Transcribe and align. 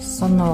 Så 0.00 0.28
nå 0.28 0.52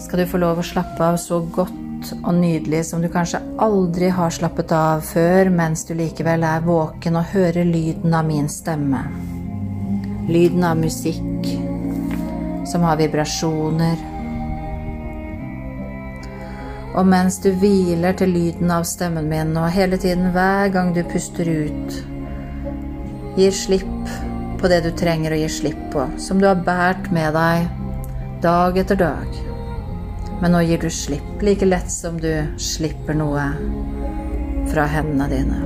skal 0.00 0.22
du 0.22 0.26
få 0.26 0.40
lov 0.40 0.58
å 0.58 0.66
slappe 0.66 1.04
av 1.04 1.18
så 1.20 1.42
godt 1.52 2.12
og 2.24 2.34
nydelig 2.34 2.84
som 2.88 3.02
du 3.02 3.08
kanskje 3.12 3.42
aldri 3.60 4.08
har 4.14 4.32
slappet 4.32 4.72
av 4.72 5.02
før, 5.04 5.50
mens 5.52 5.84
du 5.86 5.92
likevel 5.98 6.44
er 6.46 6.64
våken 6.64 7.18
og 7.20 7.28
hører 7.34 7.68
lyden 7.68 8.14
av 8.16 8.24
min 8.26 8.48
stemme. 8.48 9.02
Lyden 10.30 10.64
av 10.64 10.80
musikk 10.80 11.50
som 12.70 12.86
har 12.86 12.98
vibrasjoner. 13.00 14.00
Og 16.98 17.06
mens 17.06 17.38
du 17.42 17.52
hviler 17.54 18.16
til 18.18 18.32
lyden 18.34 18.72
av 18.74 18.86
stemmen 18.88 19.28
min, 19.30 19.52
og 19.58 19.70
hele 19.74 19.98
tiden 20.00 20.32
hver 20.34 20.72
gang 20.74 20.94
du 20.96 21.04
puster 21.06 21.46
ut, 21.46 22.00
gir 23.38 23.54
slipp 23.54 24.29
på 24.60 24.68
det 24.68 24.82
du 24.84 24.90
trenger 24.96 25.32
å 25.32 25.38
gi 25.40 25.48
slipp 25.48 25.80
på, 25.92 26.04
som 26.20 26.40
du 26.40 26.46
har 26.48 26.60
båret 26.64 27.08
med 27.14 27.32
deg 27.34 27.68
dag 28.44 28.78
etter 28.78 28.96
dag. 29.00 29.40
Men 30.40 30.54
nå 30.54 30.62
gir 30.64 30.80
du 30.80 30.90
slipp, 30.92 31.42
like 31.44 31.66
lett 31.66 31.90
som 31.92 32.20
du 32.20 32.30
slipper 32.60 33.16
noe 33.16 33.50
fra 34.70 34.86
hendene 34.88 35.28
dine. 35.32 35.60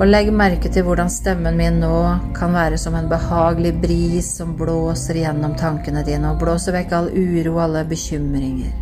Og 0.00 0.06
legg 0.08 0.30
merke 0.32 0.70
til 0.72 0.86
hvordan 0.86 1.10
stemmen 1.12 1.58
min 1.60 1.80
nå 1.82 1.96
kan 2.36 2.54
være 2.56 2.78
som 2.80 2.94
en 2.96 3.08
behagelig 3.08 3.74
bris 3.82 4.30
som 4.38 4.54
blåser 4.56 5.20
gjennom 5.20 5.56
tankene 5.60 6.04
dine, 6.06 6.32
og 6.32 6.40
blåser 6.40 6.76
vekk 6.76 6.94
all 6.96 7.10
uro 7.12 7.58
og 7.58 7.64
alle 7.66 7.84
bekymringer. 7.88 8.72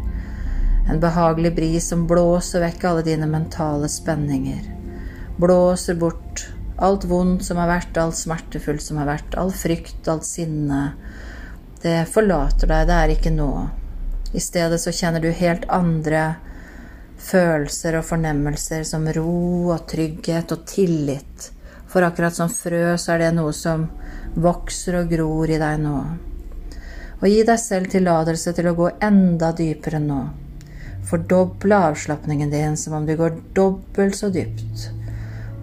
En 0.88 1.02
behagelig 1.02 1.52
bris 1.56 1.88
som 1.90 2.06
blåser 2.10 2.62
vekk 2.62 2.86
alle 2.90 3.02
dine 3.06 3.26
mentale 3.30 3.90
spenninger. 3.90 4.62
Blåser 5.38 5.98
bort 5.98 6.46
alt 6.78 7.04
vondt 7.10 7.44
som 7.44 7.58
har 7.58 7.70
vært, 7.70 7.96
alt 7.98 8.16
smertefullt 8.18 8.82
som 8.82 9.00
har 9.00 9.08
vært, 9.10 9.34
all 9.38 9.50
frykt, 9.54 10.06
alt 10.08 10.26
sinne. 10.26 10.92
Det 11.82 12.04
forlater 12.10 12.70
deg, 12.70 12.86
det 12.88 12.98
er 12.98 13.14
ikke 13.14 13.34
nå. 13.34 13.52
I 14.34 14.42
stedet 14.42 14.80
så 14.82 14.92
kjenner 14.94 15.22
du 15.22 15.30
helt 15.32 15.64
andre 15.72 16.36
følelser 17.18 17.98
og 17.98 18.06
fornemmelser 18.06 18.84
som 18.86 19.06
ro 19.14 19.70
og 19.74 19.86
trygghet 19.90 20.52
og 20.54 20.66
tillit. 20.68 21.50
For 21.88 22.04
akkurat 22.04 22.36
som 22.36 22.50
frø, 22.52 22.92
så 23.00 23.14
er 23.14 23.24
det 23.24 23.30
noe 23.38 23.54
som 23.56 23.88
vokser 24.38 25.00
og 25.00 25.10
gror 25.10 25.50
i 25.50 25.58
deg 25.60 25.80
nå. 25.82 25.96
Og 27.18 27.24
gi 27.26 27.40
deg 27.42 27.58
selv 27.58 27.90
tillatelse 27.90 28.52
til 28.54 28.68
å 28.70 28.76
gå 28.78 28.90
enda 29.02 29.50
dypere 29.56 29.98
nå. 30.02 30.20
Fordoble 31.08 31.80
avslapningen 31.88 32.52
din 32.52 32.76
som 32.76 32.98
om 33.00 33.08
du 33.08 33.16
går 33.18 33.40
dobbelt 33.56 34.18
så 34.18 34.28
dypt. 34.30 34.90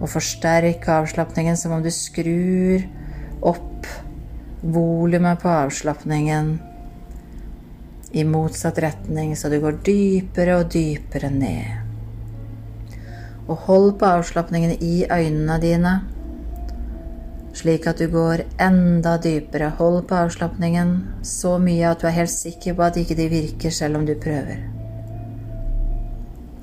Og 0.00 0.10
forsterke 0.12 0.98
avslapningen 1.00 1.56
som 1.56 1.72
om 1.76 1.82
du 1.84 1.90
skrur 1.94 2.84
opp 3.46 3.86
volumet 4.60 5.40
på 5.40 5.48
avslapningen 5.48 6.56
i 8.16 8.24
motsatt 8.24 8.78
retning, 8.78 9.36
så 9.36 9.48
du 9.52 9.58
går 9.60 9.80
dypere 9.84 10.60
og 10.60 10.70
dypere 10.72 11.30
ned. 11.32 11.82
Og 13.46 13.56
hold 13.68 13.90
på 14.00 14.08
avslapningen 14.18 14.76
i 14.82 15.06
øynene 15.06 15.58
dine, 15.62 15.94
slik 17.56 17.86
at 17.86 18.00
du 18.00 18.08
går 18.12 18.42
enda 18.60 19.16
dypere. 19.22 19.70
Hold 19.78 20.02
på 20.08 20.16
avslapningen 20.26 20.96
så 21.24 21.56
mye 21.62 21.92
at 21.92 22.02
du 22.02 22.08
er 22.08 22.18
helt 22.18 22.32
sikker 22.32 22.76
på 22.76 22.88
at 22.88 22.98
ikke 23.00 23.16
de 23.16 23.28
virker 23.32 23.72
selv 23.72 24.00
om 24.00 24.06
du 24.08 24.14
prøver. 24.20 24.64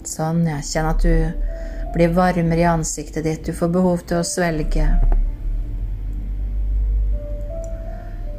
Sånn, 0.04 0.44
ja. 0.50 0.60
Kjenn 0.60 0.90
at 0.90 1.06
du 1.06 1.14
blir 1.94 2.16
varmere 2.16 2.60
i 2.60 2.70
ansiktet 2.70 3.24
ditt. 3.24 3.46
Du 3.46 3.54
får 3.54 3.76
behov 3.76 4.08
til 4.08 4.22
å 4.22 4.28
svelge. 4.28 4.88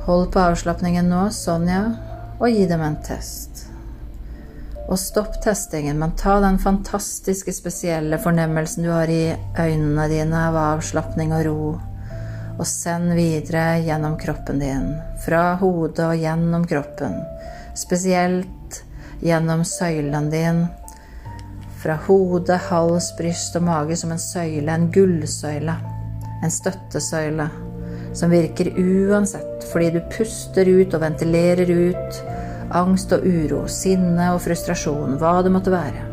Hold 0.05 0.33
på 0.35 0.43
avslapningen 0.51 1.09
nå, 1.09 1.29
sånn, 1.33 1.71
ja 1.71 1.85
og 2.39 2.51
gi 2.51 2.67
dem 2.67 2.83
en 2.83 2.99
test. 3.03 3.67
Og 4.85 4.99
stopp 5.01 5.39
testingen, 5.43 5.97
men 5.99 6.13
ta 6.19 6.37
den 6.45 6.59
fantastiske, 6.61 7.55
spesielle 7.57 8.19
fornemmelsen 8.21 8.85
du 8.85 8.91
har 8.93 9.09
i 9.09 9.33
øynene 9.33 10.09
dine 10.11 10.43
av 10.51 10.59
avslapning 10.61 11.33
og 11.33 11.45
ro, 11.47 11.61
og 12.59 12.67
send 12.69 13.15
videre 13.17 13.81
gjennom 13.87 14.19
kroppen 14.21 14.61
din, 14.61 14.91
fra 15.25 15.55
hodet 15.63 16.05
og 16.05 16.21
gjennom 16.21 16.67
kroppen, 16.69 17.17
spesielt 17.79 18.83
gjennom 19.25 19.65
søylen 19.65 20.29
din, 20.31 20.67
fra 21.85 21.99
hode, 22.07 22.57
hals, 22.71 23.11
bryst 23.19 23.57
og 23.59 23.67
mage 23.67 23.97
som 24.01 24.13
en 24.15 24.21
søyle, 24.21 24.73
en 24.73 24.87
gullsøyle, 24.93 25.75
en 26.41 26.53
støttesøyle 26.53 27.45
som 28.17 28.33
virker 28.33 28.71
uansett, 28.81 29.67
fordi 29.69 29.91
du 29.93 29.99
puster 30.15 30.71
ut 30.71 30.95
og 30.97 31.03
ventilerer 31.03 31.69
ut 31.69 32.21
angst 32.75 33.13
og 33.13 33.27
uro, 33.29 33.67
sinne 33.69 34.31
og 34.33 34.41
frustrasjon, 34.47 35.19
hva 35.21 35.35
det 35.45 35.53
måtte 35.53 35.75
være. 35.75 36.07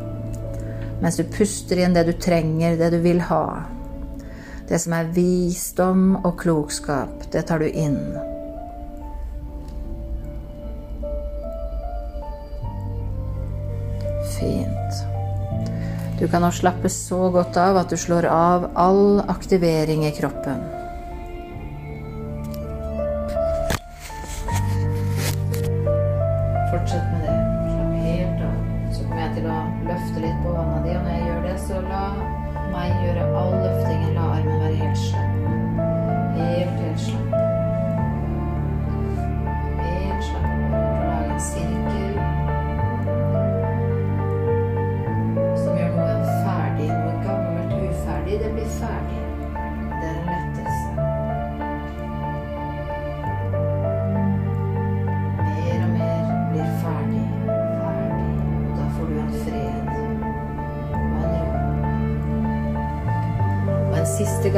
Mens 1.02 1.22
du 1.22 1.24
puster 1.32 1.80
inn 1.80 1.96
det 1.96 2.03
du 2.09 2.14
trenger, 2.20 2.76
det 2.78 2.92
du 2.92 3.00
vil 3.06 3.24
ha. 3.32 3.46
Det 4.68 4.82
som 4.82 4.98
er 4.98 5.09
visdom 5.16 6.20
og 6.20 6.36
klokskap, 6.44 7.32
det 7.32 7.48
tar 7.48 7.64
du 7.64 7.72
inn. 7.72 7.98
Fint. 14.36 14.81
Du 16.22 16.28
kan 16.30 16.44
nå 16.46 16.52
slappe 16.54 16.90
så 16.94 17.32
godt 17.34 17.56
av 17.58 17.80
at 17.82 17.90
du 17.90 17.98
slår 17.98 18.28
av 18.30 18.68
all 18.78 19.24
aktivering 19.26 20.06
i 20.06 20.14
kroppen. 20.14 20.59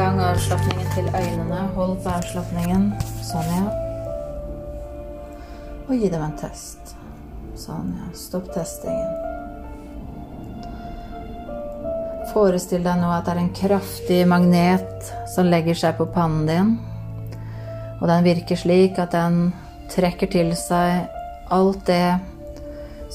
Gang 0.04 0.20
avslapningen 0.20 0.88
til 0.92 1.06
øynene. 1.16 1.62
Hold 1.78 1.94
på 2.04 2.12
avslapningen. 2.12 2.90
Sånn, 3.24 3.46
ja. 3.56 3.70
Og 5.88 5.94
gi 5.96 6.10
dem 6.12 6.26
en 6.26 6.34
test. 6.42 6.92
Sånn, 7.56 7.94
ja. 7.96 8.10
Stopp 8.12 8.50
testingen. 8.52 9.14
Forestill 12.34 12.84
deg 12.84 13.00
nå 13.00 13.14
at 13.16 13.30
det 13.30 13.32
er 13.32 13.40
en 13.46 13.54
kraftig 13.56 14.20
magnet 14.28 15.14
som 15.32 15.48
legger 15.48 15.80
seg 15.86 15.96
på 16.02 16.10
pannen 16.12 16.52
din. 16.52 16.76
Og 18.02 18.04
den 18.12 18.28
virker 18.28 18.60
slik 18.60 19.00
at 19.00 19.16
den 19.16 19.54
trekker 19.96 20.34
til 20.36 20.52
seg 20.60 21.08
alt 21.48 21.88
det 21.88 22.18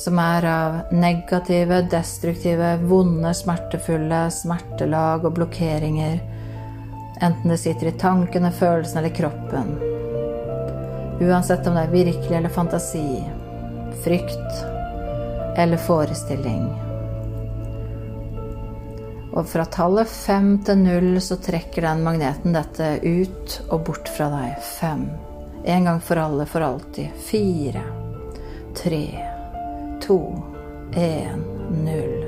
som 0.06 0.24
er 0.24 0.48
av 0.54 0.80
negative, 0.96 1.84
destruktive, 1.92 2.78
vonde, 2.88 3.36
smertefulle 3.36 4.24
smertelag 4.40 5.28
og 5.28 5.36
blokkeringer 5.36 6.37
enten 7.20 7.50
det 7.50 7.58
sitter 7.58 7.86
i 7.86 7.92
tankene, 7.98 8.52
følelsene 8.52 9.00
eller 9.00 9.14
kroppen. 9.14 9.70
Uansett 11.20 11.66
om 11.66 11.74
det 11.74 11.86
er 11.86 11.94
virkelig 11.94 12.36
eller 12.36 12.48
fantasi, 12.48 13.24
frykt 14.04 14.60
eller 15.58 15.76
forestilling. 15.76 16.68
Og 19.34 19.46
fra 19.46 19.64
tallet 19.70 20.10
fem 20.10 20.56
til 20.66 20.78
null 20.82 21.18
så 21.22 21.36
trekker 21.42 21.84
den 21.86 22.04
magneten 22.06 22.54
dette 22.54 22.98
ut 23.02 23.58
og 23.68 23.84
bort 23.90 24.10
fra 24.10 24.30
deg. 24.32 24.54
Fem. 24.62 25.08
En 25.68 25.90
gang 25.90 26.00
for 26.02 26.22
alle, 26.22 26.46
for 26.46 26.64
alltid. 26.64 27.10
Fire. 27.28 27.82
Tre. 28.78 29.04
To. 30.06 30.20
Én. 30.94 31.44
Null. 31.84 32.24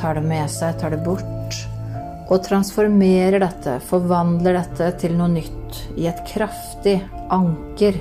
Tar 0.00 0.18
det 0.18 0.26
med 0.26 0.50
seg, 0.50 0.74
tar 0.80 0.92
det 0.92 1.04
bort 1.04 1.64
og 2.32 2.40
transformerer 2.46 3.42
dette, 3.42 3.78
forvandler 3.84 4.56
dette 4.56 4.90
til 5.02 5.16
noe 5.18 5.28
nytt 5.34 5.80
i 6.00 6.06
et 6.08 6.22
kraftig 6.28 6.96
anker 7.32 7.98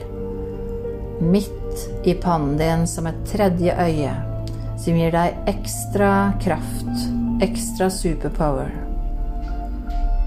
midt 1.23 2.07
i 2.07 2.13
pannen 2.13 2.57
din 2.59 2.87
som 2.87 3.07
et 3.09 3.19
tredje 3.27 3.73
øye, 3.75 4.13
som 4.79 4.99
gir 4.99 5.13
deg 5.13 5.49
ekstra 5.51 6.11
kraft, 6.43 6.91
ekstra 7.43 7.89
superpower. 7.91 8.71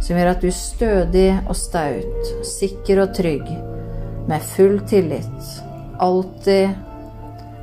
Som 0.04 0.19
gjør 0.19 0.32
at 0.34 0.44
du 0.44 0.50
er 0.50 0.58
stødig 0.58 1.31
og 1.46 1.56
staut, 1.58 2.31
sikker 2.46 3.02
og 3.06 3.16
trygg, 3.16 3.49
med 4.26 4.42
full 4.54 4.81
tillit, 4.90 5.50
alltid 6.02 6.75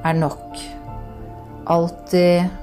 er 0.03 0.17
nok. 0.17 0.59
Alltid 1.71 2.62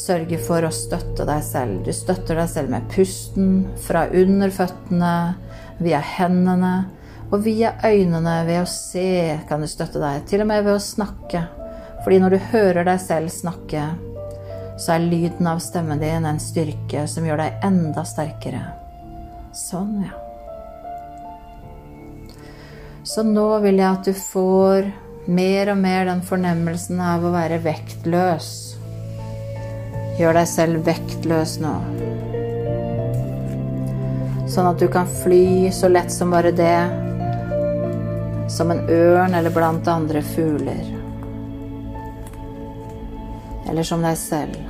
sørge 0.00 0.38
for 0.42 0.64
å 0.64 0.72
støtte 0.74 1.26
deg 1.28 1.42
selv. 1.44 1.82
Du 1.84 1.92
støtter 1.94 2.40
deg 2.40 2.48
selv 2.50 2.72
med 2.72 2.88
pusten 2.92 3.52
fra 3.84 4.06
under 4.08 4.52
føttene, 4.54 5.14
via 5.80 6.00
hendene 6.04 6.74
og 7.30 7.44
via 7.44 7.72
øynene 7.86 8.40
ved 8.48 8.62
å 8.62 8.68
se 8.68 9.38
kan 9.48 9.62
du 9.62 9.68
støtte 9.70 10.02
deg. 10.02 10.24
Til 10.28 10.42
og 10.44 10.50
med 10.50 10.64
ved 10.66 10.76
å 10.76 10.82
snakke. 10.82 11.44
Fordi 12.04 12.18
når 12.20 12.34
du 12.34 12.48
hører 12.50 12.88
deg 12.88 13.00
selv 13.02 13.32
snakke, 13.32 13.84
så 14.80 14.96
er 14.96 15.04
lyden 15.04 15.46
av 15.46 15.60
stemmen 15.60 16.00
din 16.00 16.26
en 16.26 16.40
styrke 16.40 17.04
som 17.08 17.26
gjør 17.28 17.42
deg 17.44 17.68
enda 17.68 18.04
sterkere. 18.08 18.64
Sånn, 19.56 20.00
ja. 20.06 20.16
Så 23.04 23.24
nå 23.26 23.46
vil 23.64 23.80
jeg 23.80 23.88
at 23.90 24.06
du 24.06 24.14
får 24.16 24.90
mer 25.30 25.72
og 25.72 25.80
mer 25.80 26.06
den 26.08 26.22
fornemmelsen 26.24 27.00
av 27.04 27.24
å 27.24 27.32
være 27.34 27.60
vektløs. 27.64 28.50
Gjør 30.20 30.36
deg 30.36 30.48
selv 30.50 30.82
vektløs 30.84 31.54
nå. 31.62 31.70
Sånn 34.52 34.66
at 34.68 34.82
du 34.82 34.84
kan 34.92 35.08
fly 35.22 35.70
så 35.72 35.88
lett 35.88 36.12
som 36.12 36.34
bare 36.34 36.50
det. 36.52 36.80
Som 38.52 38.74
en 38.74 38.82
ørn 38.92 39.38
eller 39.38 39.54
blant 39.54 39.88
andre 39.88 40.20
fugler. 40.20 40.82
Eller 43.70 43.86
som 43.86 44.04
deg 44.04 44.18
selv. 44.20 44.60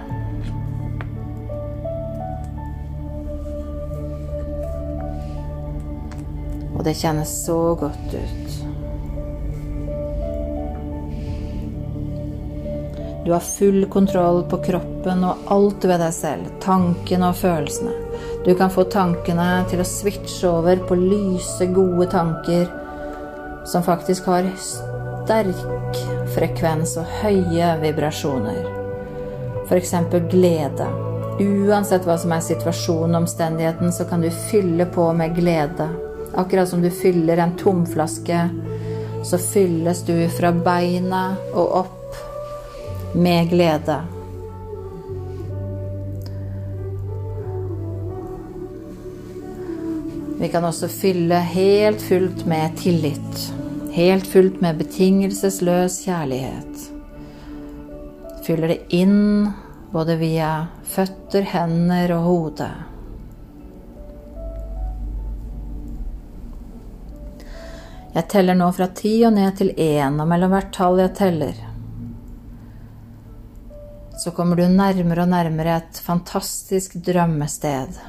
Og 6.77 6.87
det 6.87 6.95
kjennes 7.01 7.35
så 7.43 7.59
godt 7.81 8.15
ut. 8.15 8.40
Du 13.25 13.33
har 13.33 13.41
full 13.41 13.85
kontroll 13.93 14.45
på 14.49 14.59
kroppen 14.65 15.25
og 15.29 15.51
alt 15.53 15.85
ved 15.85 16.01
deg 16.01 16.15
selv, 16.17 16.47
tankene 16.63 17.29
og 17.29 17.37
følelsene. 17.37 17.93
Du 18.47 18.55
kan 18.57 18.73
få 18.73 18.87
tankene 18.89 19.49
til 19.69 19.83
å 19.83 19.89
switche 19.89 20.49
over 20.49 20.81
på 20.89 20.97
lyse, 20.97 21.69
gode 21.75 22.09
tanker 22.13 22.65
som 23.69 23.85
faktisk 23.85 24.31
har 24.33 24.49
sterk 24.57 26.01
frekvens 26.35 26.97
og 27.01 27.13
høye 27.21 27.75
vibrasjoner. 27.83 28.65
F.eks. 29.69 29.95
glede. 30.33 30.89
Uansett 31.41 32.09
hva 32.09 32.17
som 32.21 32.33
er 32.33 32.43
situasjonen 32.45 33.15
og 33.15 33.23
omstendigheten, 33.27 33.93
så 33.93 34.09
kan 34.09 34.25
du 34.25 34.31
fylle 34.49 34.89
på 34.89 35.07
med 35.17 35.37
glede. 35.37 35.87
Akkurat 36.41 36.69
som 36.69 36.83
du 36.83 36.91
fyller 36.91 37.41
en 37.41 37.57
tomflaske, 37.61 38.43
så 39.25 39.39
fylles 39.41 40.05
du 40.09 40.15
fra 40.33 40.53
beina 40.57 41.25
og 41.53 41.81
opp 41.85 42.00
med 43.15 43.49
glede. 43.51 44.01
Vi 50.41 50.49
kan 50.49 50.65
også 50.65 50.89
fylle 50.89 51.35
helt 51.35 52.03
fullt 52.03 52.47
med 52.47 52.77
tillit. 52.81 53.53
Helt 53.93 54.27
fullt 54.27 54.61
med 54.61 54.79
betingelsesløs 54.79 55.99
kjærlighet. 56.07 56.87
Fyller 58.47 58.73
det 58.73 58.79
inn 58.97 59.51
både 59.93 60.17
via 60.17 60.53
føtter, 60.87 61.45
hender 61.45 62.15
og 62.17 62.23
hode. 62.25 62.71
Jeg 68.15 68.27
teller 68.33 68.57
nå 68.59 68.71
fra 68.75 68.89
ti 68.97 69.19
og 69.27 69.37
ned 69.37 69.59
til 69.61 69.75
én, 69.77 70.17
og 70.17 70.27
mellom 70.31 70.57
hvert 70.57 70.73
tall 70.75 70.99
jeg 71.05 71.13
teller, 71.19 71.61
så 74.21 74.33
kommer 74.37 74.59
du 74.59 74.67
nærmere 74.69 75.25
og 75.25 75.33
nærmere 75.33 75.81
et 75.81 76.01
fantastisk 76.05 76.99
drømmested 77.07 78.01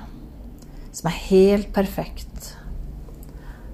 som 0.91 1.07
er 1.07 1.19
helt 1.29 1.71
perfekt. 1.73 2.55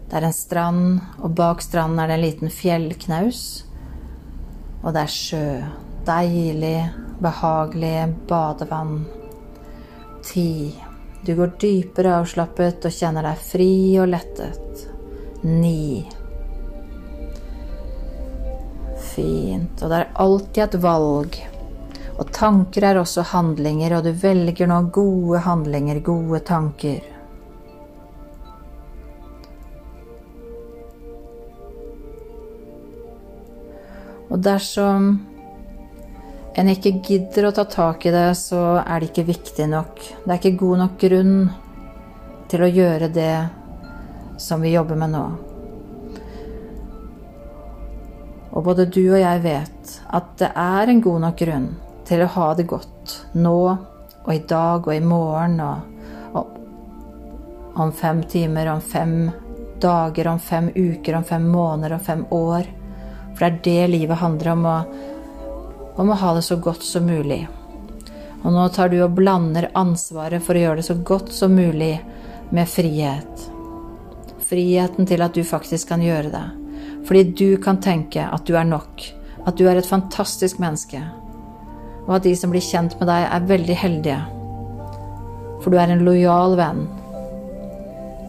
Det 0.07 0.19
er 0.19 0.27
en 0.29 0.35
strand, 0.35 0.83
og 1.19 1.33
bak 1.35 1.61
stranden 1.65 1.99
er 1.99 2.11
det 2.11 2.17
en 2.17 2.23
liten 2.23 2.53
fjellknaus. 2.53 3.41
Og 4.83 4.93
det 4.95 5.03
er 5.03 5.11
sjø. 5.11 5.47
Deilig, 6.07 6.77
behagelig 7.19 7.95
badevann. 8.29 9.01
Ti. 10.23 10.71
Du 11.25 11.33
går 11.35 11.57
dypere 11.59 12.13
avslappet 12.21 12.85
og 12.87 12.95
kjenner 12.95 13.25
deg 13.27 13.43
fri 13.43 13.73
og 13.99 14.07
lettet. 14.13 14.85
Ni. 15.43 16.05
Fint. 19.11 19.81
Og 19.81 19.91
det 19.91 19.99
er 19.99 20.17
alltid 20.23 20.63
et 20.69 20.81
valg. 20.85 21.41
Og 22.17 22.31
tanker 22.33 22.85
er 22.87 22.97
også 22.97 23.21
handlinger, 23.29 23.93
og 23.97 24.07
du 24.07 24.09
velger 24.17 24.69
nå 24.69 24.79
gode 24.93 25.43
handlinger, 25.45 25.99
gode 26.01 26.41
tanker. 26.45 27.05
Og 34.27 34.41
dersom 34.43 35.11
en 36.57 36.71
ikke 36.73 36.97
gidder 37.05 37.47
å 37.47 37.53
ta 37.53 37.67
tak 37.69 38.07
i 38.09 38.11
det, 38.11 38.31
så 38.39 38.79
er 38.81 38.99
det 38.99 39.11
ikke 39.11 39.29
viktig 39.29 39.69
nok. 39.69 40.01
Det 40.25 40.31
er 40.33 40.39
ikke 40.41 40.59
god 40.65 40.83
nok 40.83 40.99
grunn 41.05 41.35
til 42.49 42.63
å 42.65 42.71
gjøre 42.71 43.13
det 43.13 43.35
som 44.41 44.65
vi 44.65 44.73
jobber 44.73 44.97
med 44.97 45.13
nå. 45.13 45.25
Og 48.57 48.63
både 48.65 48.87
du 48.89 49.03
og 49.03 49.19
jeg 49.21 49.43
vet 49.45 49.99
at 50.17 50.31
det 50.41 50.49
er 50.57 50.89
en 50.89 51.03
god 51.03 51.27
nok 51.27 51.43
grunn 51.45 51.75
til 52.07 52.23
å 52.23 52.31
ha 52.37 52.47
det 52.55 52.67
godt 52.69 53.15
nå 53.35 53.59
og 54.27 54.33
i 54.33 54.43
dag 54.47 54.87
og 54.87 54.93
i 54.95 55.03
morgen 55.03 55.59
og, 55.63 56.07
og 56.35 57.77
om 57.83 57.91
fem 57.95 58.23
timer, 58.27 58.71
om 58.71 58.81
fem 58.81 59.29
dager, 59.81 60.27
om 60.27 60.39
fem 60.39 60.71
uker, 60.75 61.15
om 61.15 61.23
fem 61.23 61.45
måneder, 61.47 61.93
om 61.93 61.99
fem 61.99 62.25
år. 62.33 62.67
For 63.37 63.45
det 63.45 63.51
er 63.51 63.59
det 63.63 63.91
livet 63.93 64.17
handler 64.17 64.51
om, 64.55 64.65
å, 64.65 64.77
om 66.01 66.09
å 66.11 66.17
ha 66.17 66.33
det 66.35 66.43
så 66.47 66.57
godt 66.57 66.83
som 66.83 67.05
mulig. 67.05 67.43
Og 68.43 68.53
nå 68.53 68.67
tar 68.73 68.89
du 68.89 68.97
og 69.03 69.13
blander 69.17 69.69
ansvaret 69.77 70.43
for 70.43 70.57
å 70.57 70.63
gjøre 70.63 70.81
det 70.81 70.87
så 70.89 70.97
godt 71.05 71.31
som 71.33 71.55
mulig 71.55 71.93
med 72.49 72.69
frihet. 72.69 73.45
Friheten 74.47 75.07
til 75.09 75.23
at 75.23 75.35
du 75.35 75.43
faktisk 75.45 75.91
kan 75.91 76.03
gjøre 76.03 76.33
det. 76.33 76.45
Fordi 77.07 77.23
du 77.37 77.61
kan 77.63 77.79
tenke 77.83 78.25
at 78.25 78.47
du 78.47 78.55
er 78.57 78.67
nok, 78.67 79.03
at 79.45 79.57
du 79.59 79.67
er 79.69 79.79
et 79.79 79.87
fantastisk 79.87 80.59
menneske, 80.59 81.03
og 82.07 82.15
at 82.17 82.25
de 82.25 82.33
som 82.39 82.53
blir 82.53 82.63
kjent 82.63 82.95
med 82.99 83.09
deg, 83.09 83.27
er 83.27 83.47
veldig 83.51 83.77
heldige. 83.83 84.19
For 85.61 85.73
du 85.73 85.79
er 85.79 85.91
en 85.91 86.05
lojal 86.07 86.55
venn 86.59 86.85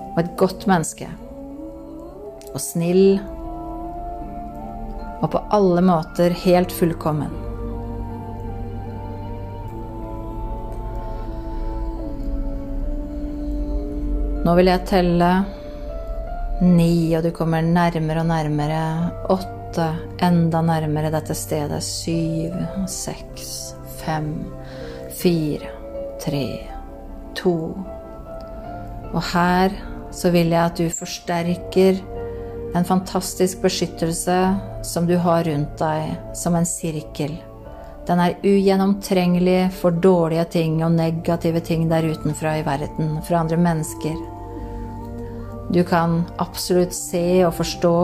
og 0.09 0.23
et 0.25 0.33
godt 0.41 0.67
menneske. 0.71 1.07
Og 2.51 2.59
snill 2.63 3.21
og 5.19 5.29
på 5.33 5.43
alle 5.55 5.83
måter 5.83 6.35
helt 6.45 6.75
fullkommen. 6.75 7.31
Nå 14.47 14.55
vil 14.57 14.71
jeg 14.71 14.87
telle 14.89 15.31
Ni, 16.59 17.15
og 17.15 17.23
du 17.23 17.31
kommer 17.31 17.63
nærmere 17.63 18.25
og 18.25 18.27
nærmere. 18.33 18.83
Åtte, 19.69 19.95
enda 20.25 20.63
nærmere 20.65 21.11
dette 21.13 21.35
stedet. 21.37 21.83
Syv, 21.85 22.55
seks, 22.89 23.75
fem, 24.01 24.31
fire, 25.13 25.69
tre, 26.23 26.47
to. 27.37 27.75
Og 29.13 29.21
her 29.35 29.75
så 30.15 30.33
vil 30.33 30.55
jeg 30.55 30.63
at 30.63 30.81
du 30.81 30.89
forsterker 30.89 32.01
en 32.77 32.89
fantastisk 32.89 33.61
beskyttelse 33.61 34.39
som 34.89 35.05
du 35.09 35.19
har 35.21 35.45
rundt 35.45 35.77
deg, 35.83 36.17
som 36.33 36.57
en 36.57 36.69
sirkel. 36.69 37.37
Den 38.09 38.25
er 38.25 38.41
ugjennomtrengelig 38.41 39.69
for 39.83 39.93
dårlige 39.93 40.47
ting 40.57 40.81
og 40.81 40.97
negative 40.97 41.61
ting 41.61 41.91
der 41.93 42.09
utenfra 42.09 42.57
i 42.57 42.65
verden, 42.65 43.19
fra 43.21 43.45
andre 43.45 43.61
mennesker. 43.61 44.17
Du 45.69 45.83
kan 45.85 46.23
absolutt 46.41 46.97
se 46.97 47.45
og 47.45 47.53
forstå 47.59 47.97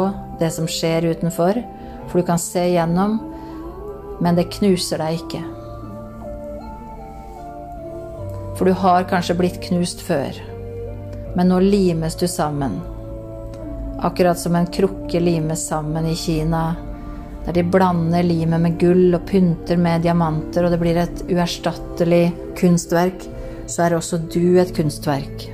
det 0.44 0.52
som 0.54 0.68
skjer 0.68 1.08
utenfor, 1.10 1.58
for 2.08 2.20
du 2.20 2.26
kan 2.28 2.40
se 2.40 2.66
gjennom, 2.74 3.18
men 4.20 4.36
det 4.36 4.50
knuser 4.58 5.00
deg 5.02 5.22
ikke. 5.22 5.42
For 8.54 8.68
du 8.68 8.76
har 8.84 9.08
kanskje 9.10 9.36
blitt 9.38 9.62
knust 9.64 10.04
før, 10.04 10.36
men 11.34 11.50
nå 11.50 11.58
limes 11.64 12.14
du 12.20 12.28
sammen. 12.30 12.78
Akkurat 14.04 14.38
som 14.38 14.54
en 14.58 14.68
krukke 14.70 15.20
limes 15.22 15.64
sammen 15.70 16.06
i 16.06 16.14
Kina, 16.18 16.74
der 17.44 17.58
de 17.58 17.64
blander 17.66 18.24
limet 18.24 18.62
med 18.62 18.78
gull 18.80 19.16
og 19.16 19.26
pynter 19.28 19.80
med 19.80 20.04
diamanter, 20.06 20.64
og 20.64 20.74
det 20.74 20.80
blir 20.80 21.00
et 21.02 21.24
uerstattelig 21.28 22.28
kunstverk, 22.60 23.26
så 23.66 23.86
er 23.86 23.98
også 23.98 24.22
du 24.28 24.60
et 24.60 24.72
kunstverk. 24.76 25.53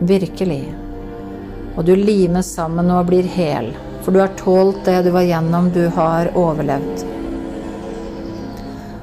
Virkelig. 0.00 0.74
Og 1.76 1.84
du 1.84 1.94
limes 1.98 2.54
sammen 2.54 2.90
og 2.94 3.08
blir 3.10 3.26
hel, 3.26 3.72
for 4.02 4.14
du 4.14 4.20
har 4.22 4.34
tålt 4.38 4.84
det 4.86 5.00
du 5.06 5.10
var 5.14 5.26
gjennom, 5.26 5.70
du 5.74 5.88
har 5.94 6.30
overlevd. 6.38 7.02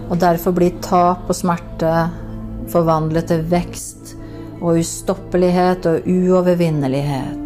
Og 0.09 0.17
derfor 0.21 0.55
blir 0.55 0.77
tap 0.85 1.27
og 1.27 1.35
smerte 1.35 1.91
forvandlet 2.71 3.27
til 3.31 3.43
vekst 3.51 4.15
og 4.61 4.79
ustoppelighet 4.79 5.87
og 5.89 6.07
uovervinnelighet. 6.09 7.45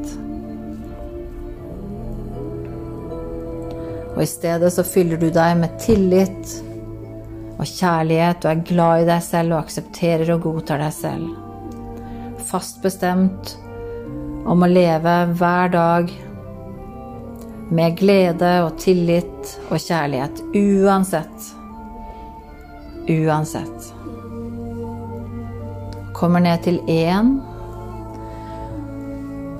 Og 4.15 4.23
i 4.23 4.29
stedet 4.29 4.73
så 4.75 4.83
fyller 4.83 5.17
du 5.17 5.29
deg 5.33 5.57
med 5.61 5.77
tillit 5.81 6.57
og 7.59 7.67
kjærlighet 7.67 8.45
og 8.45 8.51
er 8.51 8.65
glad 8.67 9.03
i 9.03 9.11
deg 9.13 9.23
selv 9.23 9.55
og 9.55 9.63
aksepterer 9.63 10.35
og 10.35 10.43
godtar 10.43 10.83
deg 10.83 10.95
selv. 10.95 11.29
Fast 12.49 12.79
bestemt 12.81 13.57
om 14.49 14.63
å 14.65 14.69
leve 14.69 15.15
hver 15.37 15.69
dag 15.69 16.09
med 17.69 17.97
glede 17.99 18.53
og 18.65 18.79
tillit 18.81 19.53
og 19.69 19.77
kjærlighet 19.77 20.41
uansett. 20.57 21.51
Uansett. 23.09 23.91
Kommer 26.17 26.41
ned 26.41 26.65
til 26.65 26.81
én. 26.89 27.35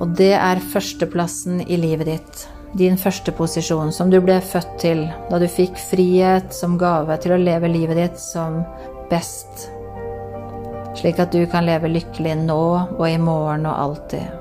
Og 0.00 0.16
det 0.18 0.34
er 0.34 0.66
førsteplassen 0.72 1.62
i 1.68 1.78
livet 1.78 2.10
ditt. 2.10 2.46
Din 2.74 2.98
første 2.98 3.30
posisjon, 3.34 3.94
som 3.94 4.10
du 4.10 4.18
ble 4.22 4.40
født 4.42 4.78
til 4.82 5.06
da 5.30 5.38
du 5.38 5.46
fikk 5.50 5.78
frihet 5.90 6.54
som 6.54 6.78
gave 6.80 7.22
til 7.22 7.36
å 7.36 7.42
leve 7.42 7.70
livet 7.70 8.02
ditt 8.02 8.18
som 8.22 8.64
best. 9.10 9.70
Slik 10.98 11.20
at 11.22 11.32
du 11.32 11.44
kan 11.50 11.66
leve 11.68 11.90
lykkelig 11.90 12.34
nå 12.42 12.62
og 12.98 13.04
i 13.06 13.18
morgen 13.20 13.68
og 13.70 13.82
alltid. 13.84 14.40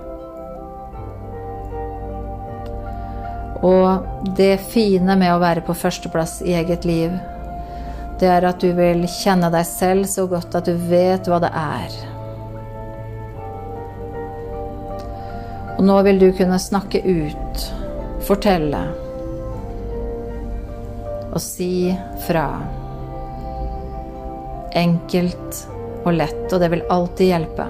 Og 3.65 4.31
det 4.37 4.53
fine 4.71 5.17
med 5.19 5.33
å 5.33 5.41
være 5.41 5.65
på 5.67 5.75
førsteplass 5.75 6.39
i 6.47 6.55
eget 6.55 6.87
liv, 6.87 7.11
det 8.19 8.27
er 8.27 8.47
at 8.47 8.59
du 8.63 8.71
vil 8.75 9.05
kjenne 9.11 9.51
deg 9.51 9.67
selv 9.67 10.07
så 10.11 10.25
godt 10.31 10.55
at 10.59 10.67
du 10.67 10.75
vet 10.89 11.27
hva 11.27 11.39
det 11.43 11.51
er. 11.55 11.99
Og 15.77 15.85
nå 15.87 15.99
vil 16.07 16.19
du 16.19 16.27
kunne 16.35 16.59
snakke 16.59 16.99
ut, 17.03 17.67
fortelle 18.27 18.81
og 21.29 21.39
si 21.43 21.91
fra. 22.25 22.47
Enkelt 24.75 25.63
og 26.05 26.13
lett, 26.15 26.47
og 26.53 26.59
det 26.61 26.71
vil 26.73 26.87
alltid 26.89 27.31
hjelpe. 27.33 27.67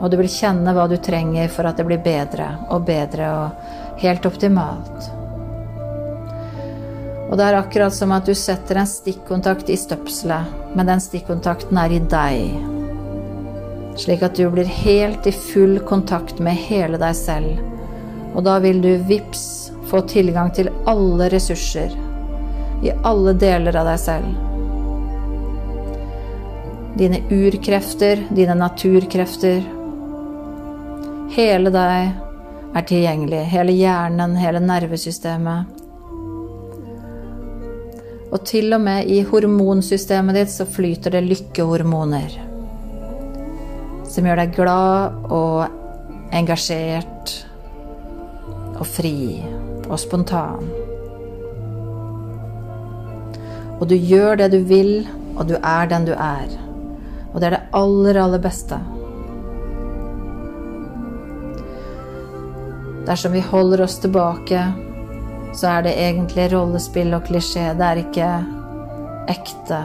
Og 0.00 0.10
du 0.10 0.18
vil 0.20 0.30
kjenne 0.30 0.74
hva 0.76 0.86
du 0.90 0.96
trenger 1.00 1.48
for 1.52 1.68
at 1.68 1.78
det 1.78 1.86
blir 1.88 2.02
bedre 2.04 2.50
og 2.74 2.84
bedre 2.88 3.30
og 3.38 4.00
helt 4.02 4.26
optimalt. 4.28 5.10
Og 7.30 7.38
det 7.40 7.46
er 7.46 7.56
akkurat 7.58 7.94
som 7.94 8.12
at 8.14 8.28
du 8.28 8.34
setter 8.36 8.78
en 8.78 8.90
stikkontakt 8.90 9.70
i 9.72 9.78
støpselet, 9.80 10.52
men 10.76 10.90
den 10.90 11.00
stikkontakten 11.02 11.78
er 11.80 11.94
i 11.96 12.02
deg. 12.12 12.58
Slik 13.98 14.24
at 14.26 14.36
du 14.36 14.44
blir 14.52 14.68
helt 14.68 15.26
i 15.26 15.32
full 15.32 15.78
kontakt 15.88 16.42
med 16.42 16.58
hele 16.66 16.98
deg 17.00 17.16
selv. 17.16 17.62
Og 18.34 18.44
da 18.46 18.58
vil 18.62 18.82
du 18.82 18.92
vips 19.08 19.72
få 19.90 20.02
tilgang 20.10 20.50
til 20.54 20.70
alle 20.90 21.30
ressurser 21.32 21.94
i 22.84 22.92
alle 23.06 23.32
deler 23.38 23.76
av 23.78 23.88
deg 23.88 24.02
selv. 24.02 24.53
Dine 26.94 27.18
urkrefter, 27.30 28.20
dine 28.30 28.54
naturkrefter. 28.54 29.64
Hele 31.34 31.72
deg 31.74 32.74
er 32.74 32.84
tilgjengelig. 32.86 33.40
Hele 33.50 33.74
hjernen, 33.74 34.36
hele 34.38 34.60
nervesystemet. 34.62 35.80
Og 38.34 38.42
til 38.46 38.74
og 38.74 38.82
med 38.82 39.10
i 39.10 39.20
hormonsystemet 39.26 40.38
ditt 40.38 40.54
så 40.54 40.66
flyter 40.66 41.14
det 41.14 41.24
lykkehormoner. 41.26 42.38
Som 44.10 44.26
gjør 44.26 44.42
deg 44.42 44.54
glad 44.54 45.30
og 45.34 46.30
engasjert 46.34 47.34
og 48.74 48.86
fri 48.86 49.16
og 49.88 49.98
spontan. 50.02 50.70
Og 53.80 53.88
du 53.90 53.96
gjør 53.98 54.38
det 54.42 54.52
du 54.54 54.60
vil, 54.66 55.02
og 55.34 55.48
du 55.50 55.56
er 55.58 55.90
den 55.90 56.06
du 56.06 56.14
er. 56.14 56.63
Og 57.34 57.40
det 57.42 57.50
er 57.50 57.56
det 57.56 57.64
aller, 57.74 58.20
aller 58.22 58.42
beste. 58.42 58.78
Dersom 63.04 63.34
vi 63.36 63.42
holder 63.44 63.84
oss 63.84 63.98
tilbake 64.00 64.62
så 65.54 65.66
er 65.66 65.82
det 65.86 65.98
egentlig 66.02 66.48
rollespill 66.52 67.14
og 67.14 67.28
klisjé. 67.28 67.68
Det 67.78 67.86
er 67.86 68.00
ikke 68.02 68.30
ekte. 69.30 69.80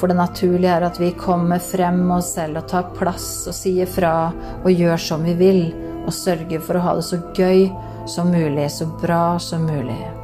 For 0.00 0.08
det 0.08 0.16
naturlige 0.16 0.72
er 0.72 0.86
at 0.88 1.00
vi 1.00 1.12
kommer 1.18 1.60
frem 1.62 2.00
med 2.06 2.16
oss 2.20 2.32
selv 2.38 2.62
og 2.62 2.70
tar 2.72 2.88
plass 2.96 3.28
og 3.50 3.56
sier 3.56 3.90
fra 3.90 4.32
og 4.62 4.72
gjør 4.72 5.04
som 5.10 5.28
vi 5.28 5.36
vil, 5.38 5.62
og 6.06 6.16
sørger 6.16 6.64
for 6.64 6.78
å 6.78 6.86
ha 6.88 6.96
det 6.98 7.06
så 7.06 7.20
gøy 7.36 7.68
som 8.10 8.32
mulig, 8.32 8.66
så 8.72 8.88
bra 9.02 9.38
som 9.38 9.68
mulig. 9.68 10.21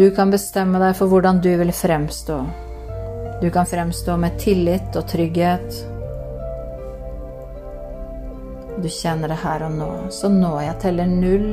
Du 0.00 0.10
kan 0.16 0.30
bestemme 0.32 0.78
deg 0.80 0.94
for 0.96 1.12
hvordan 1.12 1.42
du 1.44 1.50
vil 1.60 1.70
fremstå. 1.76 2.36
Du 3.42 3.50
kan 3.52 3.66
fremstå 3.68 4.14
med 4.16 4.38
tillit 4.40 4.94
og 4.96 5.04
trygghet. 5.10 5.74
Du 8.80 8.88
kjenner 8.88 9.28
det 9.28 9.36
her 9.42 9.66
og 9.66 9.74
nå. 9.76 9.88
Så 10.08 10.30
nå 10.32 10.54
jeg 10.64 10.78
teller 10.80 11.10
null. 11.10 11.50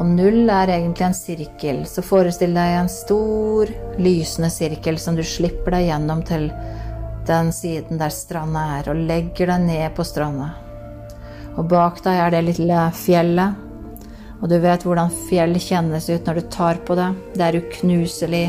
Og 0.00 0.10
null 0.16 0.50
er 0.50 0.72
egentlig 0.80 1.06
en 1.06 1.14
sirkel. 1.14 1.84
Så 1.86 2.02
forestill 2.02 2.58
deg 2.58 2.74
en 2.80 2.90
stor, 2.90 3.70
lysende 4.02 4.50
sirkel 4.50 4.98
som 4.98 5.14
du 5.14 5.22
slipper 5.22 5.78
deg 5.78 5.92
gjennom 5.92 6.26
til 6.26 6.50
den 7.30 7.54
siden 7.54 8.02
der 8.02 8.10
stranda 8.18 8.66
er, 8.80 8.90
og 8.90 9.06
legger 9.06 9.54
deg 9.54 9.66
ned 9.68 9.94
på 9.94 10.10
stranda. 10.10 10.50
Og 11.54 11.70
bak 11.70 12.02
deg 12.02 12.18
er 12.18 12.34
det 12.34 12.44
lille 12.50 12.84
fjellet 12.98 13.67
og 14.38 14.50
du 14.50 14.58
vet 14.62 14.84
hvordan 14.86 15.10
fjell 15.26 15.56
kjennes 15.58 16.06
ut 16.10 16.28
når 16.28 16.38
du 16.38 16.50
tar 16.54 16.78
på 16.86 16.94
det. 16.98 17.08
Det 17.34 17.44
er 17.44 17.58
uknuselig. 17.58 18.44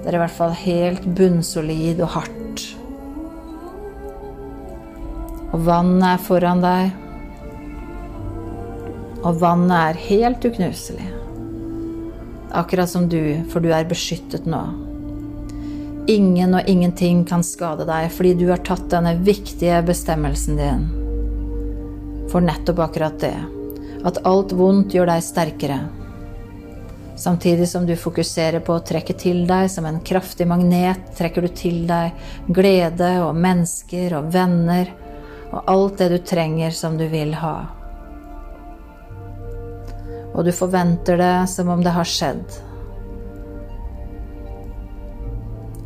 Det 0.00 0.06
er 0.06 0.16
i 0.16 0.22
hvert 0.22 0.36
fall 0.36 0.54
helt 0.62 1.08
bunnsolid 1.18 2.02
og 2.04 2.12
hardt. 2.14 2.66
Og 5.50 5.64
vannet 5.66 6.06
er 6.12 6.22
foran 6.22 6.62
deg. 6.62 6.94
Og 9.26 9.42
vannet 9.42 9.76
er 9.80 10.04
helt 10.06 10.46
uknuselig. 10.46 11.10
Akkurat 12.54 12.90
som 12.90 13.10
du, 13.10 13.42
for 13.50 13.62
du 13.62 13.74
er 13.74 13.90
beskyttet 13.90 14.46
nå. 14.46 14.62
Ingen 16.10 16.54
og 16.54 16.70
ingenting 16.70 17.26
kan 17.28 17.42
skade 17.46 17.84
deg 17.86 18.08
fordi 18.14 18.38
du 18.38 18.48
har 18.50 18.62
tatt 18.66 18.88
denne 18.90 19.18
viktige 19.26 19.82
bestemmelsen 19.86 20.58
din 20.58 20.88
for 22.30 22.42
nettopp 22.42 22.80
akkurat 22.86 23.18
det 23.22 23.36
at 24.06 24.20
alt 24.26 24.52
vondt 24.56 24.94
gjør 24.94 25.10
deg 25.10 25.24
sterkere. 25.24 25.80
Samtidig 27.20 27.68
som 27.68 27.84
du 27.86 27.92
fokuserer 28.00 28.62
på 28.64 28.78
å 28.78 28.84
trekke 28.86 29.12
til 29.20 29.42
deg 29.48 29.68
som 29.68 29.84
en 29.84 30.00
kraftig 30.00 30.46
magnet, 30.48 31.02
trekker 31.18 31.44
du 31.44 31.50
til 31.52 31.82
deg 31.88 32.16
glede 32.48 33.10
og 33.26 33.36
mennesker 33.36 34.16
og 34.16 34.30
venner 34.32 34.88
og 35.50 35.68
alt 35.68 35.98
det 35.98 36.08
du 36.08 36.18
trenger 36.24 36.70
som 36.70 36.96
du 36.98 37.04
vil 37.10 37.34
ha. 37.42 37.66
Og 40.32 40.44
du 40.46 40.52
forventer 40.54 41.18
det 41.20 41.48
som 41.50 41.68
om 41.68 41.82
det 41.84 41.92
har 41.92 42.08
skjedd. 42.08 42.44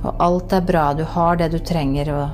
Og 0.05 0.13
alt 0.21 0.53
er 0.53 0.67
bra, 0.69 0.93
du 0.95 1.03
har 1.09 1.37
det 1.41 1.49
du 1.55 1.59
trenger, 1.65 2.13
og 2.13 2.29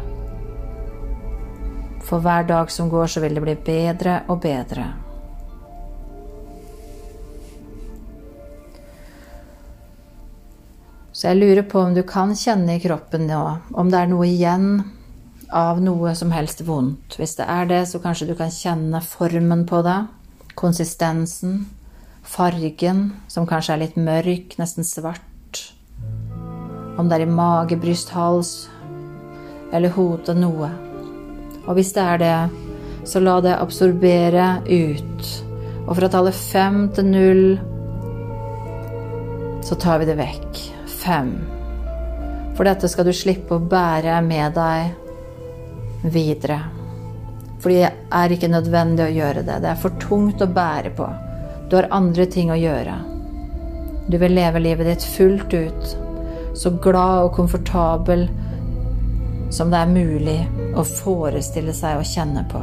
for 2.03 2.19
hver 2.25 2.43
dag 2.49 2.71
som 2.75 2.91
går, 2.91 3.07
så 3.07 3.21
vil 3.23 3.35
det 3.39 3.45
bli 3.45 3.55
bedre 3.65 4.23
og 4.29 4.43
bedre. 4.43 5.00
Så 11.21 11.29
jeg 11.29 11.37
lurer 11.37 11.67
på 11.69 11.83
om 11.85 11.93
du 11.93 12.01
kan 12.09 12.31
kjenne 12.33 12.79
i 12.79 12.81
kroppen 12.81 13.27
nå 13.29 13.41
om 13.77 13.91
det 13.93 13.99
er 13.99 14.09
noe 14.09 14.25
igjen 14.25 14.71
av 15.53 15.77
noe 15.85 16.15
som 16.17 16.31
helst 16.33 16.63
vondt. 16.65 17.19
Hvis 17.21 17.37
det 17.37 17.45
er 17.45 17.69
det, 17.69 17.81
så 17.91 18.01
kanskje 18.01 18.31
du 18.31 18.33
kan 18.39 18.49
kjenne 18.49 19.03
formen 19.05 19.67
på 19.69 19.83
det, 19.85 19.99
konsistensen, 20.57 21.67
fargen, 22.25 23.11
som 23.29 23.45
kanskje 23.45 23.75
er 23.75 23.83
litt 23.83 24.01
mørk, 24.01 24.57
nesten 24.63 24.89
svart. 24.89 25.61
Om 26.97 27.13
det 27.13 27.19
er 27.19 27.27
i 27.27 27.29
mage, 27.29 27.77
bryst, 27.77 28.15
hals 28.17 28.55
eller 29.77 29.93
hode 29.93 30.33
noe. 30.41 30.73
Og 31.67 31.77
hvis 31.77 31.93
det 32.01 32.07
er 32.07 32.25
det, 32.25 32.35
så 33.05 33.21
la 33.21 33.37
det 33.45 33.61
absorbere 33.61 34.49
ut. 34.73 35.31
Og 35.85 35.97
fra 36.01 36.09
tallet 36.17 36.45
fem 36.49 36.87
til 36.97 37.13
null 37.13 37.47
så 39.69 39.77
tar 39.77 40.01
vi 40.01 40.09
det 40.09 40.17
vekk. 40.17 40.80
Fem. 41.01 41.33
For 42.57 42.69
dette 42.69 42.89
skal 42.93 43.09
du 43.09 43.15
slippe 43.17 43.57
å 43.57 43.63
bære 43.73 44.19
med 44.27 44.57
deg 44.59 46.11
videre. 46.13 46.59
Fordi 47.61 47.79
det 47.81 47.93
er 48.17 48.35
ikke 48.35 48.51
nødvendig 48.53 49.07
å 49.07 49.15
gjøre 49.15 49.45
det. 49.47 49.61
Det 49.63 49.71
er 49.71 49.81
for 49.81 49.97
tungt 50.03 50.45
å 50.45 50.49
bære 50.51 50.93
på. 50.97 51.09
Du 51.71 51.77
har 51.79 51.89
andre 51.95 52.27
ting 52.29 52.53
å 52.53 52.59
gjøre. 52.59 52.99
Du 54.11 54.19
vil 54.19 54.35
leve 54.35 54.61
livet 54.61 54.89
ditt 54.89 55.05
fullt 55.07 55.53
ut, 55.55 55.97
så 56.59 56.73
glad 56.83 57.29
og 57.29 57.35
komfortabel 57.37 58.27
som 59.55 59.71
det 59.71 59.81
er 59.81 59.93
mulig 59.93 60.39
å 60.79 60.85
forestille 60.87 61.75
seg 61.77 62.01
å 62.01 62.07
kjenne 62.07 62.45
på. 62.51 62.63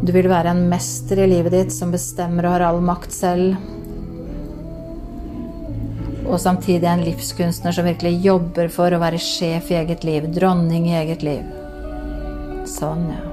Du 0.00 0.12
vil 0.16 0.30
være 0.32 0.54
en 0.54 0.62
mester 0.70 1.20
i 1.20 1.28
livet 1.28 1.52
ditt 1.52 1.74
som 1.74 1.92
bestemmer 1.92 2.46
og 2.46 2.56
har 2.56 2.66
all 2.70 2.80
makt 2.84 3.12
selv. 3.12 3.79
Og 6.30 6.38
samtidig 6.38 6.86
en 6.86 7.02
livskunstner 7.02 7.74
som 7.74 7.88
virkelig 7.88 8.20
jobber 8.22 8.70
for 8.70 8.94
å 8.94 9.00
være 9.02 9.18
sjef 9.18 9.72
i 9.72 9.80
eget 9.80 10.06
liv, 10.06 10.28
dronning 10.30 10.86
i 10.86 10.94
eget 11.00 11.24
liv. 11.26 11.42
Sånn, 12.70 13.08
ja. 13.10 13.26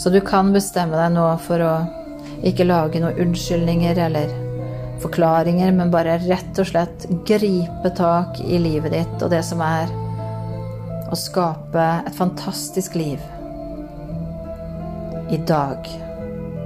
Så 0.00 0.10
du 0.10 0.18
kan 0.24 0.50
bestemme 0.52 0.96
deg 0.98 1.12
nå 1.14 1.26
for 1.44 1.62
å 1.64 1.74
ikke 2.44 2.66
lage 2.66 3.00
noen 3.00 3.20
unnskyldninger 3.24 4.00
eller 4.08 4.32
forklaringer, 5.04 5.70
men 5.76 5.92
bare 5.92 6.18
rett 6.24 6.58
og 6.60 6.68
slett 6.68 7.06
gripe 7.28 7.92
tak 7.96 8.40
i 8.44 8.58
livet 8.60 8.92
ditt 8.96 9.22
og 9.24 9.32
det 9.32 9.42
som 9.46 9.62
er 9.64 9.92
å 11.12 11.18
skape 11.18 11.86
et 12.08 12.16
fantastisk 12.16 12.96
liv 12.98 13.22
i 15.32 15.38
dag, 15.48 15.88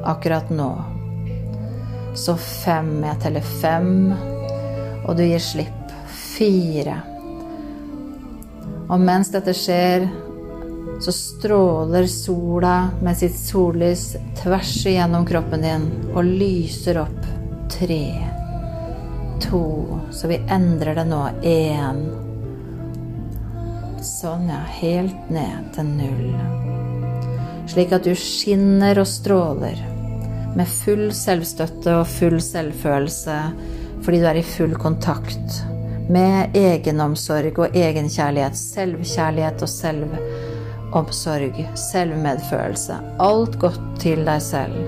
akkurat 0.09 0.51
nå. 0.51 0.71
Så 2.17 2.37
fem. 2.37 3.05
Jeg 3.05 3.21
teller 3.23 3.53
fem, 3.61 3.93
og 5.05 5.17
du 5.17 5.25
gir 5.27 5.43
slipp. 5.43 5.75
Fire. 6.09 6.97
Og 8.89 9.01
mens 9.03 9.31
dette 9.35 9.53
skjer, 9.57 10.07
så 11.03 11.13
stråler 11.13 12.07
sola 12.11 12.89
med 13.03 13.19
sitt 13.19 13.37
sollys 13.39 14.17
tvers 14.41 14.73
igjennom 14.87 15.27
kroppen 15.29 15.63
din 15.63 15.85
og 16.15 16.25
lyser 16.25 17.03
opp. 17.05 17.27
Tre, 17.69 18.05
to 19.45 19.61
Så 20.11 20.27
vi 20.31 20.41
endrer 20.51 20.97
det 20.97 21.05
nå. 21.07 21.21
Én. 21.45 22.01
Sånn, 24.03 24.49
ja. 24.49 24.63
Helt 24.81 25.31
ned 25.31 25.69
til 25.77 25.93
null. 25.93 26.33
Slik 27.69 27.93
at 27.93 28.09
du 28.09 28.15
skinner 28.17 28.99
og 28.99 29.07
stråler 29.07 29.98
med 30.59 30.67
full 30.67 31.13
selvstøtte 31.15 31.95
og 32.01 32.07
full 32.11 32.41
selvfølelse 32.43 33.39
fordi 34.03 34.19
du 34.23 34.27
er 34.31 34.39
i 34.41 34.47
full 34.47 34.75
kontakt 34.79 35.65
med 36.09 36.57
egenomsorg 36.57 37.59
og 37.61 37.77
egenkjærlighet, 37.77 38.57
selvkjærlighet 38.57 39.63
og 39.63 39.69
selvomsorg, 39.69 41.59
selvmedfølelse. 41.77 42.95
Alt 43.21 43.59
godt 43.61 43.81
til 44.01 44.25
deg 44.27 44.43
selv. 44.43 44.79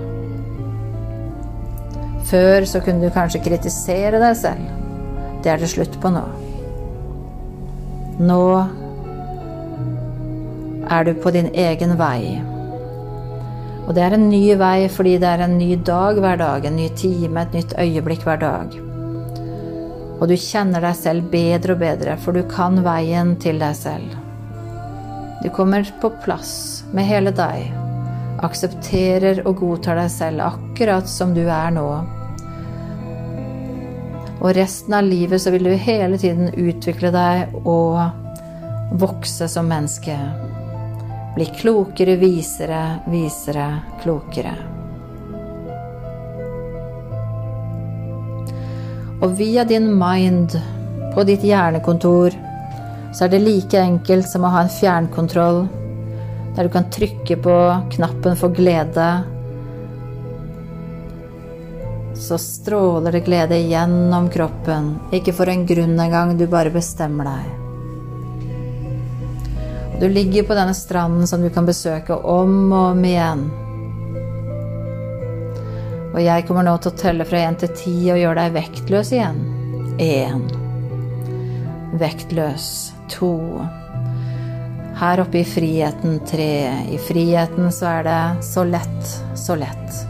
Før 2.30 2.64
så 2.64 2.80
kunne 2.80 3.04
du 3.04 3.10
kanskje 3.12 3.42
kritisere 3.44 4.20
deg 4.22 4.36
selv. 4.38 4.64
Det 5.44 5.52
er 5.52 5.56
det 5.60 5.68
slutt 5.72 6.00
på 6.00 6.08
nå. 6.14 6.24
Nå 8.20 8.64
er 10.90 11.04
du 11.04 11.12
på 11.20 11.30
din 11.34 11.48
egen 11.54 11.98
vei. 11.98 12.40
Og 13.90 13.94
det 13.96 14.04
er 14.06 14.14
en 14.14 14.28
ny 14.30 14.52
vei 14.54 14.84
fordi 14.86 15.16
det 15.18 15.26
er 15.26 15.40
en 15.42 15.56
ny 15.58 15.72
dag 15.82 16.18
hver 16.22 16.36
dag, 16.38 16.62
en 16.62 16.76
ny 16.78 16.84
time, 16.94 17.42
et 17.42 17.54
nytt 17.58 17.72
øyeblikk 17.74 18.22
hver 18.22 18.36
dag. 18.38 18.74
Og 20.20 20.28
du 20.30 20.34
kjenner 20.38 20.84
deg 20.84 20.94
selv 20.94 21.24
bedre 21.32 21.74
og 21.74 21.80
bedre, 21.80 22.14
for 22.22 22.38
du 22.38 22.44
kan 22.46 22.78
veien 22.84 23.32
til 23.42 23.58
deg 23.58 23.74
selv. 23.74 24.12
Du 25.42 25.48
kommer 25.56 25.90
på 25.98 26.12
plass 26.22 26.52
med 26.94 27.08
hele 27.08 27.32
deg, 27.34 27.72
aksepterer 28.46 29.42
og 29.42 29.58
godtar 29.58 29.98
deg 29.98 30.14
selv 30.14 30.44
akkurat 30.46 31.10
som 31.10 31.34
du 31.34 31.42
er 31.48 31.74
nå. 31.74 31.88
Og 34.38 34.54
resten 34.54 34.94
av 35.00 35.10
livet 35.10 35.42
så 35.42 35.50
vil 35.50 35.66
du 35.66 35.74
hele 35.74 36.14
tiden 36.22 36.54
utvikle 36.54 37.10
deg 37.10 37.58
og 37.64 37.98
vokse 39.02 39.50
som 39.50 39.66
menneske. 39.66 40.14
Bli 41.34 41.46
klokere, 41.60 42.16
visere, 42.16 43.00
visere, 43.06 43.66
klokere. 44.02 44.54
Og 49.20 49.34
via 49.36 49.64
din 49.64 49.90
mind 49.94 50.56
på 51.14 51.24
ditt 51.28 51.44
hjernekontor 51.44 52.34
så 53.12 53.26
er 53.26 53.32
det 53.32 53.42
like 53.44 53.78
enkelt 53.78 54.28
som 54.30 54.46
å 54.46 54.52
ha 54.54 54.64
en 54.64 54.72
fjernkontroll 54.72 55.64
der 56.56 56.66
du 56.66 56.72
kan 56.72 56.88
trykke 56.90 57.36
på 57.44 57.56
knappen 57.94 58.38
for 58.38 58.54
glede. 58.54 59.08
Så 62.18 62.38
stråler 62.42 63.14
det 63.14 63.24
glede 63.28 63.60
gjennom 63.70 64.28
kroppen, 64.32 64.92
ikke 65.14 65.34
for 65.36 65.52
en 65.52 65.66
grunn 65.66 65.96
engang, 66.00 66.36
du 66.38 66.46
bare 66.50 66.74
bestemmer 66.74 67.30
deg. 67.30 67.59
Du 70.00 70.08
ligger 70.08 70.42
på 70.42 70.54
denne 70.54 70.74
stranden 70.74 71.26
som 71.26 71.42
du 71.42 71.50
kan 71.52 71.66
besøke 71.68 72.14
om 72.16 72.72
og 72.72 72.84
om 72.94 73.02
igjen. 73.04 73.42
Og 76.10 76.22
jeg 76.24 76.46
kommer 76.48 76.64
nå 76.64 76.72
til 76.80 76.90
å 76.90 77.00
telle 77.02 77.26
fra 77.28 77.42
én 77.44 77.58
til 77.60 77.68
ti 77.76 77.92
og 78.08 78.16
gjøre 78.18 78.46
deg 78.46 78.54
vektløs 78.56 79.10
igjen. 79.12 79.42
Én. 80.00 80.46
Vektløs 82.00 82.70
to. 83.12 83.34
Her 85.00 85.20
oppe 85.20 85.42
i 85.42 85.44
friheten 85.44 86.16
tre. 86.28 86.54
I 86.88 86.96
friheten 87.04 87.68
så 87.68 87.92
er 87.98 88.08
det 88.08 88.22
så 88.48 88.64
lett, 88.64 89.12
så 89.36 89.58
lett. 89.60 90.00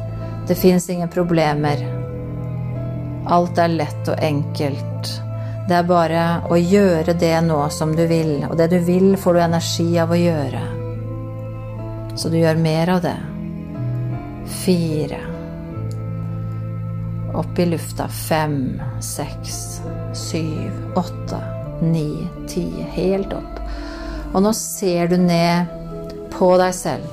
Det 0.47 0.55
fins 0.55 0.87
ingen 0.91 1.11
problemer. 1.11 1.83
Alt 3.27 3.59
er 3.59 3.75
lett 3.75 4.09
og 4.15 4.23
enkelt. 4.23 5.20
Det 5.69 5.77
er 5.77 5.87
bare 5.87 6.25
å 6.51 6.57
gjøre 6.59 7.15
det 7.19 7.37
nå 7.47 7.61
som 7.71 7.93
du 7.97 8.05
vil, 8.11 8.41
og 8.49 8.57
det 8.59 8.71
du 8.73 8.79
vil, 8.85 9.13
får 9.21 9.37
du 9.37 9.43
energi 9.45 9.89
av 10.03 10.15
å 10.15 10.19
gjøre. 10.19 10.63
Så 12.19 12.33
du 12.33 12.41
gjør 12.41 12.59
mer 12.61 12.91
av 12.97 13.05
det. 13.05 13.17
Fire. 14.65 15.21
Opp 17.39 17.59
i 17.63 17.69
lufta. 17.71 18.09
Fem, 18.11 18.59
seks, 19.05 19.81
syv, 20.19 20.75
åtte 20.99 21.39
ni, 21.81 22.29
ti, 22.49 22.67
helt 22.97 23.33
opp. 23.33 23.61
Og 24.35 24.43
nå 24.45 24.53
ser 24.57 25.09
du 25.11 25.17
ned 25.21 25.71
på 26.35 26.53
deg 26.61 26.75
selv. 26.77 27.07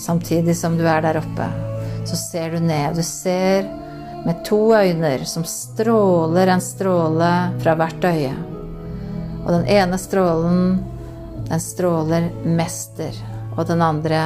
Samtidig 0.00 0.56
som 0.58 0.76
du 0.78 0.84
er 0.88 1.02
der 1.04 1.18
oppe, 1.20 1.48
så 2.04 2.18
ser 2.18 2.54
du 2.54 2.60
ned. 2.64 2.96
Du 2.96 3.02
ser 3.06 3.68
med 4.24 4.44
to 4.44 4.72
øyne 4.72 5.26
som 5.26 5.44
stråler 5.44 6.46
en 6.46 6.60
stråle 6.60 7.30
fra 7.60 7.74
hvert 7.76 8.04
øye. 8.04 8.32
Og 9.44 9.50
den 9.52 9.66
ene 9.68 9.98
strålen, 10.00 10.78
den 11.50 11.60
stråler 11.60 12.30
mester, 12.44 13.12
og 13.56 13.66
den 13.68 13.82
andre 13.84 14.22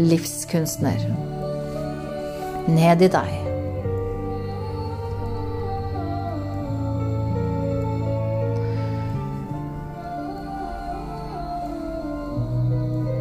livskunstner. 0.00 1.04
Ned 2.68 3.04
i 3.04 3.10
deg. 3.12 3.36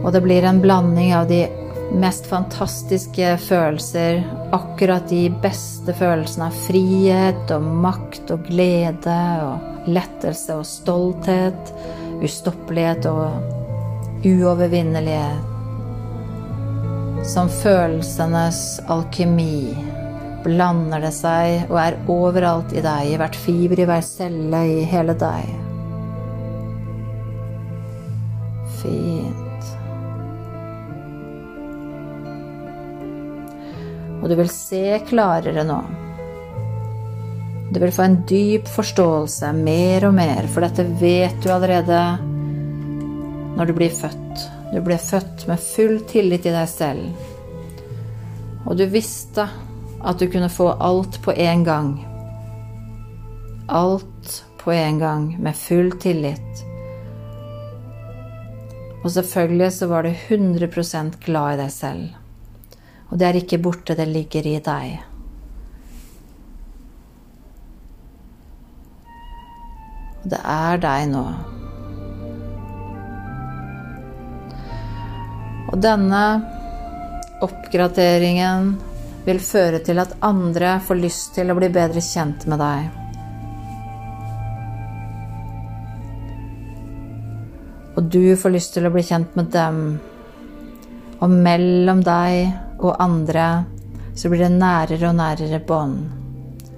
Og 0.08 0.14
det 0.16 0.24
blir 0.24 0.46
en 0.48 0.64
blanding 0.64 1.12
av 1.12 1.28
de 1.28 1.44
mest 1.96 2.28
fantastiske 2.28 3.38
følelser, 3.40 4.22
akkurat 4.56 5.08
de 5.10 5.28
beste 5.44 5.96
følelsene 5.96 6.50
av 6.50 6.58
frihet 6.68 7.54
og 7.56 7.68
makt 7.86 8.34
og 8.36 8.48
glede 8.50 9.20
og 9.46 9.88
lettelse 9.88 10.58
og 10.60 10.66
stolthet, 10.68 11.74
ustoppelighet 12.24 13.08
og 13.12 14.26
uovervinnelighet. 14.28 15.54
Som 17.28 17.50
følelsenes 17.52 18.80
alkemi 18.92 19.74
blander 20.46 21.02
det 21.04 21.14
seg 21.16 21.72
og 21.72 21.80
er 21.82 21.98
overalt 22.12 22.76
i 22.76 22.84
deg, 22.84 23.14
i 23.14 23.18
hvert 23.20 23.36
fiber, 23.48 23.82
i 23.82 23.90
hver 23.90 24.06
celle, 24.06 24.64
i 24.78 24.86
hele 24.88 25.18
deg. 25.18 25.52
Fint. 28.78 29.47
Og 34.28 34.32
du 34.34 34.42
vil 34.42 34.50
se 34.52 34.98
klarere 35.08 35.64
nå. 35.64 35.76
Du 37.72 37.78
vil 37.80 37.94
få 37.96 38.02
en 38.04 38.18
dyp 38.28 38.68
forståelse, 38.68 39.54
mer 39.56 40.04
og 40.10 40.18
mer, 40.18 40.50
for 40.52 40.68
dette 40.68 40.84
vet 41.00 41.38
du 41.40 41.48
allerede 41.48 42.02
når 43.56 43.72
du 43.72 43.74
blir 43.78 43.96
født. 43.96 44.44
Du 44.74 44.82
ble 44.84 44.98
født 45.00 45.48
med 45.48 45.64
full 45.64 46.02
tillit 46.12 46.44
i 46.44 46.52
deg 46.58 46.68
selv. 46.68 47.24
Og 48.68 48.76
du 48.76 48.84
visste 48.92 49.48
at 50.04 50.20
du 50.20 50.28
kunne 50.28 50.52
få 50.52 50.74
alt 50.76 51.22
på 51.24 51.32
en 51.32 51.64
gang. 51.64 51.96
Alt 53.72 54.44
på 54.60 54.76
en 54.76 55.00
gang, 55.00 55.32
med 55.40 55.56
full 55.56 55.96
tillit. 56.04 56.68
Og 59.06 59.12
selvfølgelig 59.16 59.72
så 59.80 59.88
var 59.88 60.04
du 60.04 60.12
100 60.12 61.22
glad 61.24 61.54
i 61.54 61.62
deg 61.64 61.72
selv. 61.72 62.27
Og 63.08 63.20
det 63.20 63.28
er 63.28 63.40
ikke 63.40 63.62
borte, 63.64 63.96
det 63.96 64.08
ligger 64.12 64.48
i 64.50 64.58
deg. 64.64 64.98
Og 70.24 70.28
det 70.34 70.42
er 70.44 70.82
deg 70.84 71.08
nå. 71.14 71.24
Og 75.68 75.80
denne 75.84 76.24
oppgraderingen 77.44 78.76
vil 79.28 79.40
føre 79.44 79.80
til 79.84 80.00
at 80.00 80.16
andre 80.24 80.78
får 80.84 81.00
lyst 81.00 81.34
til 81.36 81.52
å 81.52 81.58
bli 81.58 81.72
bedre 81.72 82.04
kjent 82.04 82.48
med 82.48 82.64
deg. 82.64 82.88
Og 87.98 88.08
du 88.14 88.36
får 88.40 88.54
lyst 88.54 88.76
til 88.76 88.88
å 88.88 88.94
bli 88.94 89.04
kjent 89.04 89.36
med 89.40 89.52
dem. 89.56 89.82
Og 91.18 91.32
mellom 91.34 92.04
deg 92.06 92.67
og 92.80 92.96
andre 93.02 93.48
så 94.18 94.30
blir 94.30 94.46
det 94.46 94.54
nærere 94.58 95.10
og 95.10 95.18
nærere 95.18 95.60
bånd. 95.68 95.98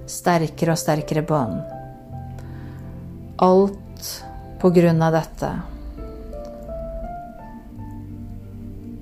Sterkere 0.10 0.74
og 0.74 0.80
sterkere 0.82 1.24
bånd. 1.28 1.60
Alt 3.40 4.10
på 4.60 4.72
grunn 4.76 5.04
av 5.06 5.16
dette 5.16 5.52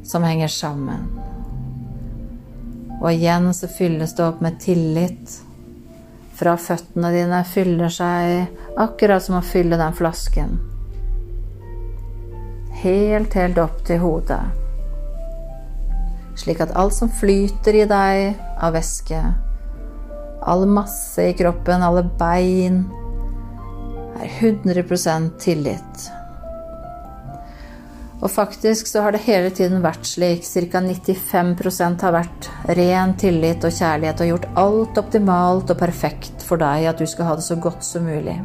som 0.08 0.24
henger 0.24 0.48
sammen. 0.48 1.08
Og 3.02 3.12
igjen 3.12 3.50
så 3.54 3.68
fylles 3.68 4.16
det 4.16 4.24
opp 4.26 4.40
med 4.42 4.60
tillit. 4.62 5.42
Fra 6.38 6.54
føttene 6.62 7.12
dine 7.14 7.42
fyller 7.50 7.92
seg 7.94 8.78
akkurat 8.78 9.26
som 9.26 9.40
å 9.40 9.46
fylle 9.46 9.78
den 9.78 9.98
flasken. 9.98 10.56
Helt, 12.78 13.34
helt 13.34 13.58
opp 13.58 13.84
til 13.86 14.02
hodet. 14.06 14.67
Slik 16.38 16.62
at 16.62 16.76
alt 16.78 16.94
som 16.94 17.10
flyter 17.10 17.80
i 17.82 17.88
deg 17.90 18.38
av 18.62 18.76
væske, 18.78 19.22
all 20.48 20.68
masse 20.70 21.24
i 21.24 21.34
kroppen, 21.38 21.84
alle 21.84 22.06
bein, 22.20 22.84
er 24.18 24.30
100% 24.40 25.34
tillit. 25.42 26.08
Og 28.18 28.32
faktisk 28.34 28.88
så 28.90 29.04
har 29.06 29.14
det 29.14 29.26
hele 29.28 29.52
tiden 29.54 29.84
vært 29.84 30.08
slik. 30.10 30.42
Ca. 30.46 30.82
95% 30.82 32.06
har 32.06 32.16
vært 32.16 32.48
ren 32.80 33.14
tillit 33.20 33.66
og 33.68 33.74
kjærlighet 33.74 34.24
og 34.24 34.32
gjort 34.32 34.48
alt 34.58 35.02
optimalt 35.04 35.74
og 35.74 35.78
perfekt 35.78 36.46
for 36.46 36.62
deg, 36.62 36.88
at 36.90 36.98
du 36.98 37.06
skal 37.06 37.30
ha 37.30 37.36
det 37.38 37.46
så 37.46 37.60
godt 37.62 37.86
som 37.86 38.08
mulig. 38.10 38.40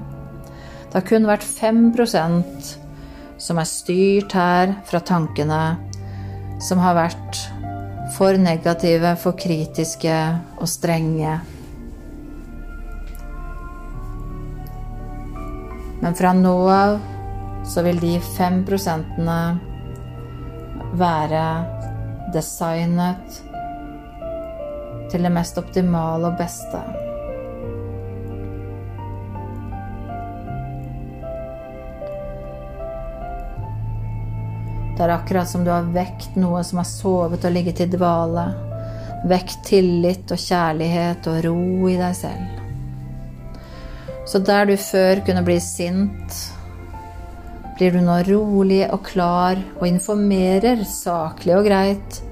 Det 0.92 0.98
har 0.98 1.08
kun 1.08 1.28
vært 1.28 1.46
5% 1.46 2.74
som 3.40 3.58
er 3.58 3.68
styrt 3.68 4.36
her 4.36 4.76
fra 4.86 5.00
tankene, 5.00 5.62
som 6.60 6.82
har 6.82 6.98
vært 6.98 7.40
for 8.12 8.36
negative, 8.38 9.16
for 9.20 9.36
kritiske 9.38 10.20
og 10.60 10.68
strenge 10.70 11.40
Men 16.02 16.14
fra 16.18 16.32
nå 16.34 16.54
av 16.66 16.96
så 17.64 17.82
vil 17.86 18.00
de 18.02 18.16
fem 18.36 18.64
prosentene 18.66 19.36
være 20.98 21.44
designet 22.34 23.38
til 25.12 25.22
det 25.28 25.30
mest 25.30 25.60
optimale 25.62 26.32
og 26.32 26.40
beste. 26.40 26.82
Det 34.96 35.04
er 35.04 35.14
akkurat 35.14 35.48
som 35.48 35.64
du 35.64 35.70
har 35.72 35.88
vekt 35.94 36.36
noe 36.36 36.60
som 36.64 36.82
har 36.82 36.88
sovet 36.88 37.44
og 37.44 37.54
ligget 37.54 37.80
i 37.80 37.88
dvale. 37.92 38.44
Vekt 39.28 39.62
tillit 39.68 40.32
og 40.34 40.40
kjærlighet 40.40 41.28
og 41.30 41.44
ro 41.46 41.88
i 41.88 41.96
deg 41.96 42.16
selv. 42.18 42.58
Så 44.26 44.38
der 44.38 44.66
du 44.68 44.76
før 44.76 45.22
kunne 45.26 45.42
bli 45.46 45.58
sint, 45.62 46.36
blir 47.76 47.96
du 47.96 48.02
nå 48.04 48.20
rolig 48.28 48.84
og 48.92 49.02
klar 49.08 49.58
og 49.78 49.86
informerer 49.88 50.84
saklig 50.88 51.56
og 51.56 51.66
greit. 51.66 52.22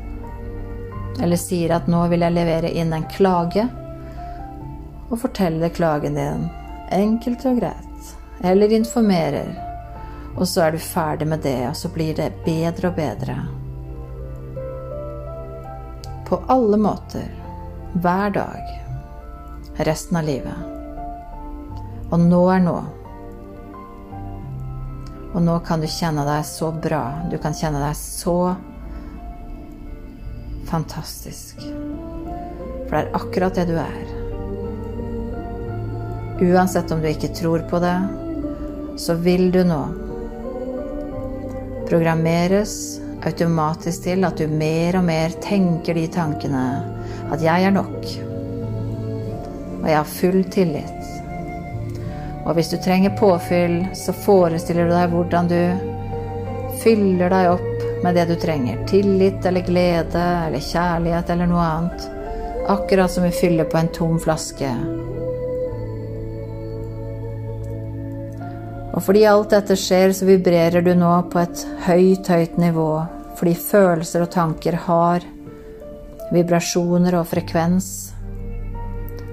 Eller 1.20 1.36
sier 1.36 1.74
at 1.76 1.88
'nå 1.88 2.06
vil 2.08 2.20
jeg 2.20 2.32
levere 2.32 2.70
inn 2.70 2.92
en 2.92 3.08
klage', 3.16 3.68
og 5.10 5.18
forteller 5.18 5.68
klagen 5.68 6.14
din 6.14 6.48
enkelt 6.90 7.44
og 7.46 7.58
greit. 7.60 8.14
Eller 8.44 8.72
informerer. 8.72 9.69
Og 10.40 10.48
så 10.48 10.62
er 10.64 10.72
du 10.72 10.80
ferdig 10.80 11.26
med 11.28 11.42
det, 11.44 11.58
og 11.68 11.76
så 11.76 11.90
blir 11.92 12.14
det 12.16 12.30
bedre 12.46 12.88
og 12.88 12.96
bedre. 12.96 13.36
På 16.28 16.40
alle 16.48 16.78
måter. 16.80 17.28
Hver 18.00 18.32
dag. 18.32 18.70
Resten 19.84 20.16
av 20.16 20.24
livet. 20.24 20.56
Og 22.08 22.24
nå 22.24 22.40
er 22.54 22.64
nå. 22.64 22.78
Og 25.30 25.42
nå 25.44 25.60
kan 25.66 25.84
du 25.84 25.86
kjenne 25.90 26.24
deg 26.26 26.48
så 26.48 26.72
bra. 26.72 27.04
Du 27.30 27.36
kan 27.38 27.54
kjenne 27.54 27.84
deg 27.84 27.94
så 27.98 28.38
fantastisk. 30.70 31.60
For 32.88 32.96
det 32.96 33.02
er 33.02 33.16
akkurat 33.20 33.60
det 33.60 33.68
du 33.68 33.76
er. 33.76 34.04
Uansett 36.40 36.90
om 36.94 37.02
du 37.02 37.10
ikke 37.10 37.34
tror 37.36 37.68
på 37.68 37.82
det, 37.84 37.98
så 38.96 39.20
vil 39.20 39.50
du 39.52 39.60
nå 39.68 40.09
programmeres 41.90 43.00
automatisk 43.26 44.06
til 44.06 44.24
at 44.24 44.38
du 44.40 44.48
mer 44.48 44.96
og 45.00 45.04
mer 45.08 45.34
tenker 45.42 45.98
de 45.98 46.06
tankene 46.08 46.64
at 47.32 47.42
'jeg 47.42 47.64
er 47.64 47.74
nok', 47.74 48.10
og 49.82 49.88
jeg 49.88 49.96
har 49.96 50.04
full 50.04 50.44
tillit. 50.44 51.00
Og 52.46 52.54
hvis 52.54 52.70
du 52.70 52.76
trenger 52.76 53.16
påfyll, 53.18 53.86
så 53.94 54.12
forestiller 54.12 54.88
du 54.88 54.94
deg 54.94 55.10
hvordan 55.10 55.48
du 55.48 55.62
fyller 56.82 57.28
deg 57.28 57.50
opp 57.50 58.02
med 58.04 58.14
det 58.14 58.28
du 58.30 58.34
trenger. 58.40 58.80
Tillit 58.86 59.46
eller 59.46 59.66
glede 59.66 60.24
eller 60.46 60.58
kjærlighet 60.58 61.30
eller 61.30 61.46
noe 61.46 61.66
annet. 61.66 62.08
Akkurat 62.68 63.10
som 63.10 63.24
vi 63.24 63.30
fyller 63.30 63.64
på 63.64 63.78
en 63.78 63.88
tom 63.88 64.18
flaske. 64.20 64.70
Og 68.90 69.02
fordi 69.06 69.24
alt 69.30 69.52
dette 69.54 69.76
skjer, 69.78 70.12
så 70.16 70.26
vibrerer 70.26 70.82
du 70.82 70.92
nå 70.98 71.12
på 71.30 71.42
et 71.42 71.66
høyt, 71.86 72.30
høyt 72.30 72.56
nivå. 72.58 72.90
Fordi 73.38 73.54
følelser 73.56 74.24
og 74.26 74.32
tanker 74.34 74.78
har 74.86 75.26
vibrasjoner 76.34 77.16
og 77.18 77.28
frekvens 77.30 77.90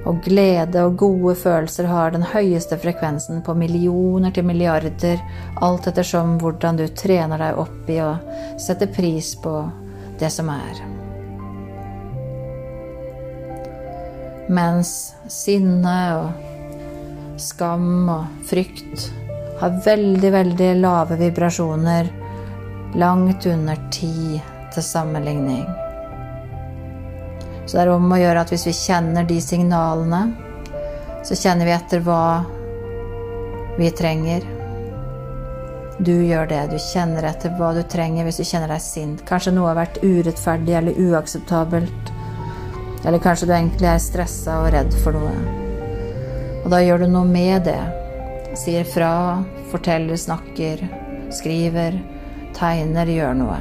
og 0.08 0.22
glede 0.24 0.84
og 0.88 0.96
gode 1.00 1.36
følelser 1.36 1.88
har 1.90 2.14
den 2.16 2.24
høyeste 2.24 2.78
frekvensen 2.80 3.42
på 3.44 3.56
millioner 3.58 4.32
til 4.32 4.46
milliarder, 4.48 5.20
alt 5.62 5.90
ettersom 5.90 6.38
hvordan 6.42 6.80
du 6.80 6.86
trener 6.96 7.42
deg 7.42 7.60
opp 7.60 7.92
i 7.92 8.00
å 8.04 8.14
sette 8.62 8.88
pris 8.94 9.34
på 9.44 9.56
det 10.22 10.32
som 10.34 10.52
er. 10.54 10.80
Mens 14.48 14.92
sinne 15.28 15.98
og 16.22 17.40
skam 17.42 18.08
og 18.08 18.46
frykt 18.48 19.10
har 19.60 19.82
veldig, 19.86 20.32
veldig 20.32 20.70
lave 20.82 21.18
vibrasjoner, 21.20 22.10
langt 22.96 23.46
under 23.46 23.80
ti 23.92 24.42
til 24.74 24.84
sammenligning. 24.84 25.66
Så 27.66 27.78
det 27.78 27.82
er 27.84 27.90
om 27.92 28.12
å 28.12 28.20
gjøre 28.20 28.46
at 28.46 28.54
hvis 28.54 28.68
vi 28.70 28.76
kjenner 28.78 29.26
de 29.28 29.42
signalene, 29.44 30.22
så 31.28 31.36
kjenner 31.36 31.68
vi 31.68 31.76
etter 31.76 32.06
hva 32.06 32.46
vi 33.78 33.90
trenger. 33.92 34.46
Du 36.00 36.14
gjør 36.14 36.48
det. 36.48 36.62
Du 36.72 36.78
kjenner 36.80 37.26
etter 37.28 37.52
hva 37.58 37.74
du 37.76 37.82
trenger 37.90 38.24
hvis 38.24 38.40
du 38.40 38.46
kjenner 38.48 38.72
deg 38.72 38.84
sint. 38.86 39.26
Kanskje 39.28 39.56
noe 39.58 39.74
har 39.74 39.82
vært 39.82 40.00
urettferdig 40.06 40.78
eller 40.80 41.02
uakseptabelt. 41.10 42.12
Eller 43.04 43.22
kanskje 43.24 43.50
du 43.50 43.56
egentlig 43.58 43.90
er 43.92 44.02
stressa 44.02 44.62
og 44.64 44.72
redd 44.78 44.96
for 45.04 45.18
noe. 45.18 45.36
Og 46.64 46.70
da 46.72 46.80
gjør 46.86 47.04
du 47.04 47.12
noe 47.12 47.28
med 47.28 47.68
det. 47.68 47.82
Sier 48.58 48.84
fra, 48.90 49.44
forteller, 49.72 50.18
snakker, 50.18 50.82
skriver, 51.30 52.00
tegner, 52.58 53.06
gjør 53.06 53.36
noe. 53.38 53.58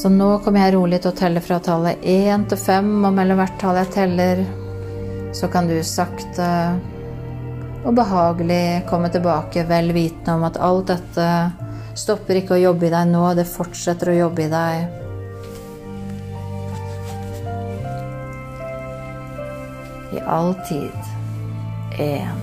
Så 0.00 0.08
nå 0.10 0.28
kommer 0.42 0.64
jeg 0.64 0.74
rolig 0.74 0.98
til 1.04 1.12
å 1.12 1.18
telle 1.18 1.42
fra 1.44 1.60
tallet 1.62 2.02
én 2.08 2.46
til 2.50 2.58
fem, 2.58 2.92
og 3.04 3.14
mellom 3.14 3.38
hvert 3.38 3.58
tall 3.60 3.78
jeg 3.82 3.92
teller, 3.94 4.44
så 5.36 5.50
kan 5.52 5.70
du 5.70 5.76
sakte 5.86 6.46
og 7.84 7.94
behagelig 7.96 8.86
komme 8.90 9.10
tilbake 9.12 9.62
vel 9.68 9.92
vitende 9.96 10.38
om 10.38 10.46
at 10.48 10.58
alt 10.60 10.90
dette 10.90 11.28
stopper 12.00 12.40
ikke 12.40 12.56
å 12.56 12.64
jobbe 12.64 12.88
i 12.88 12.92
deg 12.92 13.12
nå, 13.12 13.28
det 13.38 13.46
fortsetter 13.48 14.10
å 14.12 14.18
jobbe 14.24 14.46
i 14.46 14.50
deg. 14.52 14.99
I 20.12 20.20
all 20.26 20.54
tid. 20.68 20.96
Én. 21.98 22.40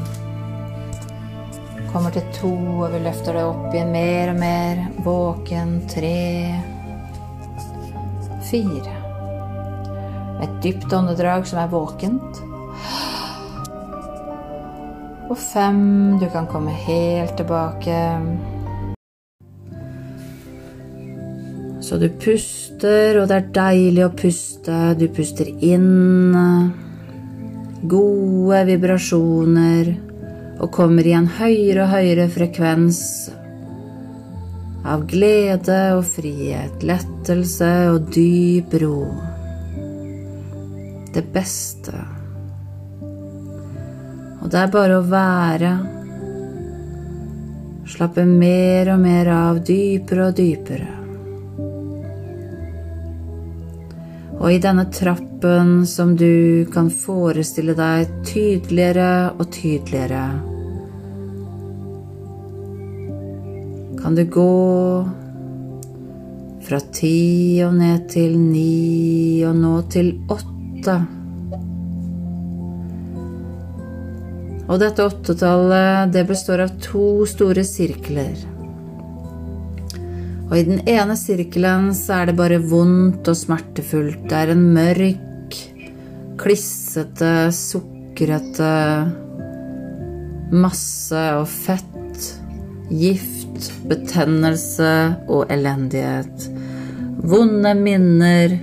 Kommer 1.91 2.11
til 2.15 2.23
to, 2.35 2.51
og 2.83 2.91
vi 2.93 3.01
løfter 3.03 3.35
deg 3.35 3.47
opp 3.47 3.73
igjen 3.75 3.91
mer 3.91 4.31
og 4.31 4.39
mer. 4.39 4.83
Våken. 5.03 5.73
Tre. 5.91 6.21
Fire. 8.47 8.95
Et 10.43 10.59
dypt 10.63 10.93
åndedrag 10.93 11.47
som 11.49 11.59
er 11.63 11.71
våkent. 11.71 12.43
Og 15.27 15.35
fem. 15.35 15.81
Du 16.21 16.29
kan 16.31 16.47
komme 16.47 16.71
helt 16.87 17.35
tilbake. 17.35 17.99
Så 21.83 21.99
du 21.99 22.09
puster, 22.19 23.21
og 23.21 23.29
det 23.29 23.35
er 23.35 23.53
deilig 23.55 24.03
å 24.07 24.11
puste. 24.15 24.75
Du 24.99 25.07
puster 25.11 25.47
inn 25.63 26.86
gode 27.89 28.63
vibrasjoner 28.67 29.89
og 30.57 30.71
kommer 30.73 31.07
i 31.07 31.15
en 31.15 31.27
høyere 31.37 31.85
og 31.85 31.91
høyere 31.91 32.27
frekvens 32.33 33.01
av 34.87 35.03
glede 35.09 35.79
og 35.97 36.05
frihet, 36.07 36.83
lettelse 36.87 37.71
og 37.91 38.07
dyp 38.13 38.77
ro. 38.81 39.01
Det 41.13 41.23
beste. 41.33 41.97
Og 44.41 44.51
det 44.53 44.61
er 44.61 44.71
bare 44.71 44.99
å 44.99 45.05
være. 45.11 45.71
Slappe 47.87 48.23
mer 48.27 48.93
og 48.93 49.01
mer 49.03 49.31
av, 49.33 49.63
dypere 49.65 50.29
og 50.29 50.37
dypere. 50.37 50.91
Og 54.37 54.51
i 54.53 54.59
denne 54.61 54.85
trappen 54.93 55.26
som 55.85 56.15
du 56.17 56.65
kan 56.73 56.89
forestille 56.89 57.75
deg 57.77 58.07
tydeligere 58.25 59.33
og 59.37 59.51
tydeligere, 59.53 60.23
kan 64.01 64.15
du 64.15 64.23
gå 64.25 64.53
fra 66.67 66.79
ti 66.91 67.61
og 67.63 67.77
ned 67.77 68.09
til 68.09 68.33
ni 68.39 69.43
og 69.45 69.55
nå 69.61 69.75
til 69.93 70.13
åtte. 70.27 70.97
Og 74.67 74.81
dette 74.81 75.05
åttetallet, 75.05 76.11
det 76.11 76.27
består 76.27 76.65
av 76.65 76.75
to 76.83 77.25
store 77.29 77.63
sirkler. 77.63 78.35
Og 80.47 80.55
i 80.55 80.65
den 80.67 80.83
ene 80.87 81.15
sirkelen 81.19 81.93
så 81.95 82.21
er 82.21 82.29
det 82.29 82.37
bare 82.39 82.59
vondt 82.63 83.27
og 83.27 83.35
smertefullt. 83.35 84.27
Det 84.27 84.37
er 84.37 84.53
en 84.53 84.67
mørk, 84.75 85.26
klissete, 86.37 87.51
sukrete 87.53 88.73
masse 90.51 91.23
og 91.35 91.47
fett, 91.51 92.27
gift, 92.89 93.71
betennelse 93.89 94.91
og 95.27 95.51
elendighet. 95.51 96.47
Vonde 97.27 97.73
minner. 97.75 98.55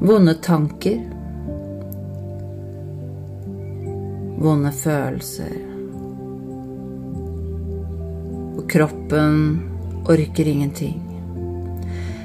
Vonde 0.00 0.34
tanker. 0.42 1.00
Vonde 4.40 4.70
følelser 4.72 5.50
Og 8.56 8.62
kroppen 8.72 9.34
orker 10.08 10.48
ingenting. 10.48 11.09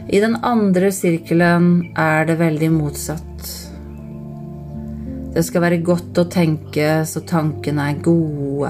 I 0.05 0.19
den 0.21 0.35
andre 0.45 0.91
sirkelen 0.93 1.69
er 1.97 2.27
det 2.29 2.35
veldig 2.37 2.67
motsatt. 2.73 3.47
Det 5.33 5.43
skal 5.43 5.63
være 5.65 5.81
godt 5.83 6.19
å 6.21 6.27
tenke 6.31 7.01
så 7.09 7.23
tankene 7.25 7.89
er 7.89 8.03
gode. 8.05 8.69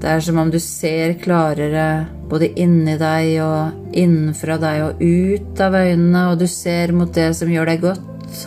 Det 0.00 0.08
er 0.08 0.22
som 0.24 0.38
om 0.40 0.48
du 0.48 0.56
ser 0.62 1.18
klarere 1.20 1.88
både 2.30 2.52
inni 2.62 2.94
deg 2.96 3.34
og 3.44 3.96
innenfra 3.98 4.56
deg 4.62 4.84
og 4.86 5.02
ut 5.02 5.60
av 5.60 5.76
øynene, 5.76 6.22
og 6.30 6.38
du 6.40 6.46
ser 6.48 6.94
mot 6.96 7.10
det 7.12 7.32
som 7.36 7.50
gjør 7.50 7.74
deg 7.74 7.82
godt, 7.84 8.46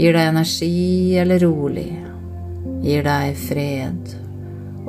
gir 0.00 0.16
deg 0.16 0.32
energi 0.32 1.18
eller 1.20 1.44
rolig 1.44 1.90
gir 2.80 3.04
deg 3.04 3.36
fred 3.36 4.19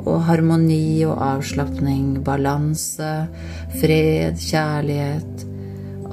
og 0.02 0.24
harmoni 0.26 1.04
og 1.06 1.20
avslapning, 1.22 2.22
balanse, 2.24 3.10
fred, 3.80 4.40
kjærlighet, 4.40 5.46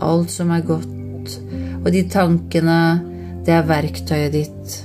alt 0.02 0.34
som 0.34 0.54
er 0.54 0.65
godt. 0.67 1.39
Og 1.84 1.91
de 1.93 2.04
tankene, 2.12 2.80
det 3.45 3.56
er 3.56 3.67
verktøyet 3.67 4.36
ditt. 4.36 4.78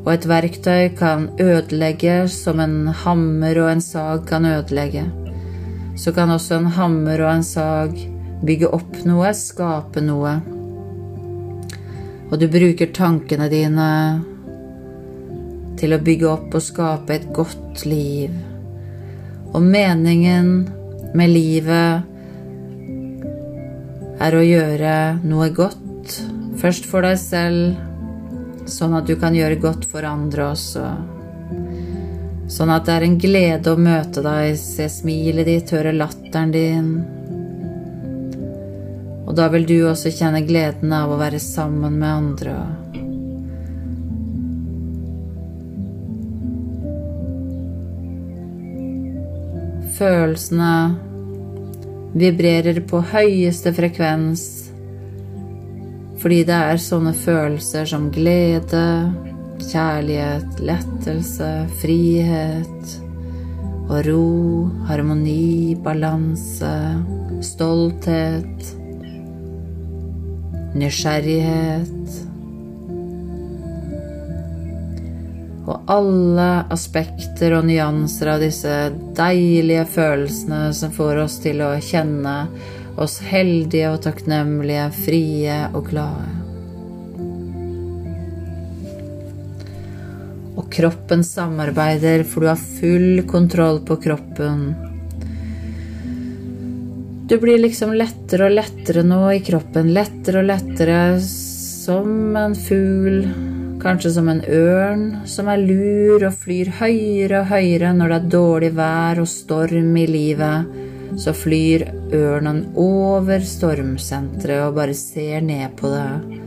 Og 0.00 0.14
et 0.14 0.28
verktøy 0.28 0.94
kan 0.96 1.28
ødelegge 1.40 2.22
som 2.32 2.60
en 2.62 2.88
hammer 3.02 3.58
og 3.60 3.72
en 3.74 3.84
sag 3.84 4.24
kan 4.28 4.48
ødelegge. 4.48 5.04
Så 5.96 6.14
kan 6.16 6.32
også 6.32 6.56
en 6.56 6.70
hammer 6.72 7.20
og 7.20 7.34
en 7.34 7.44
sag 7.44 7.98
bygge 8.46 8.70
opp 8.72 9.02
noe, 9.04 9.34
skape 9.36 10.00
noe. 10.00 10.38
Og 12.30 12.38
du 12.40 12.46
bruker 12.48 12.94
tankene 12.94 13.50
dine 13.52 13.90
til 15.80 15.96
å 15.96 16.02
bygge 16.04 16.28
opp 16.28 16.54
og 16.54 16.64
skape 16.64 17.16
et 17.16 17.28
godt 17.34 17.84
liv. 17.88 18.34
Og 19.50 19.62
meningen 19.64 20.50
med 21.16 21.32
livet 21.32 22.06
er 24.20 24.36
å 24.36 24.42
gjøre 24.44 24.96
noe 25.24 25.48
godt, 25.56 26.18
først 26.60 26.84
for 26.90 27.06
deg 27.06 27.16
selv, 27.18 27.78
sånn 28.70 28.94
at 28.98 29.08
du 29.08 29.16
kan 29.18 29.34
gjøre 29.34 29.58
godt 29.62 29.86
for 29.88 30.06
andre 30.06 30.50
også. 30.52 30.84
Sånn 32.50 32.70
at 32.74 32.86
det 32.86 32.94
er 32.96 33.06
en 33.06 33.16
glede 33.22 33.72
å 33.72 33.80
møte 33.80 34.22
deg, 34.26 34.58
se 34.58 34.88
smilet 34.90 35.48
ditt, 35.48 35.72
høre 35.72 35.94
latteren 35.96 36.52
din. 36.54 36.92
Og 39.30 39.36
da 39.38 39.46
vil 39.52 39.66
du 39.66 39.76
også 39.86 40.10
kjenne 40.12 40.42
gleden 40.46 40.92
av 40.92 41.12
å 41.14 41.18
være 41.20 41.38
sammen 41.42 41.98
med 42.02 42.10
andre. 42.10 42.56
Følelsene 50.00 50.74
vibrerer 52.16 52.80
på 52.88 53.02
høyeste 53.12 53.72
frekvens 53.76 54.46
fordi 56.20 56.42
det 56.48 56.56
er 56.56 56.80
sånne 56.80 57.14
følelser 57.16 57.86
som 57.88 58.10
glede, 58.12 58.82
kjærlighet, 59.70 60.58
lettelse, 60.68 61.48
frihet 61.80 62.96
og 63.90 64.02
ro, 64.04 64.26
harmoni, 64.90 65.78
balanse, 65.80 66.74
stolthet, 67.48 68.68
nysgjerrighet 70.76 72.20
og 75.70 75.90
alle 75.90 76.48
aspekter 76.72 77.54
og 77.54 77.66
nyanser 77.68 78.32
av 78.32 78.42
disse 78.42 78.74
deilige 79.16 79.86
følelsene 79.94 80.70
som 80.74 80.92
får 80.94 81.24
oss 81.24 81.38
til 81.44 81.62
å 81.62 81.76
kjenne 81.84 82.34
oss 83.00 83.20
heldige 83.22 83.92
og 83.92 84.02
takknemlige, 84.04 84.88
frie 85.04 85.56
og 85.70 85.90
glade. 85.92 86.26
Og 90.58 90.66
kroppen 90.74 91.22
samarbeider, 91.24 92.26
for 92.28 92.44
du 92.44 92.50
har 92.50 92.60
full 92.80 93.22
kontroll 93.30 93.80
på 93.86 93.96
kroppen. 94.02 94.72
Du 97.30 97.36
blir 97.38 97.62
liksom 97.62 97.94
lettere 97.94 98.50
og 98.50 98.56
lettere 98.58 99.06
nå 99.06 99.22
i 99.36 99.40
kroppen, 99.46 99.94
lettere 99.94 100.42
og 100.42 100.50
lettere 100.50 100.98
som 101.22 102.36
en 102.36 102.58
fugl 102.58 103.22
Kanskje 103.80 104.10
som 104.12 104.28
en 104.28 104.42
ørn 104.44 105.04
som 105.24 105.48
er 105.48 105.62
lur 105.64 106.20
og 106.26 106.34
flyr 106.42 106.68
høyere 106.82 107.38
og 107.40 107.46
høyere 107.48 107.94
når 107.96 108.10
det 108.12 108.16
er 108.18 108.26
dårlig 108.34 108.68
vær 108.76 109.20
og 109.22 109.28
storm 109.30 109.94
i 109.96 110.04
livet. 110.10 110.74
Så 111.16 111.32
flyr 111.32 111.86
ørnen 112.14 112.60
over 112.78 113.40
stormsenteret 113.40 114.66
og 114.66 114.76
bare 114.76 114.94
ser 114.94 115.40
ned 115.46 115.72
på 115.80 115.88
det. 115.94 116.40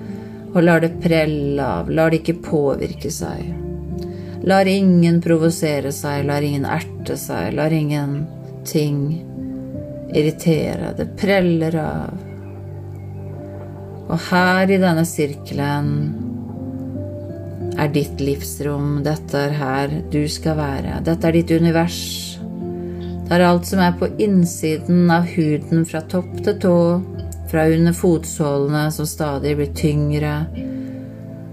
Og 0.54 0.62
lar 0.62 0.84
det 0.84 0.93
prelle 1.02 1.65
av, 1.65 1.89
lar 1.89 2.13
det 2.13 2.22
ikke 2.22 2.43
påvirke 2.46 3.10
seg. 3.12 3.50
Lar 4.46 4.69
ingen 4.69 5.17
provosere 5.24 5.89
seg, 5.96 6.28
lar 6.30 6.46
ingen 6.46 6.67
erte 6.69 7.17
seg, 7.17 7.56
lar 7.58 7.74
ingenting 7.74 9.00
irritere. 10.13 10.93
Det 11.00 11.10
preller 11.17 11.80
av. 11.82 12.13
Og 14.04 14.19
her 14.30 14.69
i 14.69 14.78
denne 14.78 15.08
sirkelen 15.10 16.22
er 17.77 17.89
ditt 17.93 18.21
livsrom. 18.21 19.01
Dette 19.05 19.39
er 19.47 19.57
her 19.57 19.97
du 20.12 20.23
skal 20.29 20.57
være. 20.59 20.99
Dette 21.05 21.29
er 21.29 21.38
ditt 21.38 21.51
univers. 21.51 21.99
Det 23.23 23.38
er 23.38 23.45
alt 23.47 23.65
som 23.65 23.79
er 23.81 23.95
på 23.97 24.09
innsiden 24.21 25.07
av 25.12 25.25
huden 25.31 25.86
fra 25.89 26.03
topp 26.12 26.36
til 26.43 26.57
tå, 26.62 26.77
fra 27.49 27.67
under 27.71 27.95
fotsålene 27.95 28.83
som 28.91 29.07
stadig 29.07 29.55
blir 29.57 29.71
tyngre, 29.77 30.33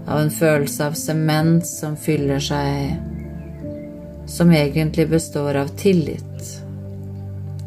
av 0.07 0.19
en 0.19 0.33
følelse 0.33 0.89
av 0.89 0.97
sement 0.99 1.65
som 1.67 1.95
fyller 1.97 2.43
seg, 2.43 2.97
som 4.27 4.51
egentlig 4.51 5.07
består 5.09 5.61
av 5.63 5.71
tillit. 5.79 6.27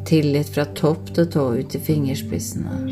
Tillit 0.04 0.52
fra 0.52 0.66
topp 0.76 1.14
til 1.16 1.30
tå 1.32 1.48
ut 1.56 1.72
til 1.72 1.82
fingerspissene. 1.88 2.82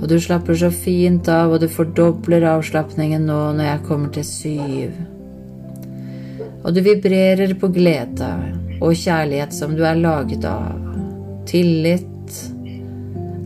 Og 0.00 0.08
du 0.08 0.16
slapper 0.20 0.56
så 0.56 0.70
fint 0.72 1.28
av, 1.28 1.52
og 1.52 1.60
du 1.60 1.68
fordobler 1.68 2.46
avslapningen 2.48 3.26
nå 3.28 3.40
når 3.58 3.66
jeg 3.66 3.86
kommer 3.88 4.12
til 4.14 4.26
syv. 4.26 4.94
Og 6.60 6.72
du 6.76 6.80
vibrerer 6.84 7.52
på 7.60 7.70
glede 7.72 8.30
og 8.80 8.96
kjærlighet 8.96 9.52
som 9.56 9.76
du 9.76 9.84
er 9.84 10.00
laget 10.00 10.44
av. 10.48 10.80
Tillit 11.48 12.40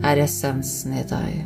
er 0.05 0.21
essensen 0.23 0.95
i 0.95 1.03
deg. 1.09 1.37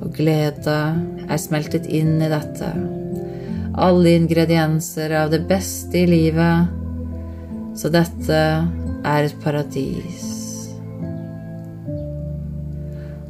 Og 0.00 0.14
glede 0.16 0.78
er 1.26 1.40
smeltet 1.40 1.86
inn 1.90 2.18
i 2.22 2.30
dette. 2.30 2.70
Alle 3.80 4.16
ingredienser 4.18 5.14
av 5.22 5.34
det 5.34 5.44
beste 5.50 6.02
i 6.02 6.08
livet. 6.10 6.76
Så 7.78 7.90
dette 7.92 8.42
er 9.06 9.26
et 9.26 9.40
paradis. 9.42 10.29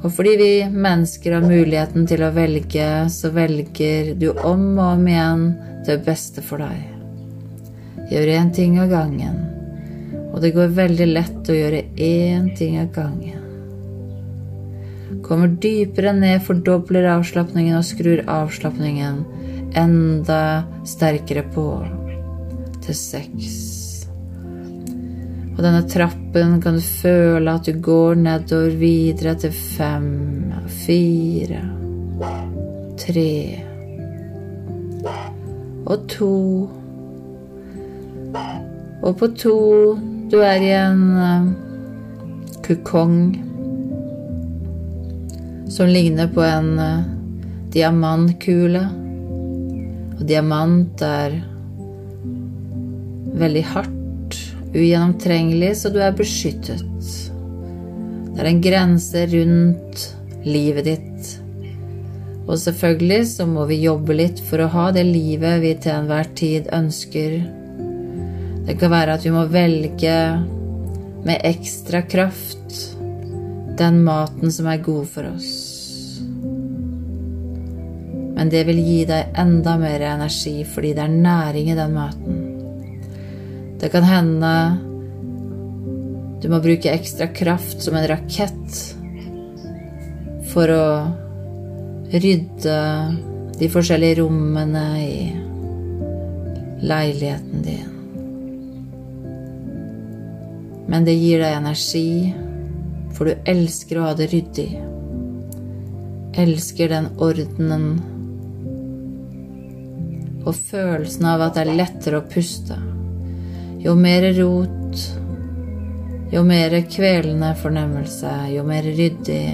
Og 0.00 0.12
fordi 0.16 0.36
vi 0.40 0.52
mennesker 0.72 1.34
har 1.36 1.44
muligheten 1.44 2.06
til 2.08 2.22
å 2.24 2.32
velge, 2.32 2.86
så 3.12 3.30
velger 3.36 4.14
du 4.20 4.30
om 4.32 4.78
og 4.78 4.94
om 4.94 5.08
igjen 5.10 5.44
det 5.86 5.98
beste 6.06 6.44
for 6.44 6.62
deg. 6.64 6.86
Gjør 8.10 8.32
én 8.38 8.48
ting 8.54 8.78
av 8.80 8.88
gangen, 8.90 9.36
og 10.30 10.40
det 10.42 10.54
går 10.56 10.72
veldig 10.78 11.08
lett 11.10 11.50
å 11.52 11.58
gjøre 11.58 11.84
én 12.00 12.48
ting 12.56 12.78
av 12.80 12.88
gangen. 12.96 13.36
Kommer 15.26 15.52
dypere 15.62 16.14
ned, 16.16 16.40
fordobler 16.46 17.06
avslapningen 17.12 17.76
og 17.78 17.86
skrur 17.86 18.24
avslapningen 18.30 19.20
enda 19.78 20.64
sterkere 20.88 21.44
på 21.54 21.66
til 22.82 22.96
seks. 22.96 23.69
Og 25.60 25.64
denne 25.66 25.82
trappen 25.92 26.54
kan 26.64 26.78
du 26.78 26.80
føle 26.80 27.52
at 27.52 27.66
du 27.68 27.76
går 27.84 28.14
nedover 28.16 28.78
videre 28.80 29.34
til 29.42 29.50
fem, 29.52 30.06
fire, 30.72 31.58
tre 33.02 33.34
og 35.84 36.06
to. 36.14 36.30
Og 39.04 39.12
på 39.20 39.30
to 39.36 39.60
du 40.32 40.38
er 40.40 40.64
i 40.64 40.72
en 40.78 41.04
uh, 41.20 41.52
kukong 42.64 43.20
som 45.68 45.92
ligner 45.92 46.32
på 46.32 46.48
en 46.48 46.72
uh, 46.80 47.06
diamantkule. 47.76 48.86
Og 50.16 50.24
diamant 50.24 51.08
er 51.12 51.42
veldig 53.44 53.68
hardt 53.76 53.99
ugjennomtrengelig, 54.74 55.76
så 55.76 55.90
du 55.90 56.00
er 56.02 56.16
beskyttet. 56.16 56.84
Det 58.30 58.42
er 58.42 58.48
en 58.50 58.62
grense 58.64 59.26
rundt 59.32 60.04
livet 60.46 60.86
ditt. 60.86 61.32
Og 62.46 62.58
selvfølgelig 62.58 63.26
så 63.30 63.46
må 63.46 63.66
vi 63.70 63.82
jobbe 63.84 64.16
litt 64.16 64.40
for 64.42 64.62
å 64.62 64.70
ha 64.72 64.86
det 64.94 65.04
livet 65.06 65.60
vi 65.62 65.74
til 65.78 65.94
enhver 65.94 66.30
tid 66.38 66.70
ønsker. 66.74 67.36
Det 68.66 68.78
kan 68.80 68.92
være 68.92 69.18
at 69.18 69.26
vi 69.26 69.34
må 69.34 69.44
velge 69.50 70.16
med 71.26 71.44
ekstra 71.46 72.02
kraft 72.08 72.78
den 73.78 74.02
maten 74.04 74.52
som 74.52 74.68
er 74.70 74.82
god 74.84 75.06
for 75.08 75.30
oss. 75.30 75.50
Men 78.36 78.48
det 78.52 78.64
vil 78.70 78.80
gi 78.80 79.00
deg 79.08 79.36
enda 79.40 79.76
mer 79.80 80.06
energi 80.14 80.62
fordi 80.64 80.94
det 80.96 81.04
er 81.04 81.20
næring 81.28 81.70
i 81.72 81.76
den 81.76 81.92
maten. 81.96 82.49
Det 83.80 83.88
kan 83.88 84.04
hende 84.04 84.52
du 86.40 86.48
må 86.48 86.60
bruke 86.64 86.92
ekstra 86.92 87.26
kraft 87.26 87.82
som 87.84 87.96
en 87.96 88.06
rakett 88.08 88.76
for 90.52 90.72
å 90.72 90.86
rydde 92.10 92.76
de 93.60 93.68
forskjellige 93.68 94.22
rommene 94.22 94.84
i 95.04 95.16
leiligheten 96.80 97.64
din. 97.66 97.90
Men 100.90 101.04
det 101.06 101.18
gir 101.20 101.44
deg 101.44 101.58
energi, 101.58 102.32
for 103.14 103.28
du 103.28 103.50
elsker 103.52 104.00
å 104.00 104.06
ha 104.08 104.14
det 104.16 104.30
ryddig. 104.32 104.70
Elsker 106.40 106.90
den 106.90 107.10
ordenen 107.20 107.84
og 110.40 110.56
følelsen 110.56 111.28
av 111.28 111.44
at 111.44 111.58
det 111.58 111.66
er 111.66 111.78
lettere 111.84 112.22
å 112.22 112.26
puste. 112.32 112.80
Jo 113.80 113.94
mer 113.96 114.26
rot, 114.36 114.98
jo 116.28 116.42
mer 116.44 116.74
kvelende 116.84 117.54
fornemmelse, 117.62 118.32
jo 118.52 118.64
mer 118.68 118.84
ryddig, 118.84 119.44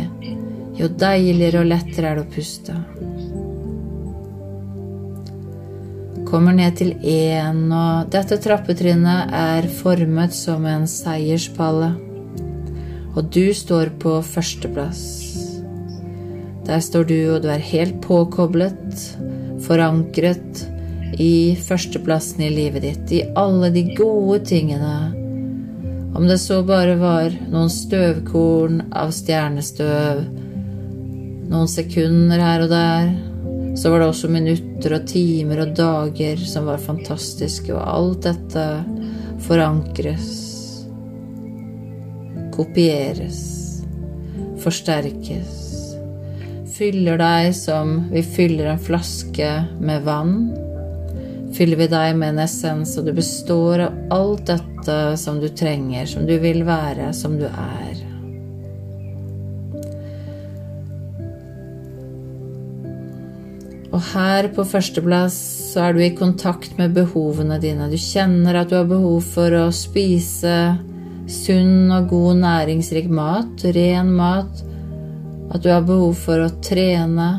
jo 0.75 0.89
deiligere 0.99 1.63
og 1.63 1.71
lettere 1.71 2.11
er 2.11 2.19
det 2.19 2.25
å 2.25 2.33
puste. 2.35 2.75
Kommer 6.27 6.59
ned 6.59 6.75
til 6.83 6.91
én, 7.07 7.63
og 7.71 8.11
dette 8.11 8.41
trappetrinnet 8.43 9.31
er 9.31 9.71
formet 9.79 10.35
som 10.35 10.67
en 10.67 10.91
seierspalle. 10.91 11.95
Og 13.15 13.31
du 13.31 13.55
står 13.55 13.95
på 14.03 14.19
førsteplass. 14.27 15.05
Der 16.67 16.83
står 16.83 17.07
du, 17.07 17.21
og 17.37 17.45
du 17.47 17.53
er 17.55 17.63
helt 17.63 18.03
påkoblet, 18.03 19.13
forankret 19.63 20.67
i 21.13 21.57
førsteplassen 21.57 22.43
i 22.47 22.51
livet 22.51 22.83
ditt, 22.83 23.13
i 23.13 23.23
alle 23.39 23.71
de 23.75 23.85
gode 23.97 24.41
tingene. 24.49 24.97
Om 26.17 26.27
det 26.29 26.39
så 26.41 26.63
bare 26.67 26.97
var 27.01 27.35
noen 27.53 27.71
støvkorn 27.73 28.87
av 28.97 29.13
stjernestøv, 29.15 30.23
noen 31.47 31.71
sekunder 31.71 32.43
her 32.43 32.65
og 32.65 32.73
der, 32.73 33.11
så 33.77 33.93
var 33.93 34.01
det 34.01 34.09
også 34.09 34.31
minutter 34.33 34.97
og 34.97 35.05
timer 35.11 35.61
og 35.67 35.75
dager 35.77 36.41
som 36.49 36.69
var 36.71 36.81
fantastiske, 36.81 37.75
og 37.77 37.85
alt 37.85 38.25
dette 38.25 38.65
forankres, 39.45 40.31
kopieres, 42.57 43.43
forsterkes, 44.65 45.53
fyller 46.77 47.21
deg 47.21 47.53
som 47.57 47.99
vi 48.13 48.25
fyller 48.25 48.73
en 48.73 48.81
flaske 48.81 49.51
med 49.81 50.09
vann 50.09 50.39
fyller 51.57 51.81
vi 51.81 51.87
deg 51.89 52.17
med 52.19 52.35
en 52.35 52.43
essens, 52.45 52.97
og 52.99 53.07
du 53.07 53.15
består 53.17 53.87
av 53.87 53.97
alt 54.15 54.45
dette 54.51 54.99
som 55.21 55.41
du 55.41 55.49
trenger, 55.49 56.07
som 56.11 56.27
du 56.29 56.37
vil 56.43 56.63
være, 56.69 57.13
som 57.17 57.39
du 57.41 57.47
er. 57.49 58.03
Og 63.97 64.03
her 64.13 64.51
på 64.53 64.67
førsteplass 64.69 65.37
så 65.71 65.87
er 65.87 65.97
du 65.97 66.03
i 66.05 66.13
kontakt 66.17 66.77
med 66.77 66.93
behovene 66.97 67.57
dine. 67.63 67.89
Du 67.89 67.97
kjenner 67.97 68.61
at 68.61 68.69
du 68.69 68.77
har 68.77 68.89
behov 68.91 69.25
for 69.25 69.55
å 69.57 69.71
spise 69.73 70.77
sunn 71.33 71.89
og 71.95 72.11
god 72.13 72.43
næringsrik 72.45 73.09
mat, 73.09 73.65
ren 73.77 74.13
mat. 74.19 74.63
At 75.55 75.65
du 75.65 75.73
har 75.73 75.87
behov 75.89 76.13
for 76.27 76.45
å 76.45 76.53
trene 76.61 77.31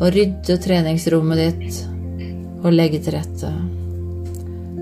og 0.00 0.08
rydde 0.10 0.58
treningsrommet 0.58 1.44
ditt 1.44 1.93
og 2.64 2.72
legge 2.72 3.00
til 3.04 3.18
rette. 3.18 3.50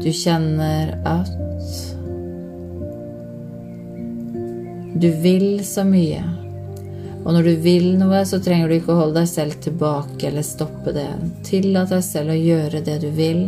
Du 0.02 0.08
kjenner 0.14 0.94
at 1.06 1.32
du 5.02 5.08
vil 5.22 5.64
så 5.66 5.82
mye. 5.86 6.22
Og 7.22 7.34
når 7.34 7.46
du 7.46 7.52
vil 7.64 7.88
noe, 7.98 8.22
så 8.26 8.38
trenger 8.42 8.70
du 8.70 8.76
ikke 8.76 8.94
å 8.94 9.00
holde 9.00 9.20
deg 9.20 9.30
selv 9.30 9.58
tilbake 9.62 10.28
eller 10.28 10.46
stoppe 10.46 10.94
det. 10.94 11.08
Tillat 11.46 11.90
deg 11.94 12.02
selv 12.06 12.34
å 12.34 12.38
gjøre 12.38 12.82
det 12.86 12.96
du 13.02 13.08
vil, 13.14 13.44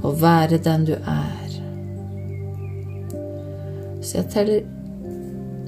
og 0.00 0.16
være 0.20 0.60
den 0.64 0.84
du 0.88 0.94
er. 0.96 1.56
Så 4.00 4.20
jeg 4.20 4.28
teller 4.32 4.60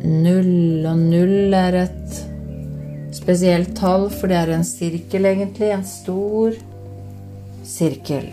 null, 0.05 0.85
og 0.89 1.01
null 1.01 1.57
er 1.57 1.83
et 1.85 2.21
spesielt 3.13 3.77
tall, 3.77 4.09
for 4.11 4.31
det 4.31 4.39
er 4.39 4.53
en 4.55 4.65
sirkel, 4.67 5.27
egentlig. 5.29 5.71
En 5.73 5.85
stor 5.87 6.57
sirkel. 7.67 8.31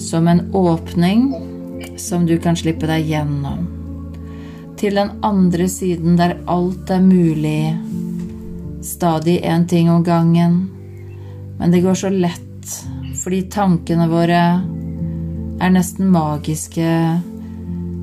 Som 0.00 0.28
en 0.28 0.46
åpning 0.54 1.28
som 1.96 2.26
du 2.26 2.36
kan 2.38 2.56
slippe 2.56 2.88
deg 2.88 3.08
gjennom. 3.10 3.66
Til 4.76 4.98
den 4.98 5.14
andre 5.24 5.68
siden 5.72 6.18
der 6.18 6.36
alt 6.52 6.90
er 6.92 7.00
mulig. 7.00 7.76
Stadig 8.84 9.40
én 9.42 9.66
ting 9.68 9.90
om 9.90 10.04
gangen. 10.04 10.58
Men 11.58 11.72
det 11.72 11.82
går 11.84 11.94
så 11.94 12.12
lett 12.12 12.42
fordi 13.16 13.40
tankene 13.50 14.04
våre 14.06 14.42
er 15.58 15.72
nesten 15.74 16.12
magiske 16.12 16.90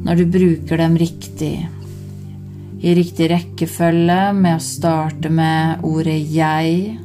når 0.04 0.20
du 0.20 0.24
bruker 0.34 0.82
dem 0.82 0.98
riktig. 1.00 1.54
I 2.84 2.92
riktig 2.98 3.30
rekkefølge 3.32 4.34
med 4.36 4.58
å 4.58 4.64
starte 4.64 5.30
med 5.32 5.86
ordet 5.88 6.20
'jeg'. 6.20 6.98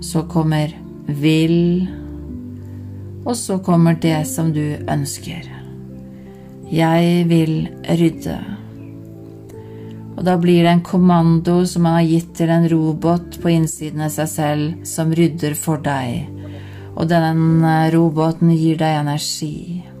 Så 0.00 0.22
kommer 0.22 0.70
'vil'. 1.08 1.88
Og 3.26 3.36
så 3.36 3.58
kommer 3.58 3.94
det 3.94 4.26
som 4.26 4.52
du 4.52 4.76
ønsker. 4.88 5.42
Jeg 6.70 7.28
vil 7.28 7.68
rydde. 7.88 8.38
Og 10.16 10.24
da 10.24 10.36
blir 10.38 10.62
det 10.62 10.70
en 10.70 10.80
kommando 10.80 11.66
som 11.66 11.82
man 11.82 11.92
har 11.94 12.06
gitt 12.06 12.34
til 12.34 12.48
en 12.48 12.68
robot 12.68 13.42
på 13.42 13.48
innsiden 13.48 14.00
av 14.00 14.10
seg 14.10 14.28
selv, 14.28 14.86
som 14.86 15.10
rydder 15.10 15.54
for 15.54 15.76
deg. 15.76 16.28
Og 16.96 17.08
denne 17.08 17.90
roboten 17.90 18.50
gir 18.54 18.76
deg 18.76 19.00
energi. 19.00 19.91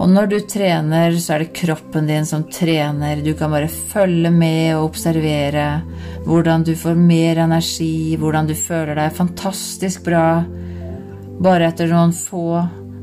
Og 0.00 0.08
når 0.08 0.30
du 0.30 0.36
trener, 0.48 1.12
så 1.20 1.34
er 1.34 1.42
det 1.44 1.54
kroppen 1.58 2.06
din 2.08 2.24
som 2.26 2.46
trener. 2.48 3.20
Du 3.20 3.34
kan 3.36 3.52
bare 3.52 3.68
følge 3.68 4.30
med 4.32 4.78
og 4.78 4.86
observere 4.88 5.66
hvordan 6.24 6.64
du 6.64 6.72
får 6.78 6.96
mer 6.96 7.42
energi, 7.44 8.16
hvordan 8.16 8.48
du 8.48 8.54
føler 8.56 8.96
deg 8.96 9.16
fantastisk 9.16 10.06
bra 10.08 10.40
bare 11.40 11.68
etter 11.68 11.92
noen 11.92 12.14
få 12.16 12.62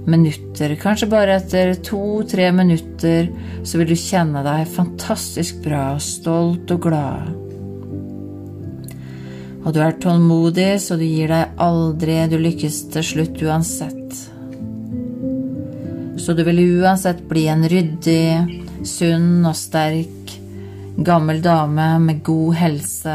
minutter. 0.10 0.74
Kanskje 0.82 1.10
bare 1.12 1.36
etter 1.38 1.76
to-tre 1.86 2.50
minutter 2.56 3.30
så 3.62 3.78
vil 3.78 3.92
du 3.92 3.98
kjenne 3.98 4.42
deg 4.46 4.70
fantastisk 4.72 5.60
bra, 5.66 6.00
stolt 6.02 6.74
og 6.74 6.82
glad. 6.88 7.30
Og 9.68 9.74
du 9.76 9.82
er 9.84 9.98
tålmodig, 10.02 10.78
så 10.80 10.96
du 10.98 11.04
gir 11.06 11.30
deg 11.34 11.62
aldri. 11.62 12.22
Du 12.32 12.38
lykkes 12.40 12.82
til 12.94 13.06
slutt 13.06 13.42
uansett. 13.44 13.98
Så 16.28 16.34
du 16.34 16.44
vil 16.44 16.60
uansett 16.60 17.22
bli 17.30 17.46
en 17.48 17.62
ryddig, 17.72 18.60
sunn 18.84 19.46
og 19.48 19.54
sterk 19.56 20.34
gammel 21.08 21.40
dame 21.40 21.86
med 22.04 22.20
god 22.28 22.58
helse, 22.60 23.14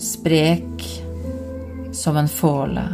sprek 0.00 0.86
som 1.92 2.16
en 2.16 2.30
fåle. 2.32 2.86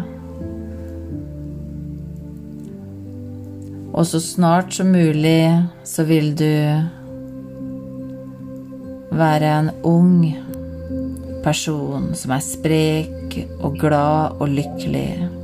Og 3.95 4.11
så 4.11 4.19
snart 4.27 4.75
som 4.75 4.91
mulig 4.91 5.55
så 5.87 6.03
vil 6.11 6.35
du 6.35 6.51
være 9.15 9.55
en 9.63 9.73
ung 9.87 10.19
person 11.47 12.11
som 12.19 12.35
er 12.35 12.47
sprek 12.51 13.43
og 13.61 13.79
glad 13.87 14.43
og 14.43 14.51
lykkelig. 14.51 15.36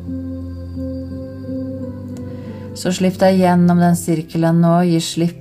Så 2.75 2.93
slipp 2.97 3.19
deg 3.21 3.37
gjennom 3.37 3.81
den 3.83 3.97
sirkelen 3.99 4.63
nå, 4.65 4.79
gi 4.89 5.01
slipp. 5.05 5.39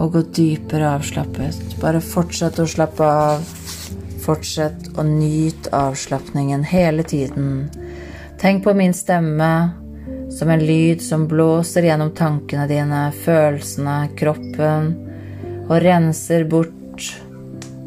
Og 0.00 0.14
gå 0.14 0.22
dypere 0.34 0.94
avslappet. 0.96 1.76
Bare 1.82 2.00
fortsett 2.00 2.60
å 2.62 2.66
slappe 2.68 3.04
av. 3.04 3.44
Fortsett 4.22 4.88
å 4.96 5.04
nyte 5.04 5.72
avslapningen 5.76 6.64
hele 6.64 7.04
tiden. 7.04 7.68
Tenk 8.40 8.64
på 8.64 8.74
min 8.74 8.94
stemme 8.96 9.52
som 10.32 10.50
en 10.50 10.64
lyd 10.64 11.02
som 11.02 11.26
blåser 11.28 11.86
gjennom 11.86 12.14
tankene 12.16 12.64
dine, 12.70 13.02
følelsene, 13.24 13.96
kroppen, 14.18 14.88
og 15.68 15.76
renser 15.84 16.46
bort 16.48 17.10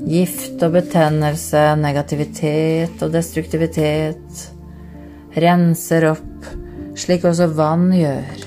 gift 0.06 0.62
og 0.64 0.78
betennelse, 0.78 1.66
negativitet 1.82 3.02
og 3.02 3.16
destruktivitet. 3.16 4.46
Renser 5.36 6.12
opp 6.14 6.35
slik 6.96 7.26
også 7.28 7.50
vann 7.56 7.90
gjør. 7.96 8.46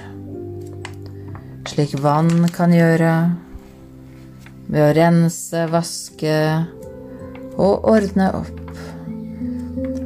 Slik 1.68 1.94
vann 2.02 2.48
kan 2.54 2.72
gjøre 2.72 3.12
ved 4.68 4.80
å 4.84 4.94
rense, 4.96 5.66
vaske 5.72 6.38
og 7.58 7.88
ordne 7.88 8.30
opp. 8.38 8.72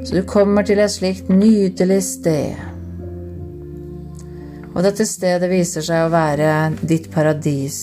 Så 0.03 0.19
du 0.19 0.23
kommer 0.27 0.67
til 0.67 0.83
et 0.83 0.91
slikt 0.91 1.31
nydelig 1.31 2.01
sted. 2.07 2.59
Og 4.73 4.81
dette 4.87 5.07
stedet 5.07 5.51
viser 5.53 5.85
seg 5.85 6.07
å 6.07 6.13
være 6.13 6.73
ditt 6.83 7.11
paradis. 7.13 7.79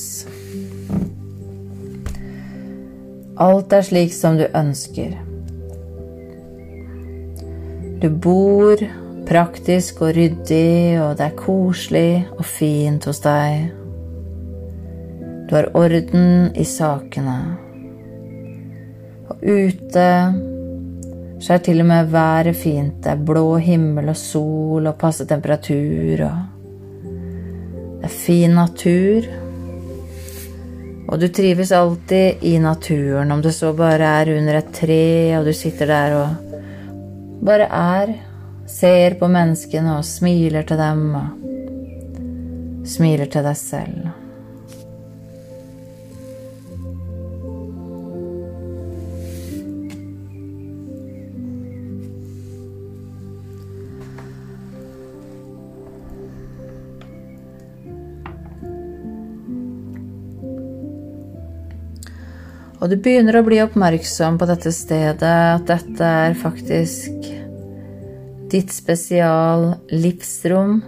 Alt 3.39 3.71
er 3.71 3.85
slik 3.87 4.11
som 4.11 4.35
du 4.39 4.47
ønsker. 4.49 5.13
Du 7.99 8.09
bor 8.11 8.81
praktisk 9.29 10.01
og 10.01 10.15
ryddig, 10.17 10.97
og 11.03 11.17
det 11.19 11.27
er 11.27 11.37
koselig 11.37 12.13
og 12.33 12.45
fint 12.49 13.05
hos 13.05 13.19
deg. 13.21 13.67
Du 15.49 15.53
har 15.53 15.69
orden 15.77 16.49
i 16.57 16.65
sakene. 16.65 17.37
Og 19.29 19.43
ute 19.45 20.05
så 21.39 21.55
er 21.55 21.61
til 21.63 21.83
og 21.83 21.87
med 21.91 22.09
været 22.11 22.57
fint. 22.57 22.97
Det 23.03 23.11
er 23.13 23.21
blå 23.25 23.59
himmel 23.61 24.09
og 24.09 24.17
sol 24.17 24.89
og 24.89 24.97
passe 24.97 25.27
temperatur 25.29 26.25
og 26.25 26.55
Det 27.99 28.07
er 28.07 28.15
fin 28.15 28.53
natur. 28.55 29.25
Og 31.09 31.19
du 31.19 31.27
trives 31.27 31.71
alltid 31.71 32.43
i 32.47 32.57
naturen, 32.57 33.31
om 33.31 33.41
det 33.41 33.53
så 33.53 33.73
bare 33.73 34.07
er 34.21 34.37
under 34.37 34.57
et 34.57 34.71
tre, 34.73 35.37
og 35.37 35.45
du 35.45 35.53
sitter 35.53 35.85
der 35.85 36.15
og 36.15 36.29
bare 37.45 37.67
er 37.67 38.28
ser 38.69 39.17
på 39.19 39.27
menneskene 39.31 39.97
og 39.97 40.07
smiler 40.07 40.65
til 40.67 40.79
dem 40.79 41.05
og 41.17 42.87
smiler 42.87 43.29
til 43.29 43.45
deg 43.45 43.57
selv. 43.59 44.09
Og 62.79 62.87
du 62.87 62.95
begynner 62.95 63.35
å 63.35 63.43
bli 63.43 63.57
oppmerksom 63.59 64.37
på 64.39 64.47
dette 64.47 64.71
stedet, 64.71 65.19
at 65.19 65.67
dette 65.67 66.13
er 66.29 66.37
faktisk 66.39 67.27
ditt 68.51 68.73
spesial 68.73 69.73
livsrom, 69.93 70.79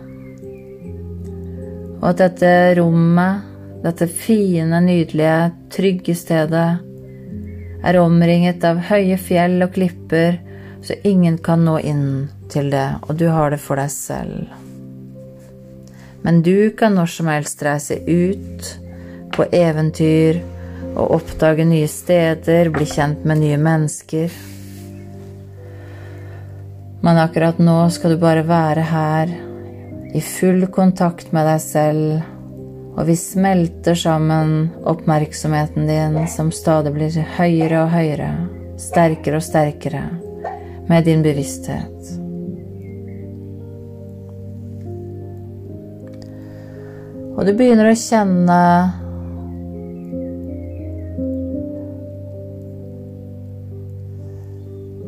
og 2.02 2.08
at 2.10 2.22
dette 2.22 2.54
rommet, 2.80 3.48
dette 3.84 4.08
fine, 4.10 4.80
nydelige, 4.82 5.52
trygge 5.74 6.16
stedet, 6.18 6.70
er 7.82 7.98
omringet 8.02 8.66
av 8.66 8.82
høye 8.90 9.18
fjell 9.18 9.62
og 9.66 9.74
klipper, 9.78 10.40
så 10.82 10.98
ingen 11.06 11.38
kan 11.42 11.66
nå 11.66 11.78
inn 11.86 12.06
til 12.50 12.72
det, 12.74 12.88
og 13.08 13.18
du 13.22 13.28
har 13.30 13.54
det 13.54 13.62
for 13.62 13.78
deg 13.78 13.94
selv. 13.94 14.50
Men 16.22 16.42
du 16.46 16.70
kan 16.78 16.98
når 16.98 17.10
som 17.10 17.30
helst 17.32 17.62
reise 17.66 17.98
ut 18.06 18.74
på 19.34 19.46
eventyr 19.56 20.42
og 20.92 21.18
oppdage 21.18 21.66
nye 21.66 21.90
steder, 21.90 22.70
bli 22.74 22.86
kjent 22.90 23.26
med 23.26 23.42
nye 23.42 23.58
mennesker. 23.62 24.34
Men 27.02 27.18
akkurat 27.18 27.58
nå 27.58 27.90
skal 27.90 28.14
du 28.14 28.18
bare 28.22 28.44
være 28.46 28.82
her, 28.86 29.32
i 30.14 30.22
full 30.22 30.68
kontakt 30.70 31.32
med 31.34 31.48
deg 31.50 31.62
selv, 31.64 32.26
og 32.94 33.08
vi 33.08 33.16
smelter 33.18 33.96
sammen 33.98 34.68
oppmerksomheten 34.86 35.88
din, 35.90 36.20
som 36.30 36.52
stadig 36.54 36.92
blir 36.94 37.16
høyere 37.40 37.86
og 37.86 37.94
høyere, 37.96 38.30
sterkere 38.78 39.40
og 39.40 39.46
sterkere, 39.46 40.04
med 40.92 41.08
din 41.10 41.24
bevissthet. 41.26 42.18
Og 47.32 47.48
du 47.48 47.56
begynner 47.58 47.90
å 47.90 47.98
kjenne 47.98 48.60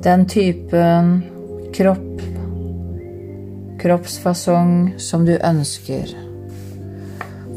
den 0.04 0.26
typen 0.26 1.33
kropp, 1.74 2.22
kroppsfasong 3.82 4.94
som 4.98 5.26
du 5.26 5.38
ønsker. 5.38 6.12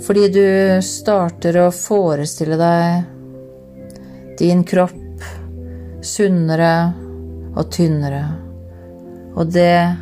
Fordi 0.07 0.29
du 0.29 0.49
starter 0.83 1.59
å 1.61 1.71
forestille 1.75 2.57
deg 2.61 4.39
din 4.39 4.65
kropp 4.69 5.25
sunnere 6.07 6.73
og 7.57 7.71
tynnere. 7.73 8.25
Og 9.37 9.53
det 9.53 9.97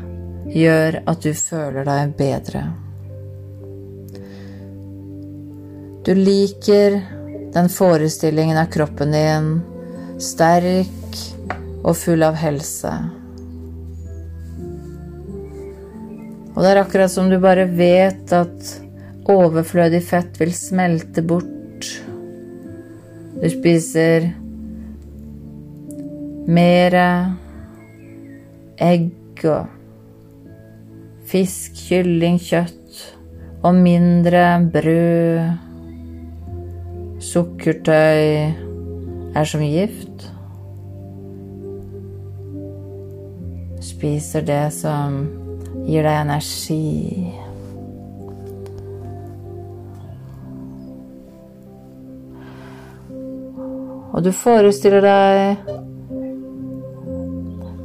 gjør 0.55 1.01
at 1.11 1.23
du 1.25 1.33
føler 1.35 1.87
deg 1.89 2.17
bedre. 2.19 2.65
Du 6.05 6.13
liker 6.15 7.01
den 7.55 7.71
forestillingen 7.73 8.59
av 8.61 8.69
kroppen 8.75 9.15
din 9.15 9.53
sterk 10.21 11.21
og 11.85 11.97
full 11.97 12.23
av 12.27 12.37
helse. 12.39 12.93
Og 16.55 16.63
det 16.63 16.71
er 16.71 16.81
akkurat 16.85 17.11
som 17.11 17.27
du 17.31 17.41
bare 17.43 17.67
vet 17.67 18.31
at 18.35 18.75
overflødig 19.31 20.03
fett 20.07 20.39
vil 20.39 20.53
smelte 20.55 21.25
bort. 21.27 21.89
Du 23.41 23.47
spiser 23.51 24.31
mer 26.47 26.95
egg 28.79 29.43
og 29.51 29.67
fisk, 31.27 31.75
kylling, 31.89 32.39
kjøtt 32.39 33.03
og 33.65 33.75
mindre 33.75 34.45
brød. 34.71 35.59
Sukkertøy 37.25 38.55
er 39.35 39.49
som 39.49 39.65
gift. 39.65 40.29
Spiser 43.83 44.45
det 44.47 44.67
som 44.77 45.44
gir 45.85 46.07
deg 46.07 46.21
energi. 46.25 47.33
Og 54.15 54.23
du 54.23 54.31
forestiller 54.31 55.03
deg 55.03 55.73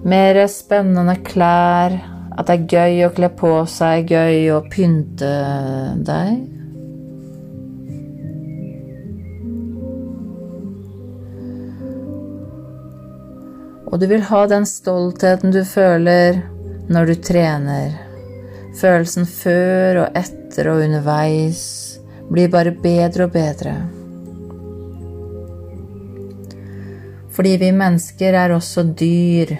mer 0.09 0.39
spennende 0.47 1.15
klær, 1.25 1.97
at 2.37 2.47
det 2.47 2.55
er 2.55 2.69
gøy 2.71 3.01
å 3.07 3.11
kle 3.17 3.29
på 3.35 3.51
seg, 3.67 4.13
gøy 4.13 4.47
å 4.53 4.61
pynte 4.71 5.33
deg. 6.07 6.37
Og 13.89 13.97
du 13.97 14.05
vil 14.05 14.21
ha 14.29 14.45
den 14.47 14.69
stoltheten 14.69 15.51
du 15.51 15.63
føler 15.65 16.43
når 16.89 17.05
du 17.05 17.15
trener. 17.21 17.93
Følelsen 18.79 19.27
før 19.29 20.03
og 20.03 20.17
etter 20.17 20.71
og 20.71 20.83
underveis 20.85 21.61
blir 22.29 22.49
bare 22.49 22.73
bedre 22.73 23.27
og 23.27 23.33
bedre. 23.33 23.73
Fordi 27.33 27.55
vi 27.61 27.69
mennesker 27.71 28.35
er 28.35 28.53
også 28.55 28.83
dyr. 28.99 29.53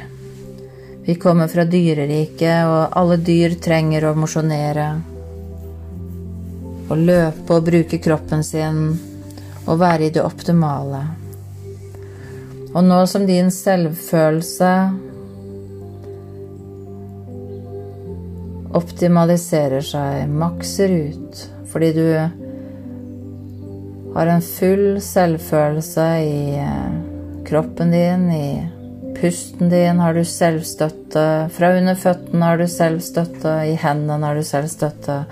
Vi 1.05 1.15
kommer 1.21 1.47
fra 1.47 1.63
dyreriket, 1.65 2.65
og 2.67 2.97
alle 2.99 3.17
dyr 3.23 3.55
trenger 3.61 4.09
å 4.09 4.17
mosjonere. 4.17 4.89
Å 6.89 6.97
løpe 6.97 7.55
og 7.55 7.69
bruke 7.69 8.01
kroppen 8.01 8.43
sin 8.43 8.81
og 9.69 9.77
være 9.79 10.07
i 10.07 10.13
det 10.13 10.25
optimale. 10.25 11.03
Og 12.73 12.81
nå 12.85 12.99
som 13.09 13.25
din 13.29 13.53
selvfølelse 13.53 14.73
optimaliserer 18.75 19.81
seg, 19.81 20.29
makser 20.29 20.91
ut, 21.09 21.45
fordi 21.71 21.93
du 21.93 22.07
har 24.13 24.27
en 24.29 24.43
full 24.45 24.99
selvfølelse 25.01 26.07
i 26.25 26.57
eh, 26.61 26.91
kroppen 27.49 27.91
din, 27.93 28.27
i 28.31 28.67
pusten 29.19 29.69
din 29.69 29.99
har 29.99 30.13
du 30.13 30.23
selvstøtte, 30.25 31.25
fra 31.53 31.73
under 31.77 31.97
føttene 31.97 32.51
har 32.51 32.61
du 32.61 32.67
selvstøtte, 32.69 33.55
i 33.71 33.75
hendene 33.79 34.25
har 34.25 34.37
du 34.37 34.45
selvstøtte. 34.45 35.23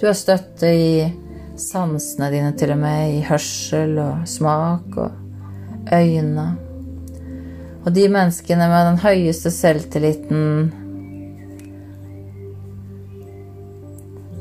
Du 0.00 0.08
har 0.08 0.18
støtte 0.18 0.68
i 0.74 1.06
sansene 1.60 2.30
dine 2.32 2.52
til 2.58 2.74
og 2.74 2.82
med, 2.82 3.16
i 3.18 3.24
hørsel 3.26 3.96
og 4.02 4.26
smak 4.28 4.98
og 4.98 5.92
øyne. 5.92 6.46
Og 7.82 7.90
de 7.94 8.06
menneskene 8.10 8.68
med 8.70 8.86
den 8.90 9.02
høyeste 9.02 9.50
selvtilliten 9.54 10.72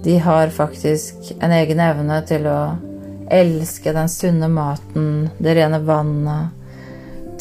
De 0.04 0.18
har 0.18 0.50
faktisk 0.50 1.34
en 1.40 1.52
egen 1.52 1.80
evne 1.80 2.22
til 2.26 2.48
å 2.50 2.60
elske 3.32 3.94
den 3.94 4.10
sunne 4.10 4.50
maten, 4.52 5.30
det 5.38 5.54
rene 5.56 5.80
vannet, 5.86 6.58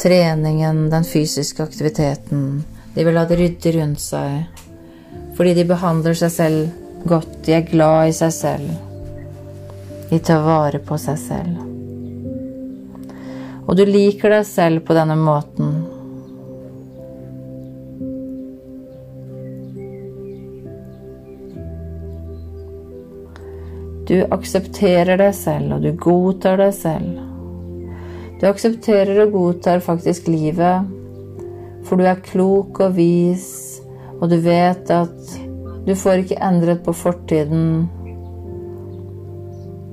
treningen, 0.01 0.89
den 0.89 1.03
fysiske 1.03 1.63
aktiviteten. 1.63 2.63
De 2.93 3.05
vil 3.05 3.17
ha 3.17 3.25
det 3.25 3.39
ryddig 3.39 3.73
rundt 3.75 4.01
seg. 4.03 4.45
Fordi 5.37 5.55
de 5.57 5.65
behandler 5.67 6.17
seg 6.17 6.31
selv 6.33 7.07
godt. 7.09 7.33
De 7.45 7.57
er 7.57 7.67
glad 7.67 8.11
i 8.11 8.15
seg 8.15 8.33
selv. 8.35 8.71
De 10.11 10.19
tar 10.19 10.45
vare 10.45 10.81
på 10.85 10.97
seg 11.01 11.19
selv. 11.21 11.59
Og 13.65 13.77
du 13.77 13.85
liker 13.87 14.33
deg 14.35 14.45
selv 14.47 14.85
på 14.85 14.97
denne 14.97 15.15
måten. 15.17 15.75
Du 24.11 24.17
aksepterer 24.27 25.15
deg 25.21 25.31
selv, 25.31 25.77
og 25.77 25.85
du 25.85 25.93
godtar 25.95 26.57
deg 26.59 26.73
selv. 26.75 27.19
Du 28.41 28.47
aksepterer 28.49 29.21
og 29.23 29.29
godtar 29.31 29.79
faktisk 29.85 30.25
livet, 30.27 30.89
for 31.87 31.95
du 31.95 32.03
er 32.03 32.19
klok 32.25 32.81
og 32.83 32.97
vis, 32.97 33.79
og 34.17 34.27
du 34.33 34.35
vet 34.43 34.91
at 34.91 35.37
du 35.85 35.93
får 35.95 36.25
ikke 36.25 36.41
endret 36.43 36.81
på 36.83 36.91
fortiden, 36.91 37.87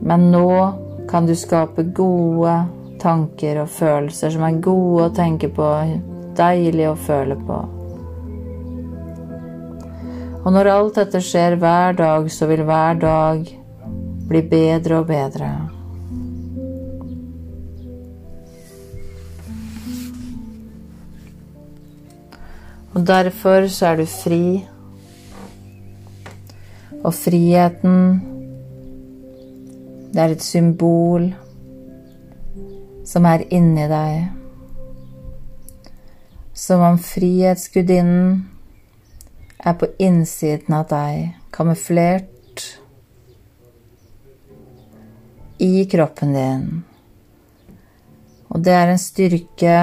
men 0.02 0.26
nå 0.32 0.50
kan 1.06 1.30
du 1.30 1.36
skape 1.38 1.86
gode 1.94 2.56
tanker 2.98 3.62
og 3.62 3.70
følelser 3.70 4.34
som 4.34 4.48
er 4.48 4.58
gode 4.66 5.06
å 5.06 5.14
tenke 5.14 5.52
på, 5.54 5.68
deilige 6.34 6.90
å 6.90 6.98
føle 7.06 7.38
på. 7.46 7.60
Og 10.42 10.50
når 10.58 10.72
alt 10.74 10.98
dette 11.04 11.22
skjer 11.22 11.54
hver 11.62 11.94
dag, 12.02 12.26
så 12.34 12.50
vil 12.50 12.66
hver 12.66 12.98
dag 12.98 13.46
blir 14.28 14.48
bedre 14.48 15.00
og 15.00 15.06
bedre. 15.06 15.50
Og 22.94 23.06
derfor 23.06 23.68
så 23.68 23.86
er 23.86 23.96
du 23.96 24.06
fri. 24.06 24.64
Og 27.04 27.14
friheten, 27.14 28.22
det 30.12 30.22
er 30.22 30.34
et 30.34 30.42
symbol 30.42 31.28
som 33.06 33.24
er 33.24 33.44
inni 33.54 33.86
deg. 33.88 34.26
Som 36.58 36.82
om 36.82 36.98
Frihetsgudinnen 36.98 38.48
er 39.64 39.76
på 39.78 39.86
innsiden 40.02 40.74
av 40.74 40.88
deg, 40.90 41.30
kamuflert 41.54 42.37
i 45.58 45.84
kroppen 45.84 46.32
din. 46.32 46.82
Og 48.48 48.60
det 48.64 48.74
er 48.74 48.92
en 48.92 49.00
styrke 49.00 49.78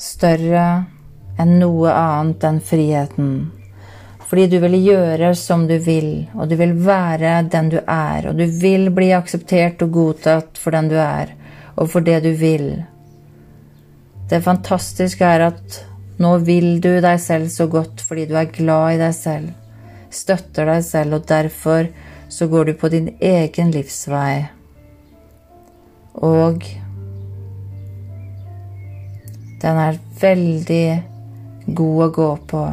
større 0.00 0.64
enn 1.40 1.56
noe 1.58 1.92
annet 1.92 2.44
enn 2.46 2.60
friheten. 2.62 3.30
Fordi 4.24 4.46
du 4.52 4.58
vil 4.62 4.76
gjøre 4.80 5.34
som 5.38 5.66
du 5.68 5.74
vil, 5.82 6.26
og 6.34 6.48
du 6.50 6.56
vil 6.60 6.74
være 6.86 7.36
den 7.52 7.70
du 7.72 7.78
er, 7.80 8.30
og 8.30 8.38
du 8.38 8.44
vil 8.60 8.88
bli 8.94 9.10
akseptert 9.16 9.82
og 9.84 9.92
godtatt 9.94 10.60
for 10.60 10.76
den 10.76 10.88
du 10.92 10.96
er, 11.00 11.34
og 11.74 11.90
for 11.92 12.04
det 12.04 12.20
du 12.24 12.32
vil. 12.38 12.70
Det 14.30 14.40
fantastiske 14.44 15.24
er 15.24 15.48
at 15.50 15.82
nå 16.22 16.36
vil 16.46 16.78
du 16.80 16.92
deg 17.02 17.20
selv 17.20 17.50
så 17.52 17.66
godt 17.68 18.00
fordi 18.04 18.28
du 18.30 18.36
er 18.38 18.52
glad 18.54 18.94
i 18.94 19.00
deg 19.02 19.14
selv, 19.16 19.52
støtter 20.14 20.70
deg 20.70 20.84
selv, 20.86 21.18
og 21.18 21.28
derfor 21.28 21.90
så 22.28 22.48
går 22.48 22.70
du 22.70 22.76
på 22.78 22.90
din 22.94 23.10
egen 23.20 23.74
livsvei 23.74 24.44
og 26.14 26.66
den 29.64 29.80
er 29.80 29.98
veldig 30.20 30.86
god 31.66 32.02
å 32.04 32.10
gå 32.18 32.28
på. 32.50 32.64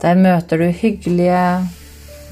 Der 0.00 0.20
møter 0.20 0.60
du 0.60 0.68
hyggelige, 0.68 1.44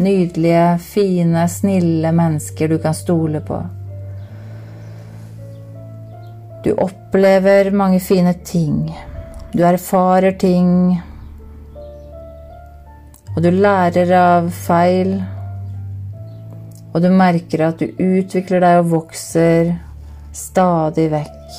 nydelige, 0.04 0.66
fine, 0.80 1.46
snille 1.48 2.12
mennesker 2.12 2.68
du 2.68 2.78
kan 2.82 2.96
stole 2.96 3.40
på. 3.44 3.62
Du 6.64 6.72
opplever 6.74 7.70
mange 7.72 8.00
fine 8.00 8.34
ting. 8.44 8.88
Du 9.52 9.64
erfarer 9.64 10.36
ting. 10.36 10.98
Og 13.36 13.42
du 13.44 13.50
lærer 13.54 14.12
av 14.18 14.52
feil. 14.52 15.16
Og 16.98 17.02
du 17.04 17.12
merker 17.14 17.60
at 17.62 17.78
du 17.78 17.92
utvikler 18.02 18.58
deg 18.58 18.76
og 18.80 18.88
vokser 18.90 19.68
stadig 20.34 21.04
vekk. 21.12 21.58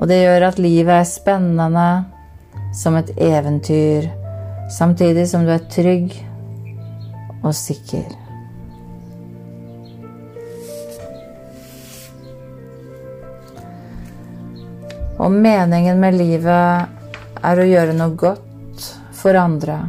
Og 0.00 0.08
det 0.08 0.16
gjør 0.22 0.46
at 0.46 0.60
livet 0.64 0.92
er 0.96 1.04
spennende 1.04 1.88
som 2.72 2.96
et 2.96 3.10
eventyr, 3.20 4.06
samtidig 4.72 5.26
som 5.28 5.44
du 5.44 5.52
er 5.52 5.66
trygg 5.68 6.14
og 7.44 7.52
sikker. 7.52 8.06
Og 15.20 15.36
meningen 15.36 16.00
med 16.00 16.16
livet 16.16 17.44
er 17.44 17.60
å 17.60 17.68
gjøre 17.68 17.98
noe 18.00 18.16
godt 18.24 18.88
for 19.20 19.36
andre. 19.36 19.82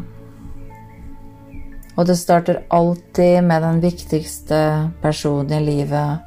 Og 1.96 2.06
det 2.08 2.16
starter 2.20 2.64
alltid 2.68 3.44
med 3.44 3.62
den 3.62 3.80
viktigste 3.80 4.90
personen 5.02 5.54
i 5.54 5.66
livet, 5.66 6.18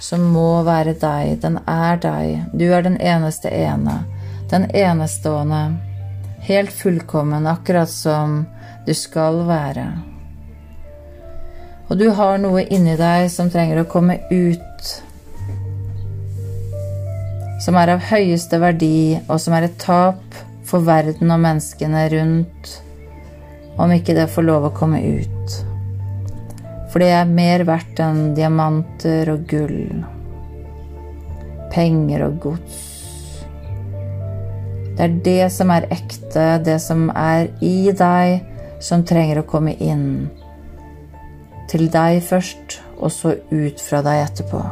som 0.00 0.24
må 0.32 0.62
være 0.64 0.94
deg. 0.96 1.34
Den 1.42 1.58
er 1.68 2.00
deg. 2.00 2.46
Du 2.56 2.64
er 2.72 2.82
den 2.82 2.96
eneste 2.96 3.52
ene. 3.52 4.00
Den 4.50 4.70
enestående. 4.70 5.76
Helt 6.48 6.72
fullkommen, 6.72 7.46
akkurat 7.46 7.90
som 7.92 8.46
du 8.86 8.94
skal 8.94 9.42
være. 9.48 9.86
Og 11.88 11.98
du 11.98 12.08
har 12.16 12.40
noe 12.40 12.64
inni 12.64 12.96
deg 12.96 13.28
som 13.32 13.50
trenger 13.52 13.82
å 13.82 13.88
komme 13.90 14.20
ut. 14.30 14.92
Som 17.60 17.76
er 17.76 17.92
av 17.92 18.04
høyeste 18.08 18.60
verdi, 18.62 19.18
og 19.28 19.40
som 19.42 19.56
er 19.58 19.68
et 19.68 19.80
tap 19.82 20.40
for 20.68 20.84
verden 20.88 21.32
og 21.32 21.42
menneskene 21.42 22.08
rundt 22.12 22.76
om 23.78 23.92
ikke 23.94 24.16
det 24.16 24.28
får 24.32 24.46
lov 24.46 24.68
å 24.68 24.74
komme 24.74 25.00
ut. 25.00 25.56
For 26.88 27.02
det 27.02 27.10
er 27.14 27.30
mer 27.30 27.64
verdt 27.68 28.00
enn 28.02 28.32
diamanter 28.36 29.28
og 29.32 29.44
gull, 29.50 30.04
penger 31.74 32.24
og 32.26 32.38
gods. 32.42 32.84
Det 34.98 35.06
er 35.06 35.18
det 35.22 35.44
som 35.54 35.70
er 35.70 35.86
ekte, 35.94 36.46
det 36.66 36.80
som 36.82 37.06
er 37.14 37.52
i 37.62 37.92
deg, 37.94 38.40
som 38.82 39.04
trenger 39.06 39.42
å 39.42 39.46
komme 39.46 39.76
inn. 39.78 40.26
Til 41.70 41.86
deg 41.92 42.18
først, 42.26 42.80
og 42.98 43.12
så 43.14 43.36
ut 43.52 43.78
fra 43.78 44.02
deg 44.02 44.24
etterpå. 44.24 44.62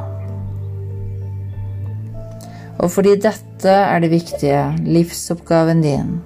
Og 2.83 2.91
fordi 2.93 3.15
dette 3.23 3.71
er 3.71 4.03
det 4.03 4.11
viktige, 4.11 4.65
livsoppgaven 4.83 5.85
din, 5.85 6.17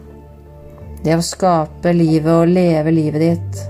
det 1.05 1.17
å 1.17 1.25
skape 1.25 1.93
livet 1.97 2.33
og 2.33 2.49
leve 2.51 2.93
livet 2.93 3.23
ditt 3.25 3.67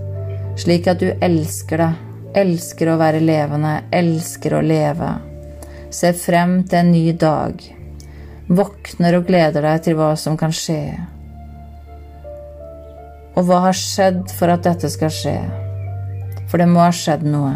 slik 0.60 0.88
at 0.90 1.00
du 1.00 1.10
elsker 1.24 1.80
det, 1.80 1.90
elsker 2.40 2.92
å 2.92 2.98
være 3.00 3.22
levende, 3.24 3.80
elsker 3.92 4.58
å 4.58 4.62
leve. 4.64 5.10
Ser 5.90 6.14
frem 6.18 6.60
til 6.68 6.82
en 6.82 6.92
ny 6.92 7.06
dag. 7.18 7.62
Våkner 8.50 9.18
og 9.18 9.26
gleder 9.30 9.64
deg 9.66 9.82
til 9.86 9.98
hva 9.98 10.12
som 10.20 10.36
kan 10.38 10.52
skje. 10.54 10.82
Og 13.38 13.46
hva 13.46 13.64
har 13.68 13.78
skjedd 13.78 14.30
for 14.36 14.52
at 14.52 14.66
dette 14.66 14.90
skal 14.92 15.12
skje? 15.14 15.36
For 16.50 16.60
det 16.60 16.68
må 16.70 16.82
ha 16.82 16.90
skjedd 16.94 17.24
noe. 17.26 17.54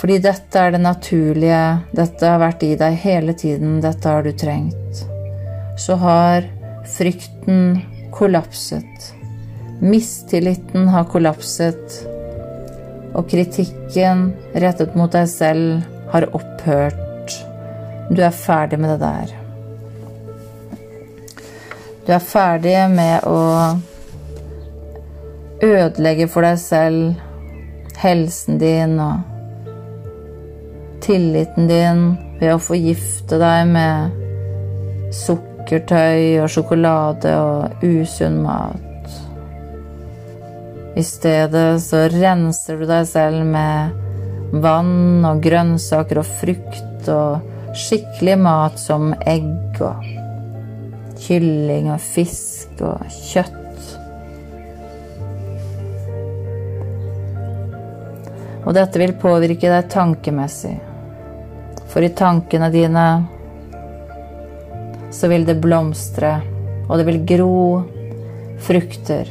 Fordi 0.00 0.16
dette 0.24 0.60
er 0.60 0.74
det 0.74 0.80
naturlige, 0.82 1.62
dette 1.96 2.28
har 2.28 2.40
vært 2.40 2.64
i 2.66 2.74
deg 2.80 3.00
hele 3.02 3.36
tiden, 3.36 3.80
dette 3.84 4.08
har 4.08 4.24
du 4.24 4.32
trengt 4.32 5.09
så 5.80 5.94
har 5.94 6.44
frykten 6.96 7.80
kollapset. 8.12 9.14
Mistilliten 9.80 10.88
har 10.88 11.04
kollapset. 11.04 12.06
Og 13.16 13.24
kritikken 13.30 14.26
rettet 14.52 14.92
mot 14.98 15.12
deg 15.12 15.28
selv 15.32 15.80
har 16.12 16.28
opphørt. 16.36 17.36
Du 18.10 18.20
er 18.20 18.34
ferdig 18.34 18.80
med 18.82 18.92
det 18.92 19.00
der. 19.06 19.32
Du 22.06 22.12
er 22.12 22.24
ferdig 22.28 22.76
med 22.92 23.24
å 23.24 23.40
ødelegge 25.64 26.28
for 26.28 26.44
deg 26.44 26.58
selv 26.60 27.96
helsen 28.00 28.60
din 28.60 28.96
og 29.00 29.20
tilliten 31.04 31.68
din 31.68 32.02
ved 32.40 32.54
å 32.54 32.64
forgifte 32.64 33.40
deg 33.40 33.68
med 33.72 35.14
sukker 35.14 35.49
sukkertøy 35.70 36.40
og 36.42 36.48
sjokolade 36.50 37.30
og 37.38 37.84
usunn 37.86 38.40
mat. 38.42 39.12
I 40.98 41.02
stedet 41.06 41.78
så 41.84 42.08
renser 42.10 42.80
du 42.80 42.88
deg 42.90 43.06
selv 43.06 43.46
med 43.46 43.94
vann 44.64 45.22
og 45.28 45.38
grønnsaker 45.44 46.24
og 46.24 46.26
frukt 46.40 47.06
og 47.14 47.46
skikkelig 47.78 48.36
mat 48.42 48.82
som 48.82 49.14
egg 49.22 49.78
og 49.78 50.02
kylling 51.22 51.92
og 51.94 52.02
fisk 52.02 52.82
og 52.82 53.06
kjøtt. 53.30 53.56
Og 58.66 58.74
dette 58.74 58.98
vil 58.98 59.14
påvirke 59.22 59.70
deg 59.70 59.86
tankemessig. 59.92 60.80
For 61.90 62.02
i 62.02 62.10
tankene 62.10 62.74
dine 62.74 63.10
så 65.10 65.28
vil 65.28 65.44
det 65.46 65.58
blomstre, 65.60 66.40
og 66.88 66.98
det 66.98 67.06
vil 67.08 67.20
gro 67.26 67.82
frukter. 68.60 69.30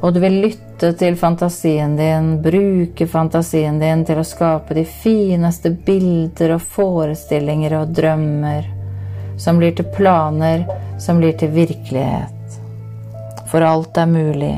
Og 0.00 0.14
du 0.14 0.20
vil 0.20 0.40
lytte 0.40 0.92
til 0.96 1.16
fantasien 1.16 1.96
din, 1.96 2.32
bruke 2.42 3.06
fantasien 3.06 3.78
din 3.82 4.04
til 4.08 4.20
å 4.20 4.24
skape 4.24 4.74
de 4.78 4.86
fineste 4.88 5.74
bilder 5.86 6.54
og 6.56 6.62
forestillinger 6.76 7.76
og 7.82 7.92
drømmer, 7.96 8.70
som 9.40 9.60
blir 9.60 9.74
til 9.76 9.90
planer, 9.96 10.64
som 11.00 11.20
blir 11.20 11.36
til 11.36 11.52
virkelighet. 11.52 12.56
For 13.50 13.66
alt 13.66 13.98
er 13.98 14.08
mulig, 14.08 14.54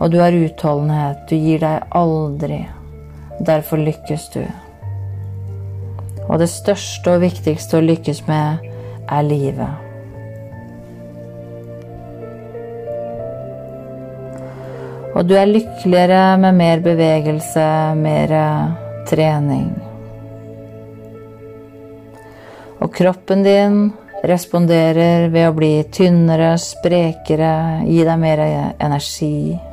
og 0.00 0.10
du 0.12 0.18
har 0.20 0.36
utholdenhet, 0.36 1.24
du 1.30 1.36
gir 1.36 1.62
deg 1.62 1.88
aldri. 1.96 2.64
Derfor 3.40 3.80
lykkes 3.80 4.28
du. 4.34 4.44
Og 6.28 6.38
det 6.40 6.50
største 6.50 7.16
og 7.16 7.24
viktigste 7.24 7.78
å 7.78 7.84
lykkes 7.84 8.22
med 8.28 8.68
er 9.10 9.24
livet. 9.26 9.88
Og 15.12 15.26
du 15.28 15.34
er 15.36 15.50
lykkeligere 15.50 16.38
med 16.40 16.56
mer 16.56 16.80
bevegelse, 16.84 17.64
mer 17.98 18.32
trening. 19.10 19.72
Og 22.82 22.88
kroppen 22.94 23.44
din 23.44 23.82
responderer 24.24 25.28
ved 25.34 25.50
å 25.50 25.54
bli 25.56 25.74
tynnere, 25.92 26.54
sprekere, 26.58 27.82
gi 27.86 28.00
deg 28.06 28.18
mer 28.22 28.42
energi. 28.80 29.71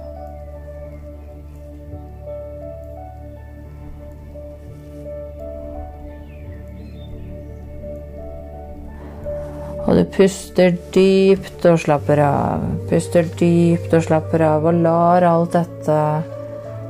Og 9.90 9.96
du 9.98 10.04
puster 10.14 10.76
dypt 10.94 11.64
og 11.66 11.80
slapper 11.82 12.20
av. 12.22 12.66
Puster 12.92 13.26
dypt 13.40 13.96
og 13.98 14.04
slapper 14.06 14.44
av 14.46 14.68
og 14.70 14.84
lar 14.84 15.26
alt 15.26 15.56
dette 15.58 16.02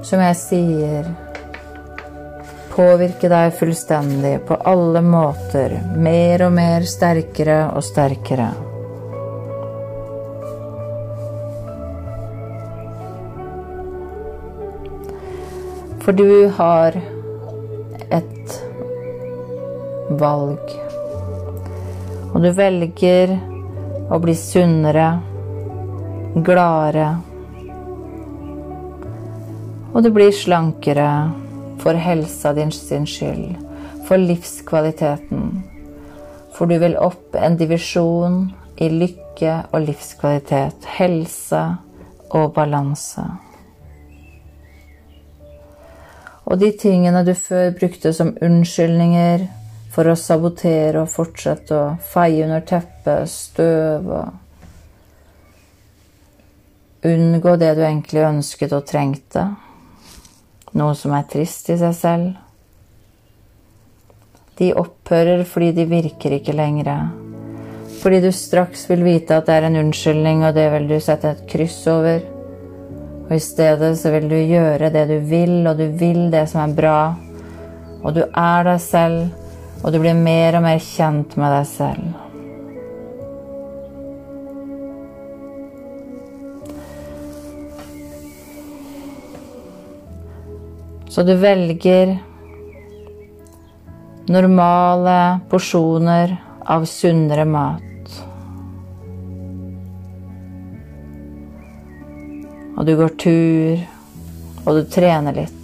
som 0.04 0.20
jeg 0.24 0.36
sier, 0.40 1.08
påvirke 2.74 3.32
deg 3.32 3.54
fullstendig 3.56 4.34
på 4.48 4.58
alle 4.68 5.00
måter. 5.04 5.78
Mer 5.96 6.44
og 6.50 6.52
mer 6.58 6.88
sterkere 6.88 7.62
og 7.72 7.88
sterkere. 7.88 8.50
For 16.04 16.20
du 16.20 16.52
har 16.60 17.00
et 18.12 18.62
valg. 20.20 20.89
Og 22.30 22.44
du 22.44 22.52
velger 22.54 23.34
å 24.10 24.20
bli 24.22 24.36
sunnere, 24.38 25.08
gladere. 26.46 27.10
Og 29.94 30.06
du 30.06 30.12
blir 30.14 30.32
slankere 30.36 31.10
for 31.82 31.98
helsa 31.98 32.54
din 32.54 32.72
sin 32.72 33.08
skyld, 33.10 33.58
for 34.06 34.22
livskvaliteten. 34.22 35.44
For 36.54 36.70
du 36.70 36.78
vil 36.82 36.98
opp 37.00 37.36
en 37.40 37.58
divisjon 37.58 38.42
i 38.80 38.90
lykke 38.94 39.56
og 39.72 39.86
livskvalitet, 39.88 40.86
helse 41.00 41.62
og 42.30 42.52
balanse. 42.56 43.24
Og 46.50 46.58
de 46.62 46.72
tingene 46.82 47.22
du 47.26 47.36
før 47.38 47.70
brukte 47.78 48.14
som 48.14 48.34
unnskyldninger, 48.42 49.46
for 50.00 50.08
å 50.08 50.16
sabotere 50.16 51.02
og 51.02 51.10
fortsette 51.12 51.76
å 51.76 51.88
feie 52.00 52.46
under 52.46 52.62
teppet, 52.64 53.28
støv 53.28 54.06
og 54.08 54.30
unngå 57.10 57.56
det 57.60 57.74
du 57.76 57.82
egentlig 57.84 58.22
ønsket 58.24 58.76
og 58.78 58.86
trengte. 58.88 59.44
Noe 60.80 60.96
som 60.96 61.12
er 61.18 61.26
trist 61.28 61.68
i 61.74 61.76
seg 61.82 61.98
selv. 61.98 62.30
De 64.62 64.70
opphører 64.72 65.44
fordi 65.44 65.74
de 65.82 65.86
virker 65.92 66.38
ikke 66.38 66.56
lenger. 66.56 66.88
Fordi 68.00 68.22
du 68.24 68.32
straks 68.32 68.88
vil 68.88 69.04
vite 69.04 69.36
at 69.36 69.52
det 69.52 69.58
er 69.58 69.68
en 69.68 69.82
unnskyldning, 69.82 70.48
og 70.48 70.56
det 70.56 70.70
vil 70.78 70.88
du 70.94 70.96
sette 71.04 71.34
et 71.34 71.44
kryss 71.52 71.82
over. 71.92 72.24
Og 73.26 73.36
i 73.36 73.44
stedet 73.44 73.92
så 74.00 74.16
vil 74.16 74.32
du 74.32 74.40
gjøre 74.40 74.94
det 74.96 75.06
du 75.12 75.18
vil, 75.28 75.68
og 75.68 75.76
du 75.76 75.90
vil 75.92 76.32
det 76.32 76.48
som 76.48 76.64
er 76.64 76.80
bra. 76.80 76.98
Og 78.00 78.16
du 78.16 78.24
er 78.24 78.64
deg 78.72 78.80
selv, 78.88 79.49
og 79.80 79.94
du 79.94 80.00
blir 80.02 80.18
mer 80.18 80.58
og 80.60 80.66
mer 80.66 80.82
kjent 80.84 81.38
med 81.40 81.56
deg 81.56 81.70
selv. 81.70 82.10
Så 91.10 91.24
du 91.26 91.34
velger 91.42 92.18
normale 94.30 95.40
porsjoner 95.50 96.36
av 96.70 96.86
sunnere 96.86 97.46
mat. 97.50 98.20
Og 102.78 102.86
du 102.88 102.94
går 102.96 103.16
tur, 103.20 103.88
og 104.64 104.78
du 104.78 104.84
trener 104.94 105.42
litt. 105.42 105.59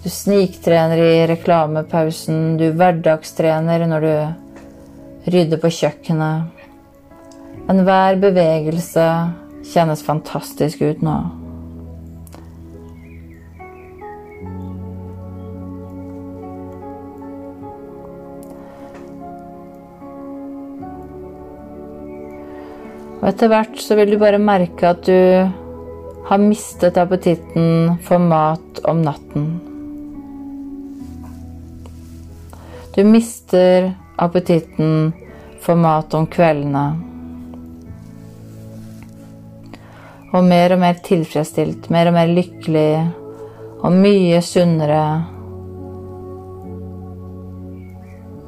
Du 0.00 0.08
sniktrener 0.08 0.96
i 0.96 1.26
reklamepausen, 1.28 2.56
du 2.56 2.70
hverdagstrener 2.72 3.82
når 3.84 4.06
du 4.06 5.28
rydder 5.34 5.60
på 5.60 5.68
kjøkkenet. 5.76 6.48
Enhver 7.68 8.16
bevegelse 8.22 9.04
kjennes 9.68 10.00
fantastisk 10.06 10.80
ut 10.80 11.04
nå. 11.04 11.18
Og 23.20 23.28
etter 23.28 23.52
hvert 23.52 23.82
så 23.84 24.00
vil 24.00 24.16
du 24.16 24.22
bare 24.22 24.40
merke 24.40 24.94
at 24.94 25.04
du 25.04 25.18
har 26.30 26.40
mistet 26.40 26.96
appetitten 26.96 27.98
for 28.08 28.30
mat 28.32 28.80
om 28.88 29.04
natten. 29.04 29.69
Du 32.94 33.04
mister 33.04 33.92
appetitten 34.16 35.12
for 35.60 35.78
mat 35.78 36.14
om 36.14 36.24
kveldene. 36.26 36.84
Og 40.34 40.42
mer 40.46 40.74
og 40.74 40.80
mer 40.82 40.98
tilfredsstilt, 41.06 41.86
mer 41.94 42.10
og 42.10 42.16
mer 42.16 42.32
lykkelig 42.34 42.90
og 43.80 43.94
mye 43.94 44.40
sunnere. 44.42 45.04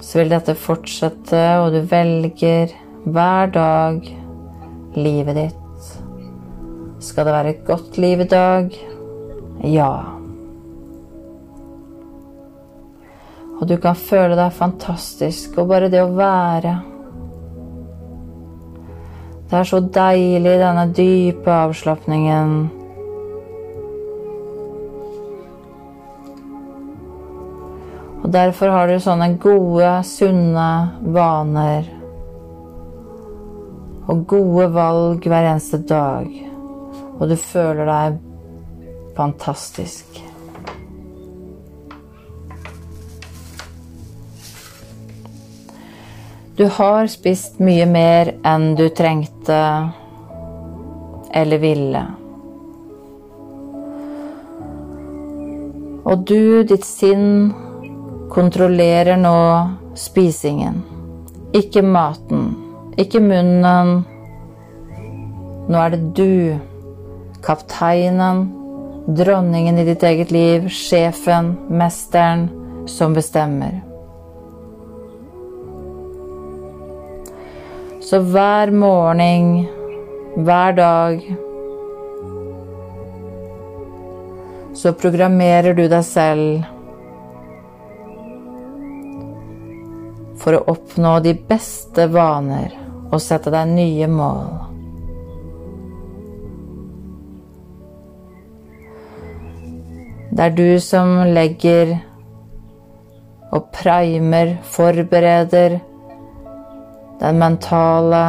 Så 0.02 0.18
vil 0.18 0.34
dette 0.34 0.56
fortsette, 0.58 1.42
og 1.62 1.70
du 1.76 1.80
velger 1.86 2.74
hver 3.06 3.52
dag 3.54 4.10
livet 4.98 5.38
ditt. 5.38 5.92
Skal 7.02 7.30
det 7.30 7.36
være 7.38 7.54
et 7.54 7.62
godt 7.70 8.02
liv 8.02 8.26
i 8.26 8.28
dag? 8.34 8.74
Ja. 9.70 10.21
Og 13.62 13.68
du 13.70 13.76
kan 13.78 13.94
føle 13.94 14.34
deg 14.34 14.54
fantastisk, 14.56 15.54
og 15.62 15.68
bare 15.70 15.86
det 15.92 16.00
å 16.02 16.08
være 16.16 16.80
Det 19.52 19.58
er 19.58 19.68
så 19.68 19.78
deilig, 19.84 20.54
denne 20.58 20.86
dype 20.96 21.52
avslapningen. 21.52 22.54
Og 28.22 28.30
derfor 28.32 28.72
har 28.72 28.88
du 28.88 28.96
sånne 28.96 29.28
gode, 29.42 29.92
sunne 30.08 30.70
vaner 31.14 31.90
og 34.08 34.24
gode 34.32 34.72
valg 34.72 35.28
hver 35.28 35.52
eneste 35.52 35.84
dag, 35.84 36.26
og 37.20 37.24
du 37.28 37.36
føler 37.38 37.92
deg 37.92 38.20
fantastisk. 39.20 40.21
Du 46.62 46.68
har 46.70 47.08
spist 47.10 47.56
mye 47.58 47.88
mer 47.90 48.28
enn 48.46 48.76
du 48.78 48.84
trengte 48.94 49.56
eller 51.34 51.58
ville. 51.58 52.02
Og 56.06 56.22
du, 56.30 56.62
ditt 56.62 56.86
sinn, 56.86 57.50
kontrollerer 58.30 59.18
nå 59.18 59.34
spisingen, 59.98 60.78
ikke 61.50 61.82
maten. 61.82 62.52
Ikke 62.94 63.18
munnen. 63.26 63.94
Nå 65.66 65.82
er 65.82 65.96
det 65.96 66.02
du, 66.14 66.58
kapteinen, 67.42 68.46
dronningen 69.10 69.82
i 69.82 69.90
ditt 69.90 70.06
eget 70.06 70.30
liv, 70.30 70.70
sjefen, 70.70 71.56
mesteren, 71.82 72.52
som 72.86 73.18
bestemmer. 73.18 73.82
Så 78.02 78.18
hver 78.18 78.70
morgen, 78.74 79.66
hver 80.34 80.72
dag 80.74 81.20
så 84.74 84.90
programmerer 84.98 85.76
du 85.78 85.84
deg 85.86 86.02
selv 86.02 86.64
for 90.42 90.58
å 90.58 90.64
oppnå 90.74 91.12
de 91.22 91.36
beste 91.46 92.08
vaner 92.10 92.74
og 93.12 93.22
sette 93.22 93.52
deg 93.54 93.70
nye 93.70 94.10
mål. 94.10 94.50
Det 100.32 100.48
er 100.48 100.58
du 100.58 100.68
som 100.82 101.14
legger 101.30 101.94
og 103.52 103.70
primer, 103.78 104.56
forbereder 104.74 105.78
den 107.22 107.38
mentale 107.38 108.22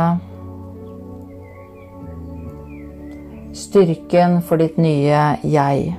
styrken 3.58 4.40
for 4.46 4.62
ditt 4.62 4.78
nye 4.78 5.26
jeg. 5.42 5.92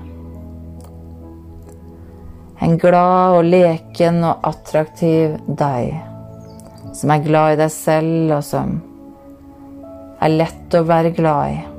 En 2.63 2.79
glad 2.79 3.41
og 3.41 3.47
leken 3.51 4.23
og 4.23 4.47
attraktiv 4.47 5.35
deg 5.59 5.95
som 6.95 7.11
er 7.11 7.25
glad 7.27 7.57
i 7.57 7.59
deg 7.59 7.73
selv, 7.75 8.37
og 8.37 8.43
som 8.47 8.77
er 10.23 10.37
lett 10.39 10.79
å 10.79 10.85
være 10.87 11.11
glad 11.17 11.57
i. 11.57 11.74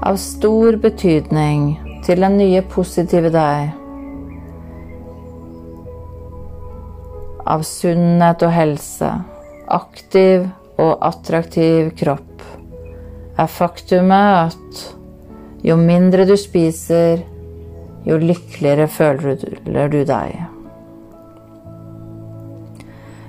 Av 0.00 0.16
stor 0.16 0.78
betydning 0.80 1.74
til 2.06 2.22
den 2.24 2.38
nye 2.40 2.62
positive 2.72 3.28
deg. 3.34 3.74
Av 7.44 7.60
sunnhet 7.68 8.40
og 8.46 8.54
helse, 8.54 9.10
aktiv 9.68 10.46
og 10.80 11.04
attraktiv 11.04 11.90
kropp 12.00 12.46
er 13.36 13.50
faktumet 13.52 14.38
at 14.46 14.80
jo 15.68 15.76
mindre 15.76 16.24
du 16.24 16.32
spiser, 16.40 17.20
jo 18.08 18.16
lykkeligere 18.22 18.86
føler 18.88 19.92
du 19.92 19.98
deg. 20.08 20.38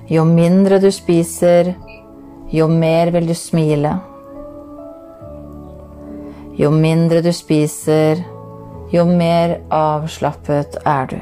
Jo 0.08 0.24
mindre 0.24 0.80
du 0.80 0.88
spiser, 0.88 1.74
jo 2.48 2.70
mer 2.72 3.12
vil 3.12 3.28
du 3.28 3.36
smile. 3.36 3.92
Jo 6.58 6.70
mindre 6.70 7.22
du 7.24 7.30
spiser, 7.32 8.20
jo 8.92 9.06
mer 9.08 9.54
avslappet 9.72 10.76
er 10.84 11.06
du. 11.08 11.16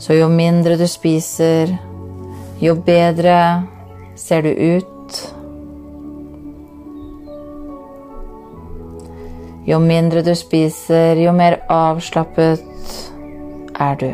Så 0.00 0.16
jo 0.16 0.30
mindre 0.32 0.78
du 0.80 0.86
spiser, 0.88 1.76
jo 2.60 2.74
bedre 2.86 3.36
ser 4.16 4.42
du 4.42 4.48
ut 4.48 4.88
Jo 9.62 9.78
mindre 9.78 10.24
du 10.26 10.32
spiser, 10.34 11.20
jo 11.22 11.30
mer 11.32 11.60
avslappet 11.70 12.64
er 13.78 13.94
du. 14.00 14.10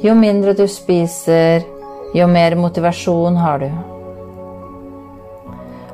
Jo 0.00 0.14
mindre 0.16 0.54
du 0.56 0.64
spiser, 0.70 1.66
jo 2.16 2.26
mer 2.26 2.56
motivasjon 2.56 3.36
har 3.36 3.60
du. 3.60 3.89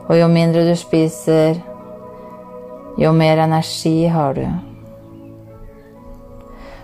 Og 0.07 0.15
jo 0.19 0.29
mindre 0.31 0.63
du 0.69 0.75
spiser, 0.79 1.59
jo 2.99 3.11
mer 3.13 3.43
energi 3.43 4.07
har 4.07 4.35
du. 4.35 4.47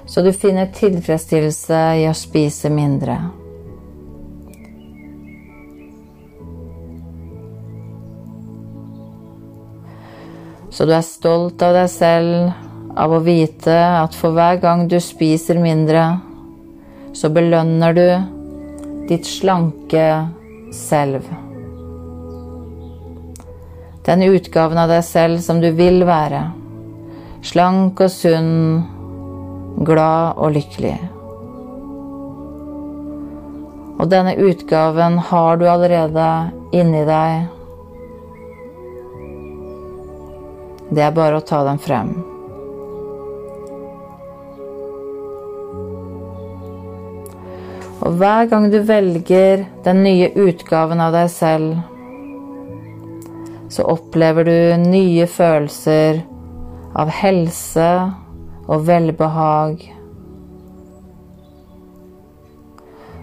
Så 0.07 0.23
du 0.23 0.33
finner 0.33 0.73
tilfredsstillelse 0.75 1.79
i 2.03 2.09
å 2.11 2.17
spise 2.19 2.69
mindre. 2.73 3.21
Så 10.73 10.89
du 10.89 10.93
er 10.97 11.05
stolt 11.07 11.63
av 11.63 11.77
deg 11.77 11.89
selv 11.93 12.99
av 12.99 13.13
å 13.13 13.23
vite 13.25 13.77
at 13.77 14.17
for 14.17 14.35
hver 14.37 14.59
gang 14.61 14.87
du 14.89 14.99
spiser 15.01 15.61
mindre, 15.61 16.05
så 17.13 17.31
belønner 17.33 17.97
du 17.97 18.07
ditt 19.09 19.29
slanke 19.29 20.09
selv. 20.73 21.52
Den 24.03 24.23
utgaven 24.27 24.79
av 24.83 24.91
deg 24.91 25.05
selv 25.07 25.43
som 25.45 25.61
du 25.63 25.69
vil 25.79 26.03
være. 26.07 26.43
Slank 27.47 28.01
og 28.03 28.11
sunn, 28.11 28.83
glad 29.87 30.39
og 30.43 30.57
lykkelig. 30.57 30.97
Og 34.03 34.11
denne 34.11 34.35
utgaven 34.43 35.21
har 35.31 35.61
du 35.61 35.69
allerede 35.71 36.27
inni 36.75 37.05
deg. 37.07 37.47
Det 40.91 41.07
er 41.07 41.15
bare 41.15 41.39
å 41.39 41.47
ta 41.47 41.63
den 41.71 41.79
frem. 41.81 42.11
Og 48.03 48.19
hver 48.19 48.51
gang 48.51 48.67
du 48.73 48.81
velger 48.83 49.63
den 49.87 50.03
nye 50.03 50.33
utgaven 50.35 51.01
av 51.01 51.15
deg 51.15 51.31
selv, 51.31 51.79
så 53.73 53.87
opplever 53.89 54.45
du 54.45 54.83
nye 54.85 55.25
følelser 55.31 56.21
av 56.93 57.09
helse 57.23 57.89
og 58.69 58.85
velbehag. 58.85 59.87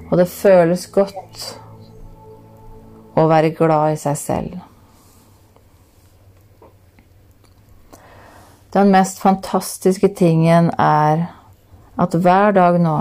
Og 0.09 0.17
det 0.17 0.25
føles 0.31 0.87
godt 0.89 1.43
å 3.19 3.27
være 3.29 3.53
glad 3.53 3.93
i 3.93 4.01
seg 4.01 4.17
selv. 4.17 4.57
Den 8.73 8.89
mest 8.93 9.21
fantastiske 9.21 10.09
tingen 10.17 10.73
er 10.81 11.27
at 11.99 12.17
hver 12.25 12.57
dag 12.57 12.81
nå 12.81 12.97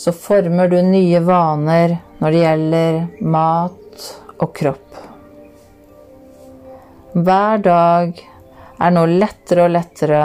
så 0.00 0.12
former 0.12 0.68
du 0.68 0.78
nye 0.82 1.18
vaner 1.20 1.98
når 2.18 2.32
det 2.32 2.38
gjelder 2.40 2.94
mat 3.20 4.04
og 4.40 4.52
kropp. 4.56 4.94
Hver 7.12 7.60
dag 7.60 8.22
er 8.80 8.94
nå 8.96 9.02
lettere 9.10 9.66
og 9.66 9.74
lettere, 9.74 10.22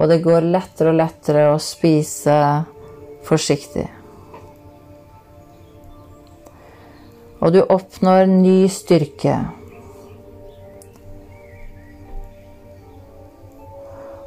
og 0.00 0.08
det 0.08 0.22
går 0.24 0.46
lettere 0.48 0.94
og 0.94 0.96
lettere 0.96 1.42
å 1.50 1.58
spise 1.60 2.36
forsiktig. 3.28 3.84
Og 7.44 7.52
du 7.52 7.60
oppnår 7.66 8.30
ny 8.32 8.62
styrke. 8.72 9.36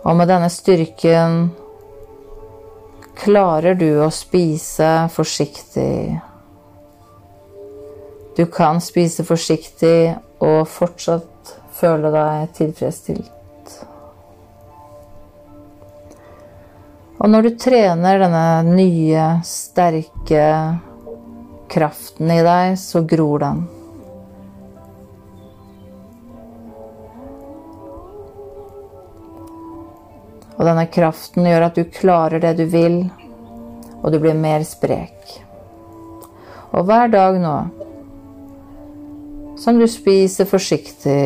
Og 0.05 0.13
med 0.13 0.29
denne 0.29 0.53
styrken 0.53 1.41
klarer 3.17 3.75
du 3.75 3.89
å 4.03 4.09
spise 4.13 5.07
forsiktig. 5.13 6.19
Du 8.37 8.45
kan 8.47 8.79
spise 8.81 9.25
forsiktig 9.27 10.13
og 10.41 10.63
fortsatt 10.71 11.55
føle 11.75 12.11
deg 12.13 12.53
tilfredsstilt. 12.57 13.37
Og 17.21 17.29
når 17.29 17.45
du 17.45 17.51
trener 17.61 18.23
denne 18.23 18.45
nye, 18.65 19.25
sterke 19.45 20.45
kraften 21.69 22.31
i 22.33 22.41
deg, 22.41 22.79
så 22.81 23.03
gror 23.05 23.43
den. 23.43 23.61
Og 30.61 30.67
denne 30.67 30.85
kraften 30.93 31.47
gjør 31.49 31.63
at 31.65 31.77
du 31.79 31.87
klarer 31.89 32.41
det 32.43 32.51
du 32.59 32.67
vil, 32.69 32.99
og 33.97 34.11
du 34.13 34.19
blir 34.21 34.37
mer 34.37 34.61
sprek. 34.61 35.39
Og 36.77 36.85
hver 36.85 37.09
dag 37.09 37.39
nå, 37.41 37.55
som 39.57 39.81
du 39.81 39.87
spiser 39.89 40.45
forsiktig 40.49 41.23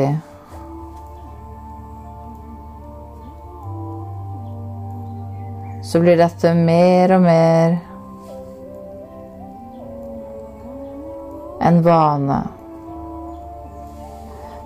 Så 5.86 6.00
blir 6.02 6.18
dette 6.18 6.50
mer 6.58 7.12
og 7.16 7.22
mer 7.24 7.76
en 11.62 11.78
vane. 11.86 12.40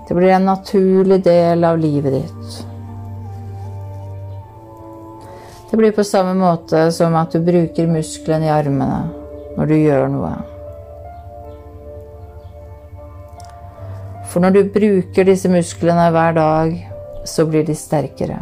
Det 0.07 0.15
blir 0.15 0.31
en 0.37 0.47
naturlig 0.47 1.19
del 1.27 1.67
av 1.67 1.77
livet 1.77 2.21
ditt. 2.21 2.68
Det 5.69 5.77
blir 5.77 5.91
på 5.91 6.03
samme 6.03 6.33
måte 6.33 6.87
som 6.91 7.13
at 7.19 7.35
du 7.35 7.43
bruker 7.45 7.89
musklene 7.89 8.47
i 8.47 8.53
armene 8.53 9.03
når 9.57 9.69
du 9.69 9.75
gjør 9.77 10.07
noe. 10.09 10.31
For 14.29 14.41
når 14.41 14.55
du 14.55 14.71
bruker 14.73 15.27
disse 15.29 15.49
musklene 15.49 16.07
hver 16.13 16.33
dag, 16.37 16.73
så 17.25 17.45
blir 17.49 17.65
de 17.67 17.75
sterkere. 17.77 18.39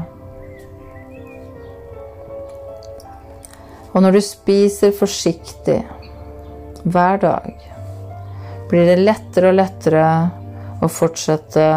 Og 3.91 4.03
når 4.03 4.17
du 4.17 4.21
spiser 4.23 4.95
forsiktig 4.95 5.81
hver 6.87 7.19
dag, 7.23 7.53
blir 8.71 8.87
det 8.87 8.99
lettere 9.03 9.51
og 9.51 9.59
lettere 9.59 10.07
å 10.83 10.91
fortsette 10.91 11.67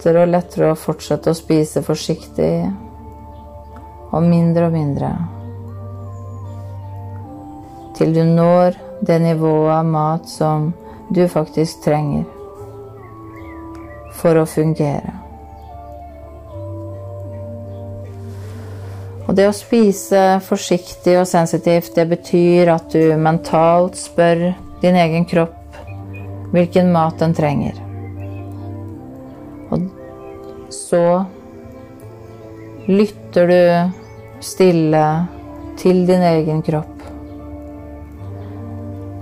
lettere 0.00 0.22
og 0.24 0.30
lettere 0.32 0.70
å 0.72 0.78
fortsette 0.78 1.28
å 1.28 1.36
spise 1.36 1.82
forsiktig 1.84 2.64
og 4.10 4.22
mindre 4.24 4.70
og 4.70 4.72
mindre. 4.72 5.10
Til 7.98 8.14
du 8.14 8.22
når 8.24 8.78
det 9.04 9.18
nivået 9.20 9.74
av 9.74 9.84
mat 9.84 10.28
som 10.28 10.70
du 11.12 11.26
faktisk 11.28 11.82
trenger 11.84 12.24
for 14.16 14.40
å 14.40 14.46
fungere. 14.48 15.12
Og 19.28 19.36
det 19.36 19.50
å 19.50 19.52
spise 19.52 20.40
forsiktig 20.42 21.18
og 21.20 21.28
sensitivt, 21.28 21.92
det 21.94 22.08
betyr 22.08 22.72
at 22.72 22.88
du 22.88 23.12
mentalt 23.20 24.00
spør 24.00 24.48
din 24.80 24.96
egen 24.96 25.28
kropp 25.28 25.76
hvilken 26.56 26.88
mat 26.90 27.20
den 27.20 27.36
trenger. 27.36 27.89
Så 30.72 31.04
lytter 32.88 33.50
du 33.50 33.62
stille 34.42 35.04
til 35.80 36.02
din 36.08 36.24
egen 36.32 36.62
kropp. 36.66 36.96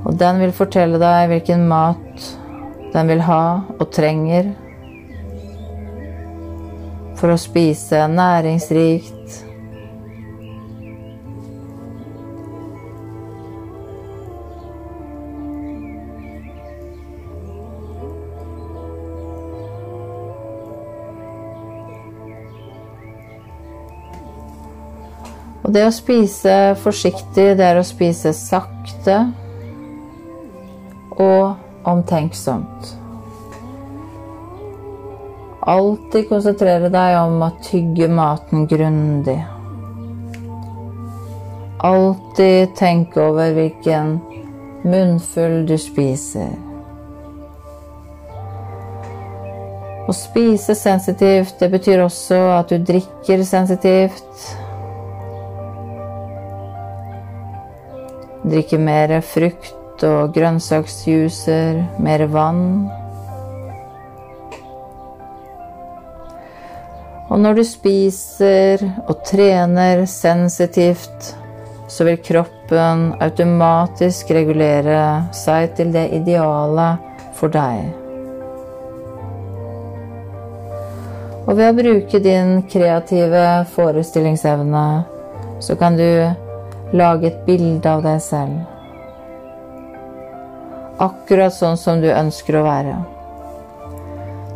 Og 0.08 0.16
den 0.16 0.40
vil 0.40 0.54
fortelle 0.56 1.00
deg 1.02 1.28
hvilken 1.32 1.66
mat 1.68 2.28
den 2.94 3.10
vil 3.10 3.20
ha 3.26 3.42
og 3.76 3.86
trenger 3.92 4.54
for 7.18 7.34
å 7.34 7.40
spise 7.40 8.06
næringsrikt 8.08 9.17
Og 25.68 25.74
det 25.74 25.82
å 25.84 25.92
spise 25.92 26.52
forsiktig, 26.80 27.50
det 27.58 27.60
er 27.60 27.76
å 27.76 27.84
spise 27.84 28.30
sakte 28.32 29.18
og 31.20 31.82
omtenksomt. 31.84 32.94
Alltid 35.68 36.24
konsentrere 36.30 36.88
deg 36.88 37.16
om 37.20 37.42
å 37.44 37.50
tygge 37.66 38.08
maten 38.08 38.64
grundig. 38.70 39.36
Alltid 41.84 42.72
tenke 42.78 43.20
over 43.26 43.52
hvilken 43.58 44.14
munnfull 44.88 45.66
du 45.68 45.74
spiser. 45.76 46.54
Å 50.08 50.16
spise 50.16 50.72
sensitivt, 50.72 51.58
det 51.60 51.68
betyr 51.76 52.06
også 52.06 52.40
at 52.54 52.72
du 52.72 52.80
drikker 52.80 53.44
sensitivt. 53.44 54.48
Drikke 58.48 58.78
mer 58.80 59.18
frukt 59.20 60.04
og 60.06 60.32
grønnsaksjuicer, 60.32 61.82
mer 62.00 62.24
vann. 62.32 62.62
Og 67.28 67.36
når 67.44 67.58
du 67.58 67.64
spiser 67.68 68.82
og 69.04 69.20
trener 69.28 70.06
sensitivt, 70.08 71.34
så 71.88 72.06
vil 72.08 72.20
kroppen 72.24 73.10
automatisk 73.20 74.32
regulere 74.32 75.28
seg 75.36 75.74
til 75.76 75.92
det 75.92 76.08
ideale 76.16 76.90
for 77.36 77.52
deg. 77.52 77.84
Og 81.48 81.56
ved 81.56 81.70
å 81.70 81.76
bruke 81.76 82.20
din 82.20 82.58
kreative 82.68 83.44
forestillingsevne, 83.72 84.88
så 85.64 85.76
kan 85.80 85.96
du 85.96 86.08
lage 86.92 87.28
et 87.28 87.40
bilde 87.46 87.90
av 87.90 88.02
deg 88.02 88.20
selv. 88.22 88.58
Akkurat 90.98 91.54
sånn 91.54 91.76
som 91.78 92.02
du 92.02 92.08
ønsker 92.10 92.58
å 92.58 92.64
være. 92.66 92.94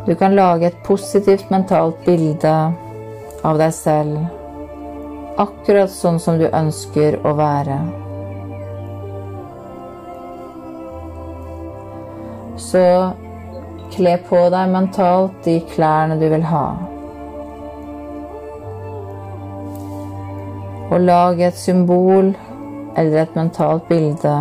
Du 0.07 0.15
kan 0.19 0.35
lage 0.35 0.67
et 0.67 0.79
positivt 0.83 1.51
mentalt 1.53 1.99
bilde 2.05 2.53
av 3.43 3.59
deg 3.59 3.71
selv, 3.75 4.17
akkurat 5.39 5.91
sånn 5.91 6.19
som 6.19 6.39
du 6.41 6.49
ønsker 6.49 7.21
å 7.23 7.35
være. 7.39 7.77
Så 12.59 12.83
Kle 13.93 14.15
på 14.25 14.39
deg 14.49 14.71
mentalt 14.73 15.43
de 15.45 15.59
klærne 15.69 16.15
du 16.17 16.25
vil 16.31 16.41
ha. 16.49 16.65
Og 20.93 21.01
lage 21.01 21.47
et 21.47 21.57
symbol 21.57 22.31
eller 22.97 23.23
et 23.23 23.35
mentalt 23.35 23.87
bilde. 23.89 24.35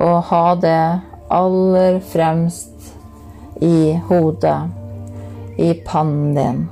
Og 0.00 0.16
ha 0.30 0.44
det 0.64 0.82
aller 1.30 2.00
fremst 2.00 2.94
i 3.60 3.92
hodet, 4.08 4.58
i 5.60 5.74
pannen 5.84 6.36
din. 6.38 6.62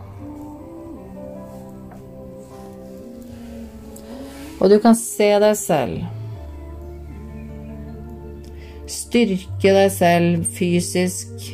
Og 4.59 4.71
du 4.73 4.81
kan 4.83 4.97
se 4.97 5.35
deg 5.45 5.59
selv 5.61 6.07
styrke 8.89 9.73
deg 9.73 9.89
selv 9.93 10.45
fysisk 10.57 11.49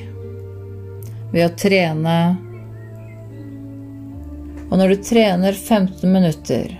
ved 1.35 1.45
å 1.49 1.55
trene. 1.59 2.19
Og 4.75 4.79
når 4.81 4.91
du 4.91 5.03
trener 5.07 5.55
15 5.55 6.11
minutter, 6.11 6.73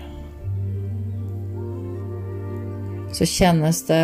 så 3.15 3.23
kjennes 3.23 3.79
det 3.87 3.99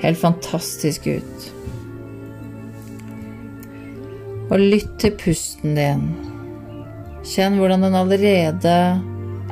helt 0.00 0.16
fantastisk 0.22 1.10
ut. 1.12 1.44
Og 4.48 4.56
lytt 4.56 4.96
til 5.04 5.12
pusten 5.20 5.76
din. 5.76 6.08
Kjenn 7.28 7.60
hvordan 7.60 7.84
den 7.84 8.00
allerede 8.00 8.74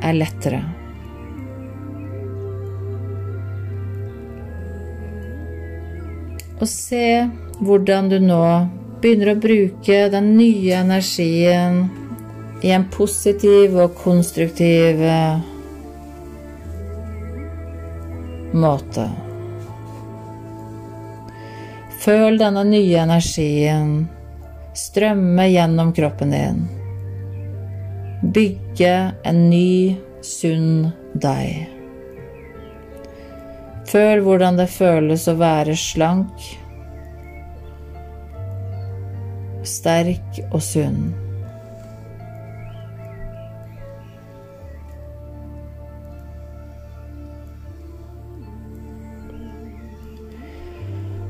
er 0.01 0.17
lettere. 0.17 0.65
Og 6.57 6.65
se 6.73 7.05
hvordan 7.61 8.09
du 8.09 8.17
nå 8.17 8.45
begynner 9.03 9.35
å 9.35 9.41
bruke 9.45 10.07
den 10.09 10.39
nye 10.39 10.79
energien 10.81 11.83
i 12.63 12.71
en 12.71 12.85
positiv 12.89 13.75
og 13.75 13.95
konstruktiv 13.99 15.01
eh, 15.03 15.39
måte. 18.55 19.07
Føl 22.03 22.39
denne 22.39 22.63
nye 22.67 23.01
energien 23.03 23.91
strømme 24.75 25.47
gjennom 25.51 25.91
kroppen 25.95 26.31
din. 26.35 26.63
Bygge 28.33 28.95
en 29.27 29.41
ny, 29.49 29.95
sunn 30.23 30.87
deg. 31.19 31.67
Føl 33.91 34.23
hvordan 34.23 34.57
det 34.59 34.69
føles 34.71 35.27
å 35.27 35.35
være 35.39 35.75
slank, 35.77 36.47
sterk 39.67 40.39
og 40.49 40.63
sunn. 40.63 41.22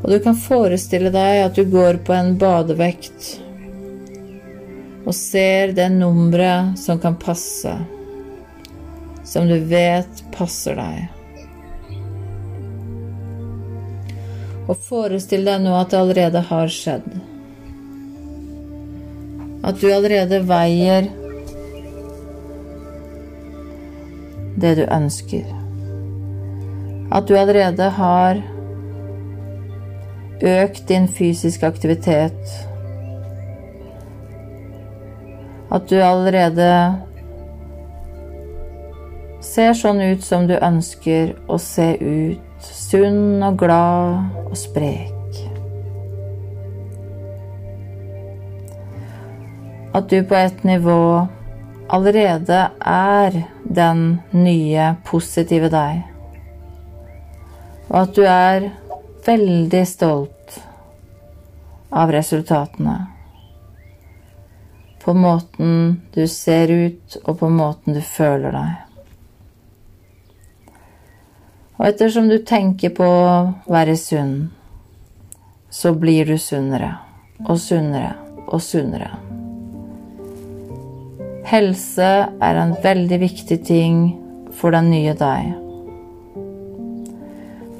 Og 0.04 0.12
du 0.12 0.20
kan 0.20 0.36
forestille 0.36 1.12
deg 1.14 1.46
at 1.46 1.56
du 1.56 1.64
går 1.72 2.02
på 2.04 2.16
en 2.16 2.36
badevekt 2.40 3.38
og 5.04 5.16
ser 5.16 5.74
det 5.76 5.90
nummeret 5.92 6.78
som 6.80 7.00
kan 7.00 7.16
passe, 7.20 7.72
som 9.28 9.48
du 9.48 9.58
vet 9.68 10.24
passer 10.36 10.80
deg. 10.80 11.08
Og 14.68 14.78
forestill 14.80 15.44
deg 15.48 15.64
nå 15.64 15.74
at 15.76 15.92
det 15.92 16.00
allerede 16.00 16.44
har 16.52 16.72
skjedd. 16.72 17.10
At 19.64 19.80
du 19.80 19.90
allerede 19.92 20.40
veier 20.48 21.12
det 24.60 24.74
du 24.80 24.84
ønsker. 24.88 25.48
At 27.12 27.28
du 27.28 27.36
allerede 27.40 27.92
har 28.00 28.40
økt 30.44 30.88
din 30.90 31.08
fysiske 31.08 31.68
aktivitet. 31.68 32.68
At 35.72 35.90
du 35.90 35.98
allerede 36.04 36.70
ser 39.44 39.74
sånn 39.78 40.02
ut 40.04 40.24
som 40.24 40.48
du 40.48 40.56
ønsker 40.60 41.34
å 41.48 41.58
se 41.62 41.94
ut 42.00 42.68
sunn 42.68 43.44
og 43.44 43.58
glad 43.64 44.36
og 44.44 44.58
sprek. 44.60 45.40
At 49.94 50.10
du 50.10 50.20
på 50.26 50.38
et 50.38 50.64
nivå 50.66 51.00
allerede 51.94 52.62
er 52.90 53.44
den 53.64 54.06
nye, 54.34 54.96
positive 55.06 55.70
deg. 55.74 56.02
Og 57.92 58.00
at 58.04 58.16
du 58.18 58.24
er 58.26 58.72
veldig 59.28 59.84
stolt 59.88 60.33
av 61.94 62.12
resultatene. 62.12 62.96
På 65.04 65.14
måten 65.14 66.02
du 66.14 66.28
ser 66.28 66.72
ut, 66.72 67.18
og 67.24 67.40
på 67.40 67.50
måten 67.50 67.94
du 67.94 68.02
føler 68.02 68.56
deg. 68.56 68.74
Og 71.78 71.88
ettersom 71.90 72.30
du 72.32 72.38
tenker 72.48 72.94
på 72.96 73.06
å 73.06 73.30
være 73.68 73.98
sunn, 74.00 74.36
så 75.74 75.94
blir 75.98 76.30
du 76.30 76.38
sunnere 76.38 76.94
og 77.44 77.58
sunnere 77.60 78.14
og 78.48 78.62
sunnere. 78.64 79.10
Helse 81.50 82.12
er 82.42 82.60
en 82.62 82.76
veldig 82.84 83.20
viktig 83.20 83.60
ting 83.68 83.98
for 84.56 84.72
den 84.74 84.90
nye 84.94 85.14
deg. 85.18 85.52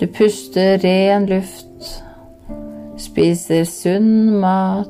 Du 0.02 0.08
puster 0.12 0.82
ren 0.84 1.30
luft, 1.30 2.04
spiser 3.04 3.66
sunn 3.68 4.40
mat. 4.42 4.90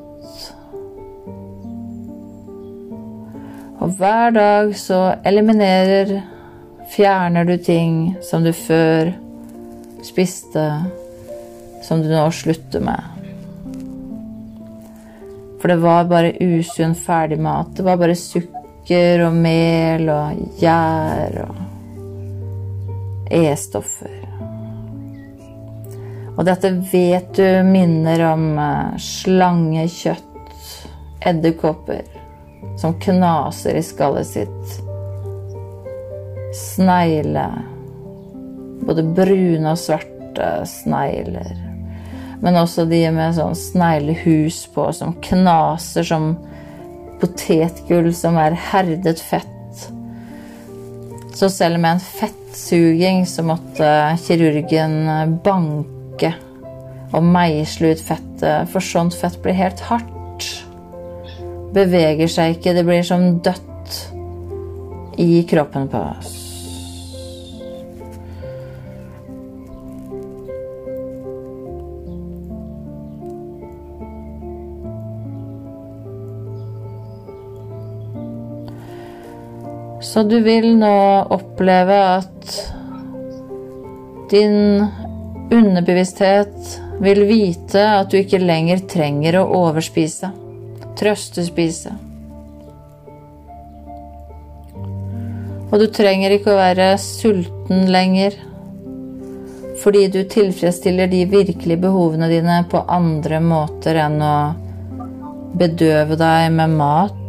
Og 3.84 3.96
hver 3.98 4.32
dag 4.32 4.70
så 4.78 5.00
eliminerer 5.26 6.14
fjerner 6.94 7.44
du 7.48 7.56
ting 7.58 8.14
som 8.24 8.44
du 8.46 8.52
før 8.56 9.10
spiste, 10.04 10.64
som 11.84 12.02
du 12.04 12.08
nå 12.12 12.24
slutter 12.32 12.84
med. 12.84 13.02
For 15.60 15.72
det 15.72 15.80
var 15.80 16.08
bare 16.08 16.34
usunn 16.40 16.94
ferdigmat. 16.96 17.72
Det 17.76 17.84
var 17.86 18.00
bare 18.00 18.16
sukker 18.20 19.24
og 19.24 19.36
mel 19.36 20.10
og 20.12 20.60
gjær 20.60 21.38
og 21.46 21.62
E-stoffer. 23.34 24.23
Og 26.34 26.42
dette 26.48 26.70
vet 26.90 27.30
du 27.38 27.46
minner 27.66 28.24
om 28.32 28.46
eh, 28.58 28.96
slangekjøtt, 28.98 30.30
edderkopper, 31.24 32.02
som 32.80 32.96
knaser 33.00 33.78
i 33.78 33.84
skallet 33.84 34.28
sitt 34.28 34.74
snegle 36.54 37.46
Både 38.84 39.02
brune 39.16 39.70
og 39.70 39.78
svarte 39.80 40.48
snegler. 40.68 41.54
Men 42.42 42.58
også 42.60 42.84
de 42.90 42.98
med 43.14 43.32
sånn 43.38 43.54
sneglehus 43.56 44.58
på 44.74 44.90
som 44.92 45.14
knaser 45.24 46.04
som 46.04 46.34
potetgull 47.22 48.10
som 48.12 48.36
er 48.42 48.58
herdet 48.72 49.22
fett. 49.24 49.86
Så 51.32 51.48
selv 51.48 51.80
med 51.80 51.96
en 51.96 52.04
fettsuging 52.04 53.24
så 53.30 53.46
måtte 53.46 53.88
kirurgen 54.26 55.40
banke 55.46 55.93
og 57.14 57.22
meisle 57.22 57.94
ut 57.94 58.00
fettet, 58.02 58.70
for 58.72 58.82
sånt 58.82 59.14
fett 59.14 59.40
blir 59.42 59.56
helt 59.58 59.80
hardt. 59.88 60.48
Beveger 61.74 62.30
seg 62.30 62.56
ikke, 62.56 62.74
det 62.74 62.86
blir 62.86 63.02
som 63.06 63.38
dødt 63.42 64.00
i 65.18 65.44
kroppen 65.50 65.88
på 65.90 65.98
oss. 65.98 66.34
Så 80.14 80.22
du 80.22 80.36
vil 80.46 80.76
nå 80.78 80.96
oppleve 81.34 81.96
at 82.20 82.58
din 84.30 84.84
underbevissthet 85.52 86.80
vil 87.04 87.24
vite 87.28 87.82
at 87.98 88.10
du 88.10 88.18
ikke 88.20 88.40
lenger 88.42 88.84
trenger 88.90 89.40
å 89.40 89.44
overspise, 89.64 90.30
trøstespise. 90.98 91.92
Og 95.72 95.80
du 95.82 95.88
trenger 95.90 96.36
ikke 96.36 96.52
å 96.52 96.60
være 96.60 96.92
sulten 97.02 97.88
lenger, 97.90 98.36
fordi 99.82 100.06
du 100.12 100.20
tilfredsstiller 100.30 101.10
de 101.10 101.24
virkelige 101.28 101.82
behovene 101.82 102.30
dine 102.30 102.62
på 102.70 102.84
andre 102.88 103.42
måter 103.42 103.98
enn 104.04 104.20
å 104.22 104.36
bedøve 105.58 106.16
deg 106.18 106.50
med 106.54 106.78
mat 106.78 107.20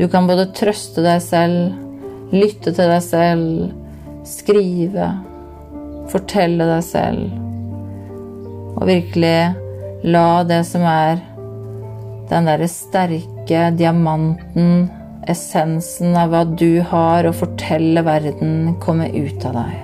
du 0.00 0.06
kan 0.08 0.24
både 0.24 0.46
trøste 0.56 1.02
deg 1.04 1.18
selv, 1.20 1.74
lytte 2.32 2.72
til 2.72 2.88
deg 2.88 3.02
selv, 3.04 3.72
skrive, 4.30 5.08
fortelle 6.10 6.66
deg 6.68 6.86
selv, 6.86 7.34
og 8.76 8.86
virkelig 8.88 9.36
la 10.06 10.28
det 10.48 10.62
som 10.68 10.86
er 10.86 11.20
den 12.30 12.46
derre 12.46 12.68
sterke 12.70 13.68
diamanten, 13.74 14.88
essensen 15.30 16.14
av 16.16 16.30
hva 16.32 16.44
du 16.46 16.80
har 16.86 17.26
å 17.26 17.34
fortelle 17.36 18.02
verden, 18.06 18.76
komme 18.82 19.10
ut 19.10 19.44
av 19.50 19.58
deg. 19.58 19.74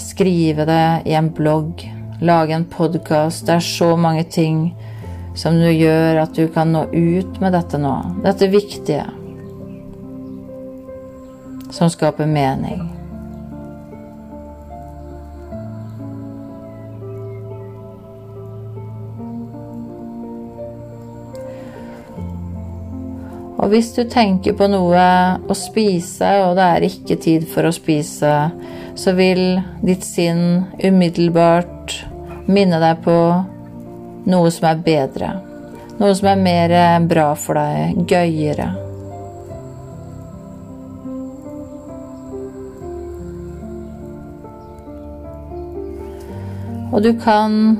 Skrive 0.00 0.66
det 0.68 0.84
i 1.08 1.14
en 1.16 1.30
blogg, 1.36 1.86
lage 2.20 2.56
en 2.56 2.66
podkast. 2.68 3.46
Det 3.46 3.56
er 3.56 3.64
så 3.64 3.94
mange 3.96 4.26
ting 4.28 4.72
som 5.38 5.56
du 5.56 5.70
gjør 5.70 6.24
at 6.24 6.34
du 6.36 6.48
kan 6.52 6.74
nå 6.74 6.86
ut 6.90 7.40
med 7.40 7.54
dette 7.56 7.80
nå. 7.80 7.94
Dette 8.26 8.50
viktige. 8.52 9.06
Som 11.80 11.88
skaper 11.88 12.26
mening. 12.28 12.82
Og 23.56 23.72
hvis 23.72 23.94
du 23.96 24.02
tenker 24.12 24.52
på 24.60 24.68
noe 24.68 25.06
å 25.40 25.56
spise, 25.56 26.28
og 26.44 26.60
det 26.60 26.66
er 26.68 26.86
ikke 26.90 27.16
tid 27.24 27.48
for 27.48 27.64
å 27.64 27.72
spise, 27.72 28.34
så 28.92 29.16
vil 29.16 29.62
ditt 29.80 30.04
sinn 30.04 30.66
umiddelbart 30.84 31.96
minne 32.44 32.82
deg 32.84 33.00
på 33.08 33.16
noe 34.28 34.52
som 34.52 34.68
er 34.68 34.84
bedre. 34.84 35.32
Noe 35.96 36.12
som 36.12 36.28
er 36.28 36.44
mer 36.44 36.78
bra 37.08 37.32
for 37.40 37.56
deg, 37.56 38.04
gøyere. 38.04 38.89
Og 46.90 47.02
du 47.02 47.12
kan 47.22 47.78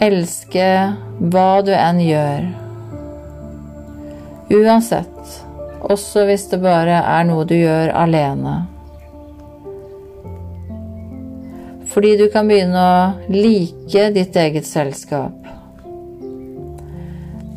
elske 0.00 0.68
hva 1.18 1.50
du 1.66 1.74
enn 1.74 2.00
gjør. 2.00 2.48
Uansett, 4.56 5.36
også 5.84 6.24
hvis 6.28 6.46
det 6.52 6.62
bare 6.62 7.02
er 7.02 7.28
noe 7.28 7.44
du 7.48 7.56
gjør 7.58 7.92
alene. 7.92 8.54
Fordi 11.92 12.14
du 12.20 12.28
kan 12.32 12.48
begynne 12.48 12.80
å 12.80 13.32
like 13.32 14.08
ditt 14.14 14.36
eget 14.36 14.68
selskap. 14.68 15.36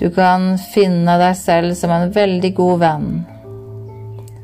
Du 0.02 0.08
kan 0.10 0.56
finne 0.74 1.16
deg 1.22 1.36
selv 1.38 1.76
som 1.78 1.94
en 1.94 2.10
veldig 2.12 2.56
god 2.58 2.80
venn. 2.82 3.10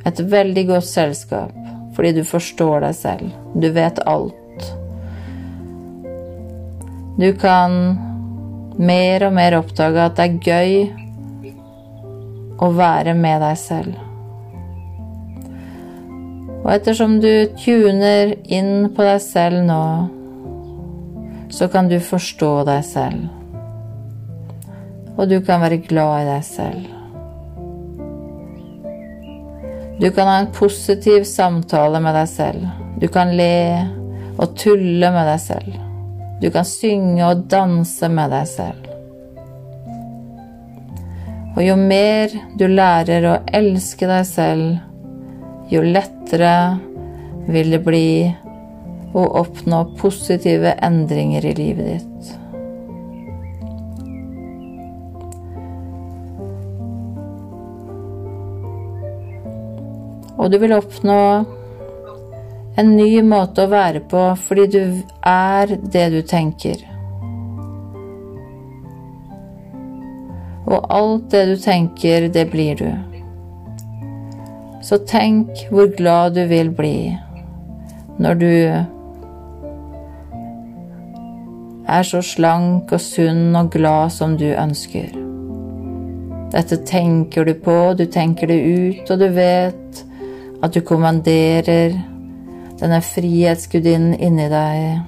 Et 0.05 0.19
veldig 0.37 0.67
godt 0.69 0.87
selskap 0.87 1.63
fordi 1.97 2.11
du 2.19 2.23
forstår 2.29 2.83
deg 2.85 2.93
selv. 2.93 3.31
Du 3.57 3.71
vet 3.73 3.97
alt. 4.05 4.36
Du 7.17 7.31
kan 7.33 7.71
mer 8.77 9.23
og 9.25 9.31
mer 9.33 9.55
oppdage 9.57 10.03
at 10.05 10.19
det 10.19 10.25
er 10.27 10.35
gøy 10.45 10.73
å 12.61 12.67
være 12.77 13.15
med 13.17 13.41
deg 13.41 13.57
selv. 13.57 13.95
Og 16.61 16.69
ettersom 16.75 17.15
du 17.23 17.47
tuner 17.57 18.35
inn 18.53 18.91
på 18.93 19.07
deg 19.07 19.23
selv 19.23 19.65
nå, 19.65 19.81
så 21.49 21.65
kan 21.73 21.89
du 21.89 21.97
forstå 22.03 22.51
deg 22.69 22.85
selv. 22.85 23.25
Og 25.17 25.25
du 25.31 25.39
kan 25.41 25.63
være 25.63 25.81
glad 25.89 26.21
i 26.21 26.29
deg 26.29 26.45
selv. 26.45 26.85
Du 29.97 30.11
kan 30.13 30.29
ha 30.29 30.37
en 30.43 30.53
positiv 30.53 31.25
samtale 31.25 31.97
med 32.03 32.13
deg 32.13 32.29
selv. 32.29 32.69
Du 33.01 33.09
kan 33.09 33.33
le 33.33 33.57
og 34.37 34.53
tulle 34.53 35.09
med 35.09 35.25
deg 35.33 35.41
selv. 35.41 35.86
Du 36.41 36.51
kan 36.53 36.65
synge 36.65 37.25
og 37.25 37.47
danse 37.49 38.09
med 38.13 38.29
deg 38.29 38.49
selv. 38.51 38.83
Og 41.57 41.63
jo 41.65 41.73
mer 41.79 42.33
du 42.59 42.67
lærer 42.69 43.25
å 43.25 43.37
elske 43.57 44.05
deg 44.05 44.25
selv, 44.29 44.75
jo 45.73 45.81
lettere 45.81 46.77
vil 47.49 47.73
det 47.73 47.79
bli 47.81 48.09
å 49.17 49.23
oppnå 49.41 49.79
positive 49.97 50.75
endringer 50.85 51.47
i 51.49 51.55
livet 51.57 51.95
ditt. 51.95 52.35
Og 60.37 60.53
du 60.53 60.59
vil 60.61 60.77
oppnå 60.77 61.19
en 62.77 62.93
ny 62.93 63.21
måte 63.25 63.65
å 63.65 63.71
være 63.71 64.03
på 64.11 64.23
fordi 64.47 64.65
du 64.73 64.81
er 65.25 65.71
det 65.81 66.07
du 66.13 66.21
tenker. 66.21 66.83
Og 70.67 70.83
alt 70.91 71.29
det 71.31 71.45
du 71.47 71.55
tenker, 71.63 72.27
det 72.29 72.49
blir 72.51 72.75
du. 72.77 72.91
Så 74.83 74.99
tenk 75.09 75.65
hvor 75.71 75.89
glad 75.95 76.35
du 76.37 76.43
vil 76.47 76.69
bli 76.75 77.15
når 78.17 78.37
du 78.41 78.53
er 81.87 82.03
så 82.03 82.21
slank 82.25 82.91
og 82.93 83.01
sunn 83.01 83.55
og 83.55 83.71
glad 83.73 84.13
som 84.13 84.35
du 84.37 84.47
ønsker. 84.53 85.09
Dette 86.51 86.79
tenker 86.87 87.45
du 87.45 87.53
på, 87.61 87.75
du 87.97 88.05
tenker 88.11 88.47
det 88.49 88.59
ut, 88.63 89.11
og 89.11 89.19
du 89.19 89.27
vet 89.35 90.03
at 90.63 90.73
du 90.73 90.81
kommanderer 90.81 91.95
denne 92.79 92.99
frihetsgudinnen 93.01 94.17
inni 94.21 94.47
deg. 94.51 95.01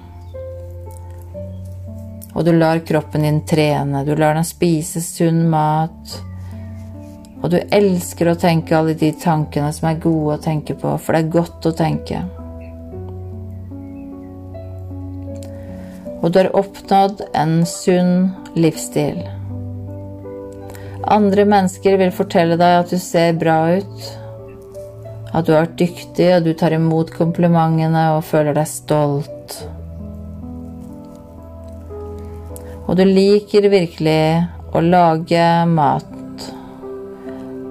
Og 2.34 2.46
du 2.46 2.54
lar 2.56 2.80
kroppen 2.88 3.26
din 3.26 3.42
trene, 3.48 4.06
du 4.06 4.16
lar 4.16 4.38
den 4.38 4.48
spise 4.48 5.02
sunn 5.04 5.46
mat. 5.52 6.20
Og 7.40 7.50
du 7.54 7.58
elsker 7.60 8.32
å 8.32 8.38
tenke 8.40 8.76
alle 8.76 8.96
de 9.00 9.12
tankene 9.16 9.72
som 9.76 9.90
er 9.90 10.02
gode 10.04 10.38
å 10.38 10.44
tenke 10.44 10.76
på, 10.76 10.94
for 11.00 11.16
det 11.16 11.24
er 11.24 11.34
godt 11.36 11.68
å 11.70 11.76
tenke. 11.76 12.22
Og 16.20 16.32
du 16.32 16.42
har 16.42 16.56
oppnådd 16.60 17.24
en 17.40 17.62
sunn 17.68 18.16
livsstil. 18.60 19.22
Andre 21.10 21.46
mennesker 21.48 21.96
vil 22.02 22.12
fortelle 22.12 22.58
deg 22.60 22.82
at 22.82 22.92
du 22.92 23.00
ser 23.00 23.38
bra 23.40 23.62
ut, 23.80 24.19
at 25.30 25.46
du 25.46 25.54
har 25.54 25.66
vært 25.66 25.78
dyktig, 25.80 26.30
og 26.36 26.46
du 26.48 26.54
tar 26.58 26.74
imot 26.74 27.12
komplimentene 27.14 28.06
og 28.16 28.26
føler 28.26 28.58
deg 28.58 28.70
stolt. 28.70 29.58
Og 32.90 32.98
du 32.98 33.04
liker 33.06 33.70
virkelig 33.70 34.22
å 34.74 34.82
lage 34.82 35.46
mat 35.70 36.46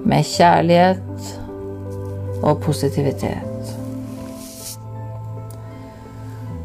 med 0.07 0.23
kjærlighet 0.23 1.33
og 2.39 2.61
positivitet. 2.63 3.73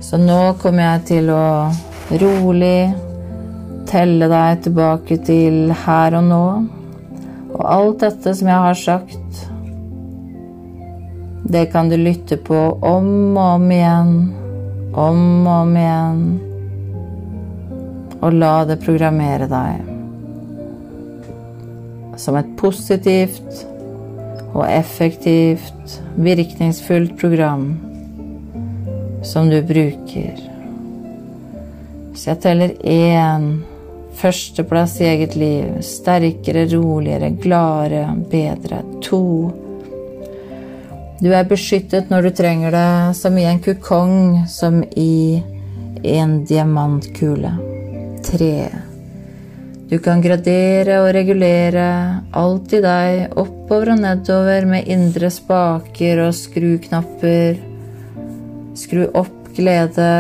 Så 0.05 0.21
nå 0.21 0.55
kommer 0.63 0.85
jeg 0.85 1.05
til 1.09 1.33
å 1.35 1.47
rolig 2.21 2.93
telle 3.91 4.29
deg 4.31 4.63
tilbake 4.69 5.19
til 5.27 5.73
her 5.85 6.15
og 6.21 6.29
nå. 6.29 6.47
Og 7.55 7.65
alt 7.67 8.05
dette 8.05 8.35
som 8.39 8.51
jeg 8.51 8.67
har 8.69 8.79
sagt, 8.79 9.45
det 11.45 11.67
kan 11.73 11.89
du 11.89 11.97
lytte 11.97 12.37
på 12.37 12.57
om 12.81 13.37
og 13.37 13.49
om 13.57 13.71
igjen, 13.73 14.15
om 14.95 15.21
og 15.47 15.57
om 15.59 15.77
igjen, 15.77 16.23
og 18.21 18.39
la 18.39 18.55
det 18.69 18.79
programmere 18.85 19.49
deg 19.51 19.91
som 22.21 22.39
et 22.39 22.51
positivt 22.57 23.65
og 24.55 24.65
effektivt, 24.69 25.99
virkningsfullt 26.15 27.17
program 27.19 27.67
som 29.27 29.51
du 29.51 29.59
bruker. 29.67 30.39
Så 32.15 32.31
jeg 32.31 32.43
teller 32.45 32.77
én 32.87 33.49
Førsteplass 34.15 35.01
i 35.01 35.05
eget 35.05 35.37
liv. 35.37 35.83
Sterkere, 35.83 36.69
roligere, 36.71 37.31
gladere, 37.43 38.05
bedre. 38.31 38.83
To. 39.03 39.25
Du 41.21 41.31
er 41.31 41.47
beskyttet 41.49 42.11
når 42.11 42.27
du 42.27 42.31
trenger 42.35 42.75
det, 42.75 43.17
som 43.19 43.37
i 43.39 43.47
en 43.49 43.61
kukong, 43.63 44.45
som 44.51 44.83
i 44.97 45.43
en 46.03 46.41
diamantkule. 46.49 47.53
Tre. 48.25 48.57
Du 49.91 49.99
kan 50.03 50.23
gradere 50.25 50.99
og 51.05 51.13
regulere 51.15 51.87
alt 52.35 52.73
i 52.75 52.83
deg, 52.83 53.37
oppover 53.39 53.95
og 53.95 54.03
nedover 54.03 54.67
med 54.69 54.91
indre 54.91 55.31
spaker 55.31 56.25
og 56.27 56.35
skruknapper. 56.39 57.61
Skru 58.75 59.05
opp 59.15 59.53
glede, 59.55 60.11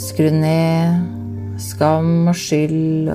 skru 0.00 0.32
ned 0.34 1.18
skam 1.60 2.30
og 2.30 2.36
skyld 2.40 3.10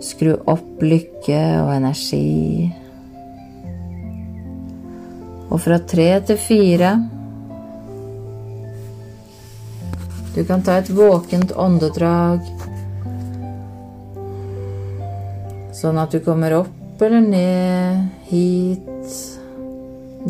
skru 0.00 0.34
opp 0.48 0.82
lykke 0.82 1.40
og 1.60 1.74
energi. 1.76 2.70
Og 5.50 5.58
fra 5.60 5.80
tre 5.82 6.12
til 6.26 6.38
fire 6.38 6.94
Du 10.34 10.44
kan 10.46 10.62
ta 10.62 10.76
et 10.78 10.88
våkent 10.94 11.50
åndedrag, 11.58 12.44
sånn 15.74 15.98
at 15.98 16.14
du 16.14 16.20
kommer 16.22 16.54
opp 16.60 17.02
eller 17.02 17.24
ned 17.24 18.06
hit, 18.30 19.16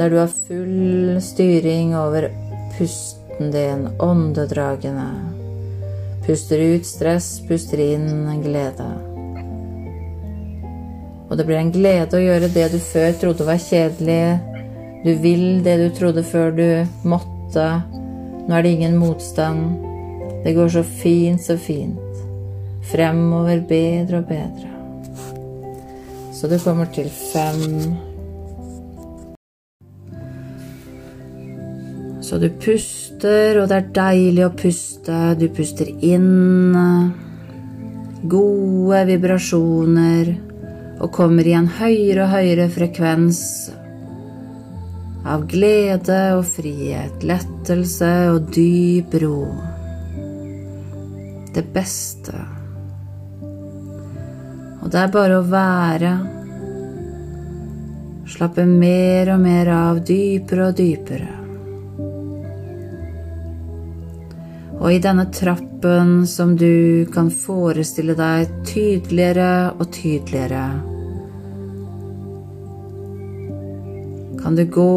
der 0.01 0.09
du 0.09 0.17
har 0.23 0.33
full 0.49 1.21
styring 1.21 1.93
over 1.99 2.31
pusten 2.79 3.53
din, 3.53 3.87
åndedragene. 4.01 5.09
Puster 6.25 6.65
ut 6.73 6.89
stress, 6.89 7.35
puster 7.49 7.85
inn 7.85 8.25
glede. 8.41 8.89
Og 11.29 11.37
det 11.37 11.47
blir 11.47 11.61
en 11.61 11.75
glede 11.75 12.17
å 12.17 12.25
gjøre 12.25 12.51
det 12.55 12.71
du 12.73 12.81
før 12.83 13.13
trodde 13.21 13.47
var 13.47 13.61
kjedelig. 13.63 14.50
Du 15.05 15.15
vil 15.17 15.63
det 15.65 15.79
du 15.81 15.87
trodde 15.97 16.23
før 16.27 16.51
du 16.53 16.67
måtte. 17.09 17.67
Nå 18.45 18.53
er 18.53 18.63
det 18.63 18.75
ingen 18.75 18.99
motstand. 19.01 19.79
Det 20.45 20.53
går 20.57 20.69
så 20.75 20.83
fint, 20.85 21.41
så 21.41 21.57
fint. 21.57 22.21
Fremover 22.91 23.63
bedre 23.69 24.21
og 24.21 24.29
bedre. 24.29 24.69
Så 26.37 26.49
du 26.49 26.59
kommer 26.61 26.89
til 26.93 27.09
fem 27.09 27.97
Så 32.21 32.39
du 32.39 32.47
puster, 32.63 33.59
og 33.59 33.67
det 33.73 33.77
er 33.77 33.89
deilig 33.97 34.45
å 34.47 34.53
puste. 34.55 35.17
Du 35.35 35.49
puster 35.51 35.89
inn 36.05 36.77
gode 38.31 39.01
vibrasjoner 39.09 40.31
og 41.01 41.11
kommer 41.17 41.49
i 41.49 41.57
en 41.59 41.67
høyere 41.81 42.29
og 42.29 42.35
høyere 42.37 42.69
frekvens 42.71 43.41
av 45.25 45.45
glede 45.51 46.21
og 46.39 46.45
frihet, 46.49 47.25
lettelse 47.27 48.13
og 48.33 48.49
dyp 48.55 49.15
ro. 49.23 49.41
Det 51.55 51.65
beste. 51.75 52.37
Og 54.81 54.89
det 54.89 55.01
er 55.03 55.13
bare 55.13 55.41
å 55.41 55.49
være. 55.51 56.13
Slappe 58.31 58.65
mer 58.65 59.35
og 59.35 59.43
mer 59.43 59.73
av, 59.75 60.01
dypere 60.07 60.71
og 60.71 60.79
dypere. 60.79 61.35
Og 64.81 64.95
i 64.95 65.01
denne 65.03 65.27
trappen 65.35 66.23
som 66.31 66.55
du 66.57 67.05
kan 67.13 67.29
forestille 67.29 68.17
deg 68.17 68.49
tydeligere 68.65 69.75
og 69.77 69.91
tydeligere, 69.93 70.65
kan 74.43 74.57
du 74.57 74.65
gå 74.65 74.93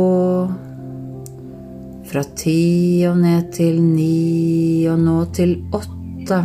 fra 2.10 2.24
ti 2.38 3.03
og 3.10 3.18
ned 3.22 3.49
til 3.56 3.80
ni 3.82 4.86
og 4.91 4.99
nå 5.02 5.18
til 5.36 5.56
åtte. 5.74 6.40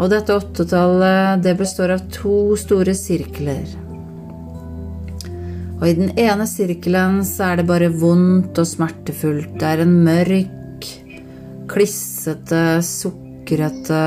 Og 0.00 0.08
dette 0.08 0.32
åttetallet, 0.32 1.42
det 1.44 1.58
består 1.58 1.92
av 1.98 2.06
to 2.14 2.56
store 2.58 2.94
sirkler. 2.96 3.66
Og 5.80 5.84
i 5.88 5.96
den 5.96 6.14
ene 6.20 6.46
sirkelen 6.48 7.20
så 7.24 7.50
er 7.50 7.60
det 7.60 7.68
bare 7.68 7.90
vondt 7.92 8.58
og 8.60 8.68
smertefullt. 8.68 9.54
Det 9.60 9.68
er 9.68 9.84
en 9.84 9.94
mørk, 10.04 10.88
klissete, 11.70 12.80
sukrete 12.84 14.00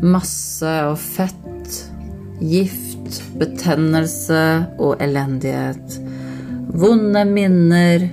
masse 0.00 0.76
og 0.88 0.96
fett, 1.00 1.80
gift, 2.40 2.89
betennelse 3.40 4.42
og 4.78 5.02
elendighet. 5.02 5.98
Vonde 6.70 7.24
minner. 7.26 8.08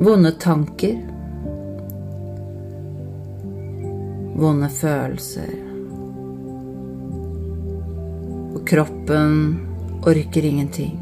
Vonde 0.00 0.34
tanker. 0.42 0.96
Vonde 4.40 4.70
følelser 4.72 5.70
og 8.60 8.66
kroppen 8.68 9.60
orker 10.06 10.44
ingenting. 10.44 10.98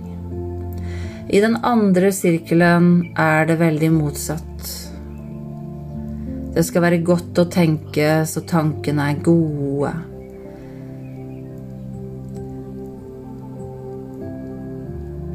I 1.29 1.41
den 1.41 1.59
andre 1.63 2.13
sirkelen 2.13 3.11
er 3.19 3.47
det 3.49 3.59
veldig 3.61 3.91
motsatt. 3.93 4.71
Det 6.55 6.65
skal 6.65 6.83
være 6.87 7.03
godt 7.05 7.39
å 7.39 7.49
tenke 7.53 8.23
så 8.27 8.43
tankene 8.49 9.11
er 9.13 9.21
gode. 9.23 9.93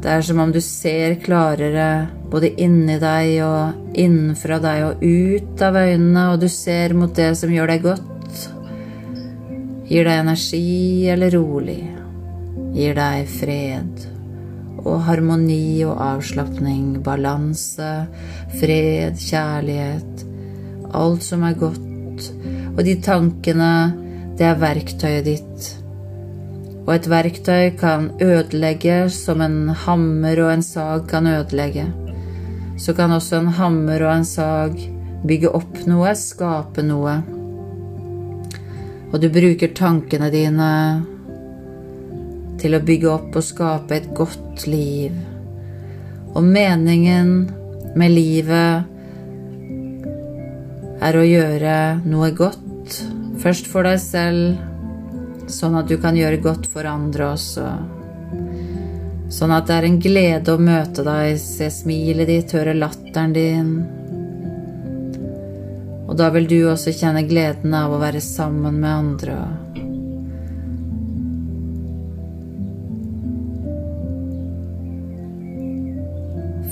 Det 0.04 0.12
er 0.12 0.24
som 0.26 0.40
om 0.42 0.50
du 0.52 0.60
ser 0.60 1.14
klarere 1.24 1.88
både 2.28 2.50
inni 2.60 2.98
deg 3.00 3.38
og 3.46 3.96
innenfra 3.96 4.58
deg 4.60 4.82
og 4.90 5.00
ut 5.00 5.62
av 5.64 5.78
øynene, 5.80 6.24
og 6.34 6.42
du 6.42 6.48
ser 6.52 6.92
mot 6.92 7.14
det 7.16 7.30
som 7.40 7.52
gjør 7.52 7.72
deg 7.72 7.86
godt, 7.86 8.42
gir 9.88 10.04
deg 10.04 10.20
energi 10.26 11.08
eller 11.08 11.32
rolig 11.32 11.80
gir 12.74 12.96
deg 12.98 13.30
fred 13.30 14.04
og 14.84 14.98
harmoni 15.06 15.80
og 15.88 15.96
avslapning, 16.04 16.98
balanse, 17.04 17.92
fred, 18.58 19.16
kjærlighet, 19.16 20.24
alt 20.92 21.24
som 21.24 21.46
er 21.48 21.56
godt. 21.56 22.28
Og 22.74 22.82
de 22.84 22.98
tankene, 23.00 23.70
det 24.36 24.50
er 24.50 24.60
verktøyet 24.60 25.24
ditt. 25.30 25.70
Og 26.84 26.90
et 26.92 27.06
verktøy 27.08 27.70
kan 27.80 28.10
ødelegge 28.20 29.06
som 29.12 29.40
en 29.40 29.70
hammer 29.86 30.40
og 30.44 30.50
en 30.52 30.64
sag 30.64 31.06
kan 31.08 31.26
ødelegge. 31.26 31.86
Så 32.76 32.92
kan 32.92 33.14
også 33.14 33.40
en 33.40 33.54
hammer 33.56 34.04
og 34.04 34.12
en 34.18 34.28
sag 34.28 34.76
bygge 35.24 35.48
opp 35.56 35.80
noe, 35.88 36.12
skape 36.18 36.84
noe. 36.84 37.14
Og 39.12 39.20
du 39.22 39.30
bruker 39.32 39.72
tankene 39.72 40.28
dine 40.34 40.70
til 42.60 42.76
å 42.76 42.82
bygge 42.84 43.08
opp 43.12 43.38
og 43.38 43.46
skape 43.46 43.96
et 43.96 44.10
godt 44.16 44.66
liv. 44.68 45.14
Og 46.34 46.44
meningen 46.44 47.32
med 47.96 48.12
livet 48.12 48.90
er 51.04 51.16
å 51.16 51.24
gjøre 51.24 51.76
noe 52.04 52.30
godt, 52.36 53.00
først 53.40 53.68
for 53.70 53.86
deg 53.86 54.00
selv, 54.02 54.73
sånn 55.50 55.76
at 55.78 55.88
du 55.90 55.96
kan 56.00 56.16
gjøre 56.16 56.40
godt 56.44 56.68
for 56.70 56.86
andre 56.88 57.32
også. 57.34 57.66
Sånn 59.34 59.52
at 59.54 59.66
det 59.68 59.76
er 59.76 59.86
en 59.88 60.00
glede 60.02 60.54
å 60.54 60.60
møte 60.60 61.02
deg, 61.06 61.38
se 61.40 61.70
smilet 61.72 62.28
ditt, 62.30 62.54
høre 62.54 62.74
latteren 62.76 63.34
din. 63.34 63.70
Og 66.04 66.14
da 66.20 66.28
vil 66.34 66.46
du 66.46 66.58
også 66.70 66.92
kjenne 66.94 67.24
gleden 67.26 67.74
av 67.74 67.94
å 67.94 68.00
være 68.02 68.20
sammen 68.22 68.78
med 68.78 68.90
andre. 68.92 69.38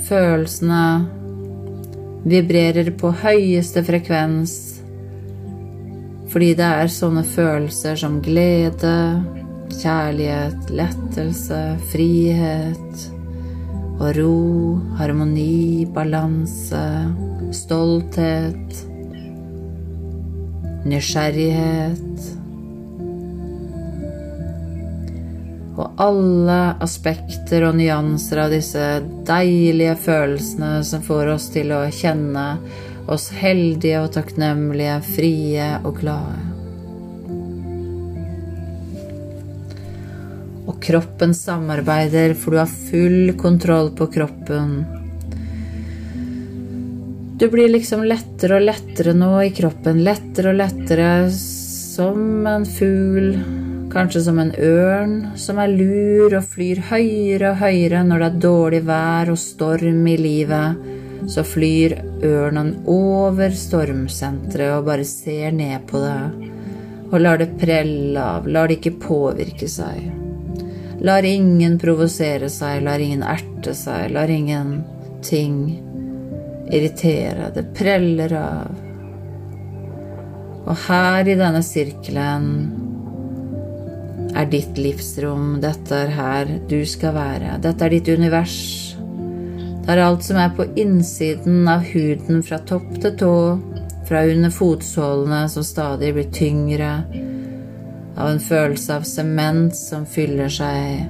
Følelsene 0.03 0.83
vibrerer 2.23 2.93
på 2.95 3.11
høyeste 3.23 3.83
frekvens 3.83 4.72
Fordi 6.33 6.53
det 6.57 6.65
er 6.65 6.89
sånne 6.89 7.21
følelser 7.29 7.97
som 8.01 8.15
glede, 8.25 8.93
kjærlighet, 9.69 10.71
lettelse, 10.73 11.59
frihet 11.91 13.03
og 13.99 14.15
ro, 14.17 14.37
harmoni, 14.97 15.85
balanse, 15.93 16.81
stolthet, 17.53 18.79
nysgjerrighet. 20.89 22.31
Og 25.73 26.01
alle 26.01 26.57
aspekter 26.85 27.67
og 27.69 27.77
nyanser 27.77 28.41
av 28.47 28.57
disse 28.57 28.87
deilige 29.29 29.95
følelsene 30.01 30.73
som 30.85 31.05
får 31.05 31.35
oss 31.37 31.47
til 31.53 31.73
å 31.77 31.85
kjenne 31.93 32.47
oss 33.11 33.29
heldige 33.35 34.01
og 34.03 34.11
takknemlige, 34.15 34.97
frie 35.15 35.69
og 35.83 35.99
glade. 35.99 36.41
Og 40.63 40.77
kroppen 40.83 41.33
samarbeider, 41.35 42.35
for 42.39 42.55
du 42.55 42.61
har 42.61 42.71
full 42.71 43.33
kontroll 43.39 43.91
på 43.97 44.07
kroppen. 44.13 44.77
Du 47.39 47.49
blir 47.51 47.67
liksom 47.71 48.05
lettere 48.07 48.61
og 48.61 48.69
lettere 48.69 49.15
nå 49.17 49.33
i 49.43 49.51
kroppen, 49.55 49.99
lettere 50.05 50.53
og 50.53 50.61
lettere 50.61 51.11
som 51.33 52.47
en 52.47 52.65
fugl 52.67 53.33
Kanskje 53.93 54.23
som 54.25 54.39
en 54.41 54.49
ørn 54.57 55.11
som 55.37 55.59
er 55.61 55.69
lur 55.69 56.33
og 56.33 56.47
flyr 56.49 56.79
høyere 56.87 57.51
og 57.51 57.59
høyere 57.59 57.99
når 58.07 58.23
det 58.23 58.29
er 58.29 58.39
dårlig 58.47 58.79
vær 58.87 59.29
og 59.29 59.37
storm 59.37 60.07
i 60.09 60.15
livet. 60.17 60.92
Så 61.29 61.43
flyr 61.47 61.95
ørnen 62.25 62.73
over 62.89 63.53
stormsenteret 63.55 64.77
og 64.77 64.87
bare 64.89 65.05
ser 65.07 65.53
ned 65.55 65.87
på 65.89 66.01
det. 66.03 66.49
Og 67.13 67.21
lar 67.21 67.39
det 67.39 67.53
prelle 67.61 68.19
av, 68.19 68.47
lar 68.49 68.67
det 68.67 68.79
ikke 68.79 68.99
påvirke 69.03 69.69
seg. 69.69 70.09
Lar 71.03 71.25
ingen 71.27 71.77
provosere 71.81 72.49
seg, 72.51 72.83
lar 72.85 73.01
ingen 73.03 73.23
erte 73.27 73.73
seg, 73.77 74.11
lar 74.15 74.31
ingenting 74.31 75.57
irritere. 76.71 77.51
Det 77.55 77.65
preller 77.75 78.33
av. 78.39 78.79
Og 80.63 80.75
her 80.87 81.27
i 81.27 81.35
denne 81.35 81.61
sirkelen 81.65 82.47
er 84.33 84.47
ditt 84.49 84.79
livsrom. 84.79 85.59
Dette 85.63 86.05
er 86.05 86.15
her 86.17 86.55
du 86.69 86.79
skal 86.87 87.15
være. 87.17 87.59
Dette 87.63 87.85
er 87.85 87.97
ditt 87.97 88.09
univers. 88.15 88.82
Er 89.83 89.99
alt 89.99 90.23
som 90.23 90.37
er 90.39 90.53
på 90.55 90.63
innsiden 90.79 91.67
av 91.67 91.81
huden 91.83 92.43
fra 92.47 92.61
topp 92.63 93.01
til 93.03 93.17
tå, 93.19 93.33
fra 94.07 94.21
under 94.31 94.51
fotsålene 94.55 95.41
som 95.51 95.65
stadig 95.67 96.13
blir 96.15 96.29
tyngre, 96.31 96.91
av 98.15 98.29
en 98.29 98.39
følelse 98.39 98.95
av 98.95 99.03
sement 99.07 99.75
som 99.75 100.05
fyller 100.07 100.47
seg, 100.47 101.03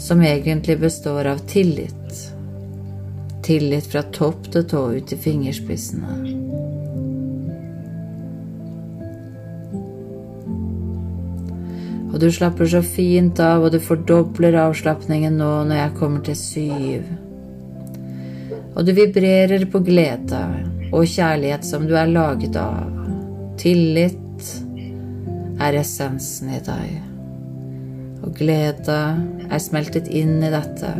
som 0.00 0.22
egentlig 0.24 0.78
består 0.80 1.28
av 1.34 1.42
tillit. 1.50 2.22
Tillit 3.44 3.90
fra 3.92 4.02
topp 4.08 4.48
til 4.54 4.64
tå 4.70 4.86
ut 4.94 5.12
til 5.12 5.20
fingerspissene. 5.26 6.16
Og 12.14 12.20
du 12.22 12.30
slapper 12.32 12.72
så 12.72 12.80
fint 12.80 13.40
av, 13.42 13.66
og 13.66 13.74
du 13.74 13.80
fordobler 13.82 14.56
avslapningen 14.64 15.36
nå 15.36 15.52
når 15.68 15.82
jeg 15.82 15.94
kommer 16.00 16.24
til 16.24 16.40
syv. 16.40 17.23
Og 18.74 18.86
du 18.86 18.90
vibrerer 18.94 19.64
på 19.70 19.80
glede 19.86 20.40
og 20.90 21.06
kjærlighet 21.06 21.66
som 21.66 21.86
du 21.86 21.94
er 21.98 22.10
laget 22.10 22.56
av. 22.58 22.90
Tillit 23.60 24.48
er 25.62 25.78
essensen 25.78 26.50
i 26.56 26.62
deg. 26.64 26.96
Og 28.24 28.34
glede 28.38 28.98
er 29.46 29.62
smeltet 29.62 30.10
inn 30.10 30.40
i 30.42 30.50
dette. 30.52 30.90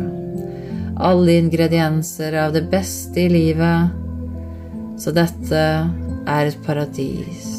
Alle 0.95 1.35
ingredienser 1.41 2.37
av 2.45 2.55
det 2.55 2.63
beste 2.71 3.25
i 3.25 3.29
livet. 3.33 3.91
Så 5.01 5.11
dette 5.15 5.61
er 6.25 6.47
et 6.47 6.61
paradis. 6.63 7.51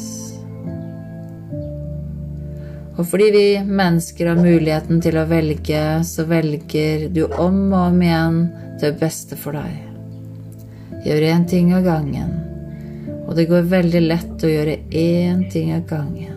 Og 2.97 3.05
fordi 3.05 3.27
vi 3.29 3.47
mennesker 3.61 4.31
har 4.31 4.39
muligheten 4.41 5.03
til 5.05 5.19
å 5.21 5.27
velge, 5.29 5.83
så 6.01 6.25
velger 6.25 7.11
du 7.13 7.27
om 7.29 7.67
og 7.69 7.83
om 7.91 8.01
igjen 8.01 8.39
det 8.81 8.95
beste 8.97 9.37
for 9.37 9.53
deg. 9.59 9.86
Gjør 11.07 11.23
én 11.23 11.45
ting 11.47 11.69
av 11.71 11.85
gangen, 11.85 12.31
og 13.29 13.37
det 13.37 13.45
går 13.47 13.69
veldig 13.71 14.01
lett 14.03 14.43
å 14.43 14.49
gjøre 14.51 14.73
én 14.91 15.45
ting 15.47 15.69
av 15.71 15.85
gangen. 15.87 16.33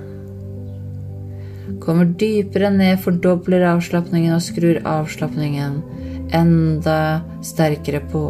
Kommer 1.82 2.12
dypere 2.20 2.70
ned, 2.70 3.00
fordobler 3.02 3.64
avslapningen 3.72 4.36
og 4.36 4.44
skrur 4.44 4.78
avslapningen 4.86 5.80
enda 6.38 6.98
sterkere 7.42 8.02
på 8.12 8.22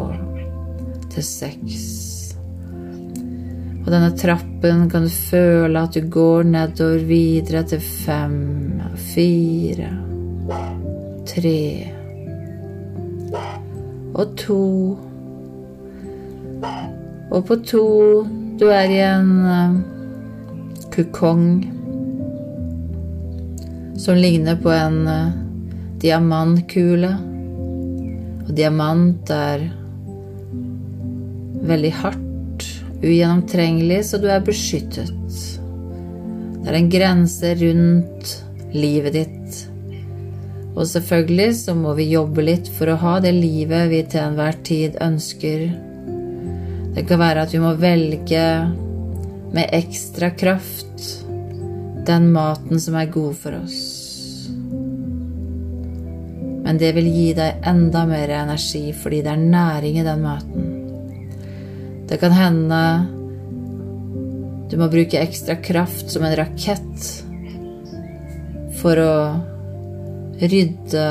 til 1.13 1.27
seks. 1.27 1.83
På 3.83 3.93
denne 3.93 4.09
trappen 4.17 4.87
kan 4.89 5.05
du 5.05 5.13
føle 5.13 5.85
at 5.85 5.93
du 5.93 6.09
går 6.09 6.49
nedover 6.49 7.05
videre 7.05 7.61
til 7.69 7.85
fem, 7.85 8.81
fire, 9.13 9.93
tre 11.29 11.61
og 14.17 14.37
to. 14.41 14.61
Og 17.31 17.45
på 17.47 17.57
to 17.63 17.85
du 18.59 18.67
er 18.69 18.91
i 18.91 18.99
en 19.01 19.29
uh, 19.47 19.77
kukong 20.91 21.45
som 24.01 24.19
ligner 24.19 24.59
på 24.59 24.71
en 24.75 24.99
uh, 25.07 25.31
diamantkule. 26.01 27.11
Og 28.43 28.51
diamant 28.57 29.31
er 29.33 29.63
veldig 31.71 31.91
hardt 32.01 32.67
ugjennomtrengelig, 33.01 34.03
så 34.09 34.19
du 34.21 34.27
er 34.29 34.43
beskyttet. 34.45 35.13
Det 36.61 36.69
er 36.69 36.77
en 36.77 36.91
grense 36.93 37.53
rundt 37.57 38.33
livet 38.75 39.15
ditt. 39.17 39.61
Og 40.75 40.85
selvfølgelig 40.87 41.55
så 41.63 41.75
må 41.75 41.93
vi 41.97 42.11
jobbe 42.11 42.45
litt 42.45 42.69
for 42.77 42.91
å 42.91 42.99
ha 43.01 43.15
det 43.23 43.33
livet 43.35 43.89
vi 43.91 44.03
til 44.11 44.27
enhver 44.27 44.59
tid 44.67 44.99
ønsker. 45.03 45.71
Det 46.95 47.05
kan 47.07 47.21
være 47.21 47.45
at 47.45 47.53
vi 47.53 47.61
må 47.63 47.71
velge 47.79 48.45
med 49.51 49.75
ekstra 49.75 50.31
kraft 50.35 51.05
den 52.07 52.31
maten 52.33 52.79
som 52.79 52.97
er 52.99 53.11
god 53.11 53.35
for 53.39 53.55
oss. 53.61 53.79
Men 56.61 56.79
det 56.79 56.91
vil 56.95 57.07
gi 57.11 57.31
deg 57.35 57.65
enda 57.67 58.03
mer 58.09 58.31
energi 58.41 58.91
fordi 58.95 59.21
det 59.25 59.31
er 59.33 59.49
næring 59.55 59.99
i 59.99 60.05
den 60.07 60.21
maten. 60.23 60.69
Det 62.07 62.19
kan 62.19 62.35
hende 62.35 62.83
du 64.71 64.77
må 64.79 64.87
bruke 64.91 65.19
ekstra 65.19 65.57
kraft 65.59 66.11
som 66.13 66.23
en 66.23 66.35
rakett 66.39 67.07
for 68.79 68.99
å 69.03 69.15
rydde 70.41 71.07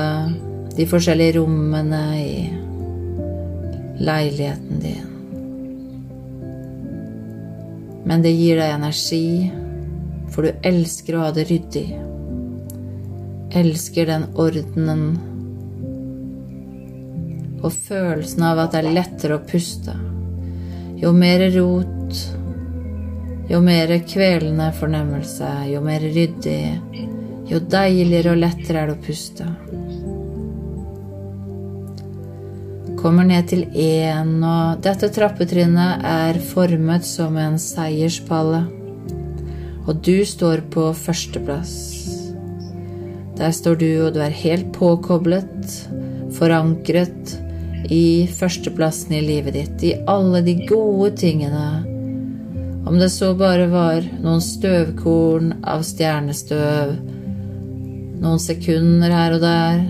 de 0.76 0.86
forskjellige 0.88 1.36
rommene 1.36 2.02
i 2.16 2.34
leiligheten 4.00 4.80
din. 4.80 5.19
Men 8.04 8.22
det 8.24 8.32
gir 8.32 8.60
deg 8.60 8.74
energi, 8.74 9.50
for 10.30 10.46
du 10.46 10.66
elsker 10.66 11.16
å 11.16 11.24
ha 11.26 11.32
det 11.36 11.46
ryddig. 11.50 11.88
Elsker 13.60 14.06
den 14.08 14.28
ordenen 14.38 15.04
og 17.60 17.72
følelsen 17.74 18.44
av 18.46 18.62
at 18.62 18.72
det 18.72 18.80
er 18.80 18.94
lettere 18.96 19.36
å 19.36 19.44
puste. 19.44 19.92
Jo 21.00 21.12
mer 21.16 21.44
rot, 21.54 22.22
jo 23.50 23.60
mer 23.64 23.92
kvelende 24.08 24.70
fornemmelse, 24.76 25.50
jo 25.72 25.82
mer 25.84 26.04
ryddig, 26.04 26.62
jo 27.50 27.60
deiligere 27.60 28.34
og 28.34 28.42
lettere 28.44 28.84
er 28.84 28.90
det 28.90 28.96
å 28.96 29.04
puste. 29.04 29.48
Kommer 33.00 33.24
ned 33.24 33.46
til 33.48 33.62
én, 33.72 34.34
og 34.44 34.82
dette 34.84 35.08
trappetrinnet 35.16 36.02
er 36.04 36.36
formet 36.50 37.06
som 37.08 37.38
en 37.40 37.54
seierspalle. 37.56 38.66
Og 39.88 40.02
du 40.04 40.20
står 40.28 40.66
på 40.74 40.90
førsteplass. 40.92 41.72
Der 43.40 43.54
står 43.56 43.78
du, 43.80 43.88
og 44.04 44.12
du 44.12 44.20
er 44.20 44.36
helt 44.42 44.68
påkoblet, 44.76 45.78
forankret 46.36 47.38
i 47.88 48.28
førsteplassen 48.36 49.16
i 49.16 49.22
livet 49.24 49.56
ditt, 49.56 49.80
i 49.80 49.94
alle 50.04 50.42
de 50.44 50.58
gode 50.68 51.14
tingene. 51.22 51.70
Om 52.84 53.00
det 53.00 53.08
så 53.14 53.32
bare 53.38 53.70
var 53.72 54.04
noen 54.20 54.44
støvkorn 54.44 55.54
av 55.64 55.86
stjernestøv, 55.88 56.92
noen 58.20 58.44
sekunder 58.44 59.16
her 59.16 59.38
og 59.38 59.42
der, 59.46 59.80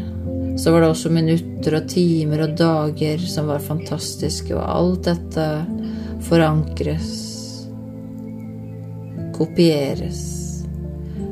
så 0.60 0.72
var 0.72 0.82
det 0.82 0.90
også 0.92 1.08
minutter 1.12 1.78
og 1.78 1.86
timer 1.88 2.44
og 2.44 2.56
dager 2.58 3.22
som 3.24 3.48
var 3.48 3.62
fantastiske, 3.64 4.52
og 4.52 4.66
alt 4.68 5.06
dette 5.08 5.46
forankres, 6.26 7.12
kopieres, 9.36 10.20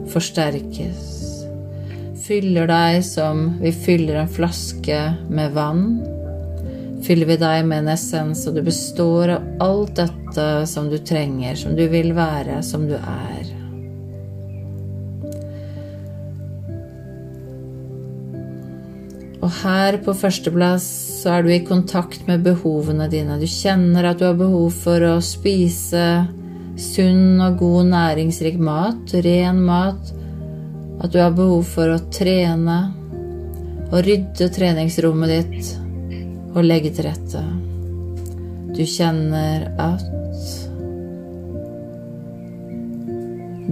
forsterkes, 0.09 1.03
fyller 2.25 2.69
deg 2.69 3.03
som 3.05 3.51
vi 3.61 3.73
fyller 3.73 4.23
en 4.23 4.33
flaske 4.33 5.01
med 5.29 5.53
vann. 5.57 5.85
Fyller 7.05 7.29
vi 7.29 7.37
deg 7.41 7.69
med 7.69 7.85
en 7.85 7.93
essens, 7.93 8.47
og 8.49 8.57
du 8.57 8.65
består 8.65 9.37
av 9.37 9.45
alt 9.65 9.95
dette 10.01 10.49
som 10.69 10.89
du 10.89 10.99
trenger, 10.99 11.57
som 11.57 11.77
du 11.77 11.85
vil 11.93 12.15
være, 12.17 12.63
som 12.65 12.89
du 12.89 12.97
er. 12.97 13.38
Og 19.49 19.55
her 19.62 19.97
på 20.05 20.12
førsteplass 20.12 20.85
så 21.23 21.39
er 21.39 21.47
du 21.47 21.49
i 21.55 21.62
kontakt 21.65 22.27
med 22.29 22.43
behovene 22.45 23.07
dine. 23.09 23.39
Du 23.41 23.47
kjenner 23.49 24.11
at 24.11 24.20
du 24.20 24.27
har 24.27 24.37
behov 24.37 24.75
for 24.77 25.01
å 25.09 25.15
spise 25.25 26.03
sunn 26.77 27.41
og 27.41 27.57
god 27.62 27.89
næringsrik 27.95 28.61
mat, 28.61 29.16
ren 29.25 29.62
mat. 29.65 30.12
At 31.01 31.15
du 31.15 31.19
har 31.23 31.33
behov 31.33 31.65
for 31.65 31.95
å 31.95 32.03
trene 32.12 32.77
og 33.89 34.05
rydde 34.05 34.53
treningsrommet 34.53 35.33
ditt 35.33 35.75
og 36.53 36.66
legge 36.69 36.93
til 36.93 37.09
rette. 37.09 37.45
Du 38.77 38.85
kjenner 38.85 39.70
at 39.81 40.05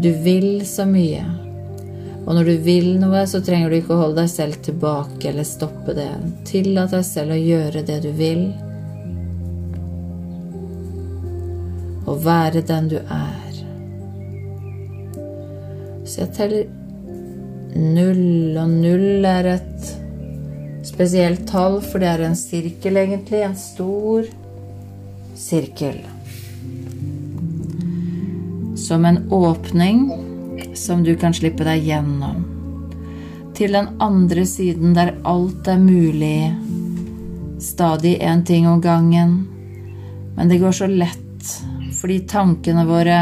du 0.01 0.15
vil 0.25 0.65
så 0.65 0.89
mye. 0.89 1.46
Og 2.27 2.35
når 2.35 2.49
du 2.49 2.57
vil 2.65 2.89
noe, 2.99 3.21
så 3.31 3.39
trenger 3.45 3.71
du 3.71 3.77
ikke 3.79 3.95
å 3.95 4.01
holde 4.01 4.25
deg 4.25 4.31
selv 4.33 4.59
tilbake 4.67 5.29
eller 5.31 5.47
stoppe 5.47 5.95
det. 5.95 6.09
Tillat 6.49 6.91
deg 6.97 7.05
selv 7.07 7.37
å 7.37 7.39
gjøre 7.39 7.85
det 7.87 8.01
du 8.03 8.11
vil, 8.19 8.49
og 12.07 12.19
være 12.27 12.65
den 12.67 12.91
du 12.91 12.99
er. 12.99 13.63
Så 16.07 16.25
jeg 16.25 16.35
teller 16.35 16.67
null, 17.77 18.59
og 18.59 18.75
null 18.75 19.27
er 19.27 19.53
et 19.57 19.95
spesielt 20.87 21.47
tall, 21.51 21.81
for 21.83 22.03
det 22.03 22.11
er 22.11 22.27
en 22.27 22.39
sirkel, 22.39 22.99
egentlig. 23.03 23.43
En 23.47 23.59
stor 23.59 24.27
sirkel. 25.39 26.03
Som 28.87 29.07
en 29.07 29.23
åpning 29.35 30.07
som 30.79 31.03
du 31.05 31.15
kan 31.17 31.35
slippe 31.35 31.65
deg 31.67 31.85
gjennom. 31.89 32.45
Til 33.57 33.73
den 33.73 33.89
andre 34.05 34.45
siden 34.47 34.95
der 34.97 35.15
alt 35.25 35.69
er 35.69 35.81
mulig. 35.81 36.53
Stadig 37.63 38.19
én 38.21 38.45
ting 38.45 38.69
om 38.69 38.81
gangen. 38.81 39.39
Men 40.37 40.49
det 40.49 40.61
går 40.61 40.73
så 40.77 40.87
lett 40.91 41.23
fordi 41.97 42.19
tankene 42.29 42.85
våre 42.85 43.21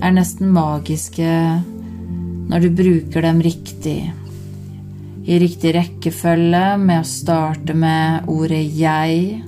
er 0.00 0.14
nesten 0.16 0.48
magiske 0.54 1.28
når 2.50 2.64
du 2.64 2.70
bruker 2.74 3.22
dem 3.22 3.42
riktig. 3.44 4.00
I 5.28 5.38
riktig 5.38 5.74
rekkefølge 5.76 6.64
med 6.80 7.02
å 7.02 7.06
starte 7.06 7.74
med 7.74 8.26
ordet 8.26 8.64
'jeg'. 8.74 9.42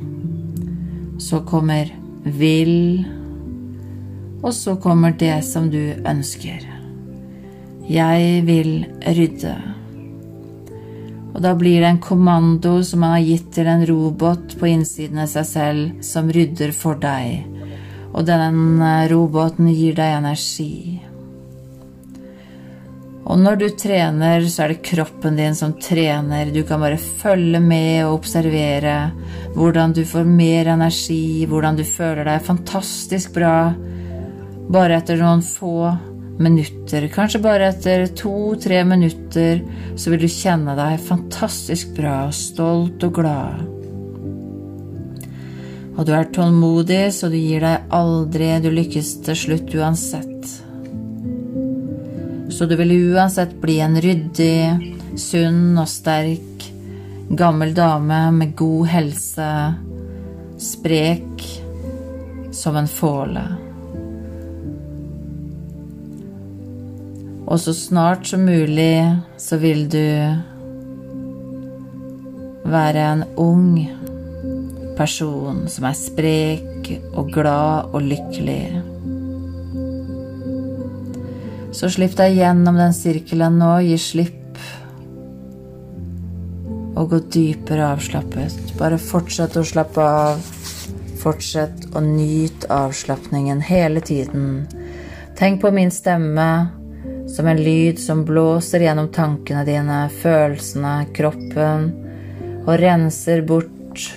Så 1.18 1.40
kommer 1.40 1.90
'vil', 2.24 3.06
og 4.42 4.52
så 4.52 4.76
kommer 4.76 5.10
det 5.18 5.44
som 5.44 5.70
du 5.70 5.94
ønsker. 6.04 6.71
Jeg 7.88 8.42
vil 8.46 8.84
rydde. 9.02 9.54
Og 11.32 11.40
da 11.42 11.54
blir 11.58 11.80
det 11.80 11.88
en 11.88 12.02
kommando 12.02 12.76
som 12.84 13.00
man 13.02 13.16
har 13.16 13.24
gitt 13.26 13.48
til 13.56 13.66
en 13.66 13.86
robot 13.88 14.58
på 14.60 14.68
innsiden 14.68 15.22
av 15.22 15.30
seg 15.32 15.48
selv, 15.48 16.02
som 16.04 16.30
rydder 16.30 16.74
for 16.76 17.00
deg. 17.00 17.46
Og 18.12 18.26
den 18.28 18.82
roboten 19.10 19.70
gir 19.72 19.96
deg 19.96 20.18
energi. 20.20 21.00
Og 23.22 23.38
når 23.38 23.58
du 23.58 23.66
trener, 23.78 24.44
så 24.50 24.64
er 24.64 24.74
det 24.74 24.84
kroppen 24.84 25.38
din 25.38 25.54
som 25.56 25.72
trener. 25.80 26.50
Du 26.52 26.62
kan 26.68 26.82
bare 26.82 26.98
følge 26.98 27.62
med 27.62 28.04
og 28.04 28.18
observere 28.20 28.96
hvordan 29.56 29.94
du 29.96 30.02
får 30.06 30.28
mer 30.28 30.72
energi, 30.74 31.46
hvordan 31.48 31.78
du 31.78 31.84
føler 31.86 32.28
deg 32.28 32.46
fantastisk 32.46 33.34
bra 33.34 33.72
bare 34.72 34.98
etter 35.00 35.20
noen 35.20 35.42
få 35.44 35.92
minutter, 36.42 37.06
kanskje 37.12 37.40
bare 37.42 37.70
etter 37.72 38.08
to-tre 38.18 38.82
minutter, 38.84 39.62
så 39.96 40.12
vil 40.12 40.24
du 40.24 40.30
kjenne 40.30 40.74
deg 40.78 41.00
fantastisk 41.06 41.94
bra, 41.96 42.26
stolt 42.34 43.04
og 43.06 43.14
glad. 43.20 43.62
Og 45.92 46.06
du 46.08 46.12
er 46.16 46.30
tålmodig, 46.32 47.04
så 47.14 47.28
du 47.30 47.36
gir 47.36 47.64
deg 47.64 47.94
aldri, 47.94 48.48
du 48.64 48.70
lykkes 48.72 49.14
til 49.26 49.38
slutt 49.38 49.74
uansett. 49.76 50.28
Så 52.52 52.68
du 52.68 52.76
vil 52.80 52.94
uansett 53.12 53.54
bli 53.60 53.78
en 53.84 53.98
ryddig, 54.00 54.92
sunn 55.20 55.76
og 55.80 55.88
sterk, 55.88 56.68
gammel 57.32 57.72
dame 57.76 58.24
med 58.36 58.56
god 58.56 58.88
helse, 58.92 59.50
sprek 60.60 61.46
som 62.52 62.76
en 62.76 62.88
fåle. 62.88 63.61
Og 67.52 67.60
så 67.60 67.74
snart 67.76 68.24
som 68.30 68.46
mulig 68.48 69.02
så 69.36 69.58
vil 69.60 69.84
du 69.92 70.00
være 72.64 73.02
en 73.10 73.24
ung 73.36 73.74
person 74.96 75.66
som 75.68 75.84
er 75.84 75.98
sprek 75.98 76.88
og 77.12 77.28
glad 77.34 77.92
og 77.92 78.08
lykkelig. 78.08 78.80
Så 81.76 81.92
slipp 81.92 82.16
deg 82.16 82.38
gjennom 82.40 82.80
den 82.80 82.96
sirkelen 82.96 83.60
nå, 83.60 83.74
gi 83.84 84.00
slipp 84.00 84.64
og 86.96 87.12
gå 87.12 87.20
dypere 87.36 87.92
avslappet. 87.92 88.76
Bare 88.80 89.00
fortsett 89.00 89.60
å 89.60 89.64
slappe 89.66 90.00
av. 90.00 90.52
Fortsett 91.20 91.90
å 91.92 92.00
nyte 92.00 92.68
avslapningen 92.72 93.60
hele 93.64 94.00
tiden. 94.00 94.62
Tenk 95.36 95.60
på 95.60 95.70
min 95.74 95.92
stemme 95.92 96.48
som 97.32 97.46
en 97.46 97.62
lyd 97.64 98.00
som 98.00 98.24
blåser 98.24 98.80
gjennom 98.84 99.08
tankene 99.08 99.64
dine, 99.64 99.98
følelsene, 100.20 101.06
kroppen, 101.16 101.86
og 102.66 102.74
renser 102.76 103.40
bort 103.48 104.10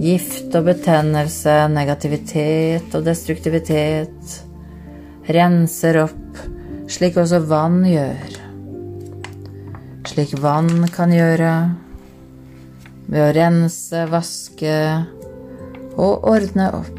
gift 0.00 0.54
og 0.56 0.70
betennelse, 0.70 1.56
negativitet 1.74 2.96
og 2.96 3.04
destruktivitet. 3.04 4.38
Renser 5.28 6.00
opp, 6.06 6.40
slik 6.88 7.20
også 7.20 7.42
vann 7.44 7.82
gjør. 7.84 8.40
Slik 10.08 10.32
vann 10.40 10.88
kan 10.94 11.12
gjøre 11.12 11.52
ved 13.10 13.20
å 13.26 13.30
rense, 13.36 14.08
vaske 14.08 14.74
og 16.00 16.24
ordne 16.32 16.72
opp. 16.80 16.96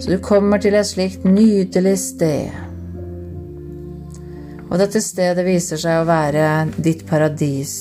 Så 0.00 0.14
du 0.14 0.18
kommer 0.24 0.62
til 0.62 0.78
et 0.78 0.88
slikt 0.88 1.26
nydelig 1.26 1.98
sted 2.06 2.69
og 4.70 4.78
dette 4.78 5.02
stedet 5.02 5.42
viser 5.42 5.80
seg 5.82 5.98
å 5.98 6.06
være 6.06 6.46
ditt 6.78 7.02
paradis. 7.08 7.74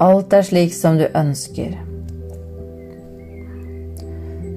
Alt 0.00 0.32
er 0.32 0.46
slik 0.48 0.72
som 0.72 0.96
du 0.96 1.04
ønsker. 1.12 1.76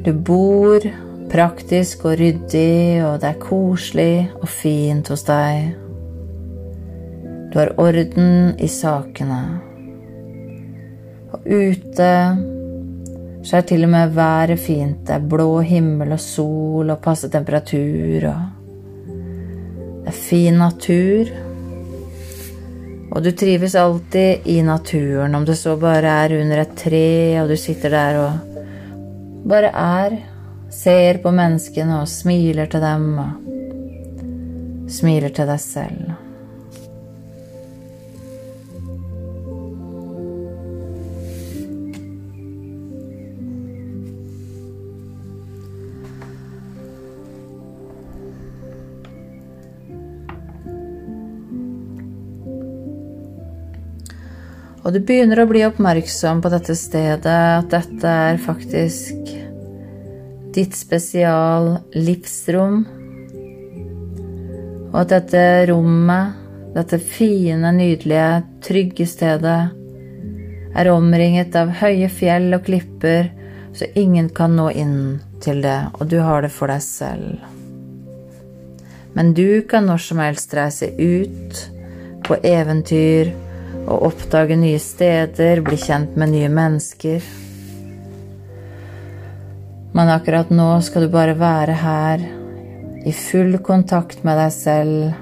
Du 0.05 0.13
bor 0.15 0.85
praktisk 1.31 2.05
og 2.07 2.15
ryddig, 2.21 3.03
og 3.03 3.19
det 3.19 3.33
er 3.33 3.41
koselig 3.43 4.29
og 4.39 4.47
fint 4.47 5.11
hos 5.11 5.25
deg. 5.27 5.75
Du 7.51 7.59
har 7.59 7.75
orden 7.81 8.55
i 8.63 8.71
sakene. 8.71 9.43
Og 11.35 11.49
ute 11.51 12.11
så 13.45 13.59
er 13.59 13.65
til 13.67 13.83
og 13.85 13.91
med 13.91 14.15
været 14.15 14.59
fint. 14.59 15.03
Det 15.03 15.19
er 15.19 15.31
blå 15.35 15.59
himmel 15.67 16.15
og 16.15 16.21
sol 16.23 16.89
og 16.95 17.01
passe 17.03 17.29
temperatur 17.33 18.29
og 18.31 18.54
det 20.05 20.11
er 20.11 20.17
fin 20.21 20.57
natur. 20.61 21.29
Og 23.09 23.23
du 23.25 23.31
trives 23.31 23.73
alltid 23.75 24.45
i 24.45 24.59
naturen, 24.61 25.33
om 25.35 25.45
det 25.47 25.55
så 25.57 25.73
bare 25.81 26.11
er 26.25 26.35
under 26.41 26.61
et 26.61 26.75
tre, 26.77 27.41
og 27.41 27.49
du 27.49 27.55
sitter 27.57 27.89
der 27.89 28.19
og 28.21 29.47
bare 29.49 29.71
er. 29.73 30.19
Ser 30.75 31.21
på 31.23 31.31
menneskene 31.31 32.01
og 32.03 32.09
smiler 32.11 32.69
til 32.69 32.83
dem 32.83 33.07
og 33.23 34.91
smiler 34.91 35.33
til 35.33 35.49
deg 35.49 35.61
selv. 35.63 36.24
Og 54.85 54.93
du 54.93 54.99
begynner 55.01 55.39
å 55.41 55.47
bli 55.49 55.63
oppmerksom 55.65 56.43
på 56.43 56.49
dette 56.53 56.75
stedet, 56.77 57.25
at 57.25 57.71
dette 57.73 58.05
er 58.29 58.37
faktisk 58.37 59.31
ditt 60.53 60.75
spesial 60.77 61.71
livsrom. 61.97 62.83
Og 64.91 64.99
at 65.01 65.09
dette 65.09 65.41
rommet, 65.71 66.37
dette 66.75 66.99
fine, 67.01 67.71
nydelige, 67.73 68.43
trygge 68.67 69.07
stedet, 69.09 69.57
er 70.75 70.91
omringet 70.91 71.57
av 71.57 71.73
høye 71.81 72.11
fjell 72.11 72.51
og 72.53 72.67
klipper, 72.67 73.31
så 73.73 73.89
ingen 73.97 74.29
kan 74.37 74.53
nå 74.53 74.67
inn 74.69 74.99
til 75.41 75.63
det, 75.65 75.79
og 75.97 76.11
du 76.13 76.19
har 76.21 76.45
det 76.45 76.51
for 76.53 76.69
deg 76.69 76.83
selv. 76.85 77.41
Men 79.17 79.33
du 79.33 79.63
kan 79.65 79.89
når 79.89 80.05
som 80.11 80.21
helst 80.21 80.53
reise 80.53 80.91
ut 80.93 81.65
på 82.27 82.37
eventyr 82.45 83.33
og 83.85 84.07
oppdage 84.09 84.57
nye 84.57 84.79
steder, 84.81 85.61
bli 85.65 85.77
kjent 85.77 86.15
med 86.17 86.33
nye 86.33 86.49
mennesker. 86.49 87.25
Men 89.95 90.11
akkurat 90.11 90.49
nå 90.51 90.69
skal 90.83 91.05
du 91.05 91.13
bare 91.13 91.37
være 91.39 91.77
her, 91.79 92.25
i 93.05 93.13
full 93.13 93.59
kontakt 93.63 94.25
med 94.25 94.39
deg 94.41 94.51
selv, 94.51 95.21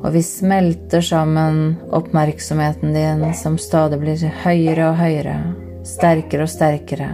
og 0.00 0.14
vi 0.14 0.22
smelter 0.24 1.04
sammen 1.04 1.76
oppmerksomheten 1.92 2.96
din, 2.96 3.26
som 3.36 3.60
stadig 3.60 4.00
blir 4.00 4.24
høyere 4.42 4.88
og 4.88 4.96
høyere, 4.98 5.36
sterkere 5.84 6.48
og 6.48 6.52
sterkere, 6.52 7.10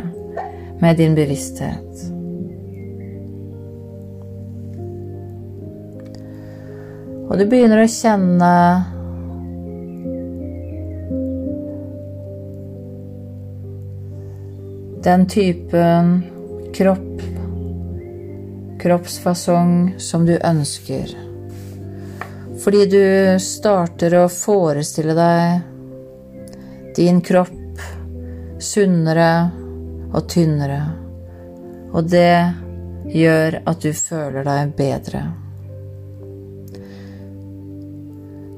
med 0.81 1.01
din 1.03 1.19
bevissthet. 1.19 2.13
Og 7.27 7.41
du 7.41 7.49
begynner 7.51 7.83
å 7.83 7.91
kjenne 7.91 8.53
den 15.07 15.27
typen 15.29 16.25
kropp, 16.75 17.23
kroppsfasong 18.81 19.95
som 19.99 20.27
du 20.27 20.33
ønsker. 20.35 21.13
Fordi 22.65 22.87
du 22.91 23.39
starter 23.39 24.17
å 24.19 24.25
forestille 24.27 25.15
deg 25.15 26.97
din 26.97 27.21
kropp 27.23 27.85
sunnere 28.59 29.29
og 30.11 30.27
tynnere. 30.33 30.81
Og 31.95 32.09
det 32.11 32.53
gjør 33.15 33.61
at 33.63 33.87
du 33.87 33.93
føler 33.95 34.49
deg 34.49 34.73
bedre. 34.81 35.21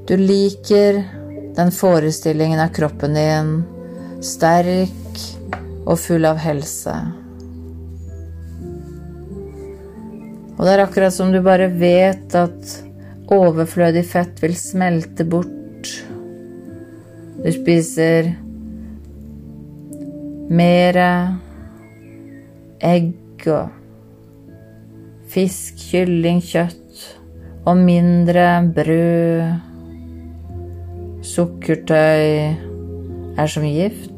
Du 0.09 0.15
liker 0.17 1.03
den 1.59 1.69
forestillingen 1.77 2.63
av 2.65 2.73
kroppen 2.73 3.13
din, 3.13 3.53
sterk 4.25 5.08
og 5.89 5.97
full 5.97 6.27
av 6.29 6.37
helse. 6.43 6.93
Og 10.59 10.65
det 10.67 10.73
er 10.73 10.83
akkurat 10.83 11.15
som 11.15 11.31
du 11.33 11.39
bare 11.41 11.69
vet 11.71 12.35
at 12.35 12.73
overflødig 13.31 14.03
fett 14.09 14.41
vil 14.43 14.57
smelte 14.59 15.25
bort. 15.25 15.93
Du 17.39 17.49
spiser 17.55 18.33
mer 20.49 20.99
egg 22.83 23.47
og 23.47 23.71
fisk, 25.29 25.79
kylling, 25.89 26.41
kjøtt 26.43 27.05
og 27.69 27.77
mindre 27.77 28.45
brød 28.75 29.65
Sukkertøy 31.29 32.55
er 33.37 33.47
som 33.51 33.63
gift. 33.67 34.08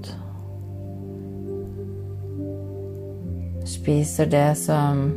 Spiser 3.81 4.27
det 4.29 4.51
som 4.61 5.07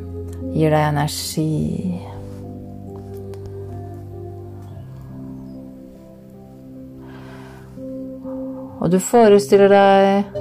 gir 0.54 0.72
deg 0.72 0.86
energi. 0.88 2.00
Og 8.80 8.88
du 8.88 8.96
forestiller 9.04 9.68
deg 9.68 10.32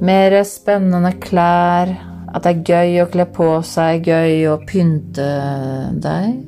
mer 0.00 0.38
spennende 0.48 1.12
klær, 1.20 1.92
at 2.32 2.44
det 2.44 2.54
er 2.54 2.64
gøy 2.72 3.00
å 3.04 3.10
kle 3.12 3.28
på 3.36 3.50
seg, 3.68 4.08
gøy 4.08 4.48
å 4.48 4.56
pynte 4.64 5.28
deg. 6.00 6.47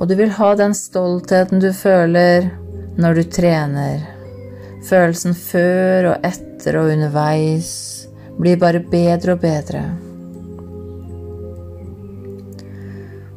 Og 0.00 0.08
du 0.08 0.14
vil 0.16 0.32
ha 0.32 0.54
den 0.56 0.72
stoltheten 0.74 1.60
du 1.60 1.70
føler 1.76 2.48
når 3.00 3.18
du 3.18 3.22
trener. 3.36 4.06
Følelsen 4.88 5.36
før 5.36 6.14
og 6.14 6.24
etter 6.24 6.78
og 6.80 6.88
underveis 6.94 7.72
blir 8.40 8.56
bare 8.60 8.80
bedre 8.80 9.36
og 9.36 9.42
bedre. 9.42 9.82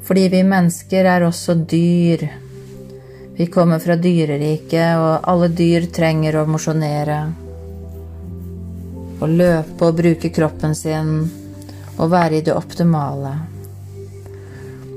Fordi 0.08 0.24
vi 0.32 0.42
mennesker 0.48 1.08
er 1.08 1.28
også 1.28 1.58
dyr. 1.68 2.24
Vi 3.36 3.48
kommer 3.52 3.80
fra 3.84 3.96
dyreriket, 4.00 5.00
og 5.00 5.28
alle 5.32 5.50
dyr 5.52 5.88
trenger 5.92 6.38
å 6.40 6.48
mosjonere. 6.48 7.22
Å 9.20 9.30
løpe 9.32 9.88
og 9.88 9.98
bruke 10.00 10.32
kroppen 10.36 10.76
sin 10.76 11.16
og 11.98 12.12
være 12.12 12.40
i 12.40 12.46
det 12.46 12.56
optimale. 12.56 13.53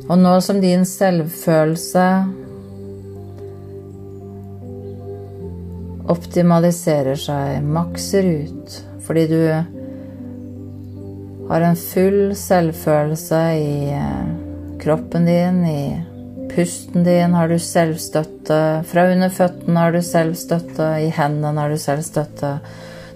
Og 0.06 0.18
nå 0.20 0.34
som 0.44 0.60
din 0.62 0.84
selvfølelse 0.86 2.06
optimaliserer 6.06 7.18
seg, 7.18 7.64
makser 7.66 8.28
ut, 8.46 8.76
fordi 9.02 9.24
du 9.30 9.40
har 11.48 11.64
en 11.66 11.78
full 11.78 12.34
selvfølelse 12.38 13.40
i 13.58 13.72
eh, 13.94 14.28
kroppen 14.82 15.26
din, 15.26 15.64
i 15.66 16.52
pusten 16.54 17.04
din 17.06 17.34
har 17.34 17.50
du 17.50 17.58
selvstøtte, 17.58 18.60
fra 18.86 19.08
under 19.12 19.30
føttene 19.34 19.82
har 19.88 19.94
du 19.94 20.02
selvstøtte, 20.02 20.88
i 21.02 21.10
hendene 21.14 21.60
har 21.60 21.74
du 21.74 21.78
selvstøtte. 21.80 22.56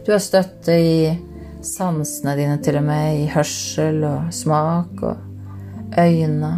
Du 0.06 0.12
har 0.12 0.22
støtte 0.22 0.74
i 0.74 1.14
sansene 1.62 2.34
dine 2.38 2.58
til 2.64 2.80
og 2.80 2.86
med, 2.90 3.22
i 3.22 3.30
hørsel 3.30 4.02
og 4.08 4.34
smak 4.34 5.06
og 5.06 5.96
øyne. 6.00 6.52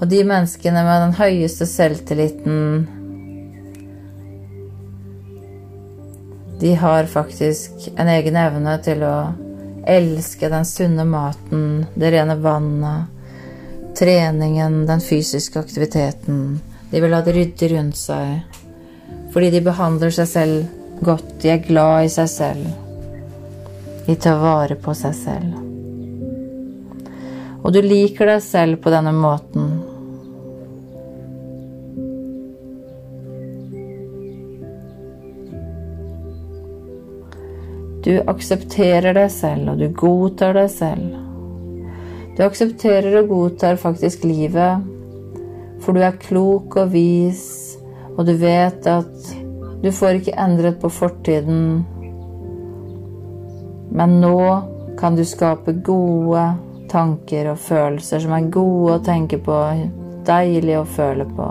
Og 0.00 0.08
de 0.08 0.22
menneskene 0.24 0.82
med 0.86 1.02
den 1.04 1.14
høyeste 1.18 1.68
selvtilliten 1.68 2.88
De 6.60 6.74
har 6.76 7.06
faktisk 7.08 7.86
en 7.96 8.08
egen 8.12 8.36
evne 8.36 8.74
til 8.84 9.00
å 9.04 9.14
elske 9.88 10.50
den 10.52 10.66
sunne 10.68 11.06
maten, 11.08 11.86
det 11.96 12.10
rene 12.12 12.36
vannet, 12.36 13.08
treningen, 13.96 14.82
den 14.88 15.00
fysiske 15.00 15.56
aktiviteten. 15.60 16.60
De 16.90 17.00
vil 17.00 17.16
ha 17.16 17.22
det 17.24 17.36
ryddig 17.36 17.70
rundt 17.72 17.96
seg 17.96 18.60
fordi 19.30 19.50
de 19.54 19.60
behandler 19.62 20.10
seg 20.10 20.28
selv 20.28 21.02
godt. 21.06 21.28
De 21.42 21.52
er 21.52 21.64
glad 21.64 22.04
i 22.04 22.12
seg 22.12 22.28
selv. 22.32 22.70
De 24.06 24.16
tar 24.18 24.40
vare 24.42 24.74
på 24.74 24.94
seg 24.98 25.14
selv. 25.14 25.58
Og 27.60 27.70
du 27.74 27.78
liker 27.84 28.26
deg 28.32 28.42
selv 28.42 28.80
på 28.82 28.90
denne 28.92 29.12
måten. 29.14 29.69
Du 38.04 38.14
aksepterer 38.32 39.12
deg 39.16 39.28
selv, 39.32 39.74
og 39.74 39.80
du 39.80 39.90
godtar 39.92 40.56
deg 40.56 40.70
selv. 40.72 41.18
Du 42.36 42.44
aksepterer 42.46 43.18
og 43.20 43.28
godtar 43.28 43.76
faktisk 43.80 44.24
livet, 44.24 44.86
for 45.84 45.96
du 45.96 46.04
er 46.04 46.16
klok 46.20 46.78
og 46.80 46.94
vis, 46.94 47.44
og 48.16 48.24
du 48.28 48.32
vet 48.40 48.86
at 48.88 49.32
du 49.82 49.90
får 49.92 50.20
ikke 50.20 50.36
endret 50.40 50.80
på 50.80 50.88
fortiden, 50.92 51.84
men 53.90 54.20
nå 54.22 54.40
kan 55.00 55.16
du 55.16 55.24
skape 55.26 55.74
gode 55.84 56.44
tanker 56.90 57.52
og 57.52 57.60
følelser 57.60 58.22
som 58.22 58.34
er 58.36 58.50
gode 58.52 58.96
å 58.98 59.02
tenke 59.04 59.40
på, 59.42 59.56
deilige 60.28 60.80
å 60.82 60.88
føle 60.88 61.26
på. 61.36 61.48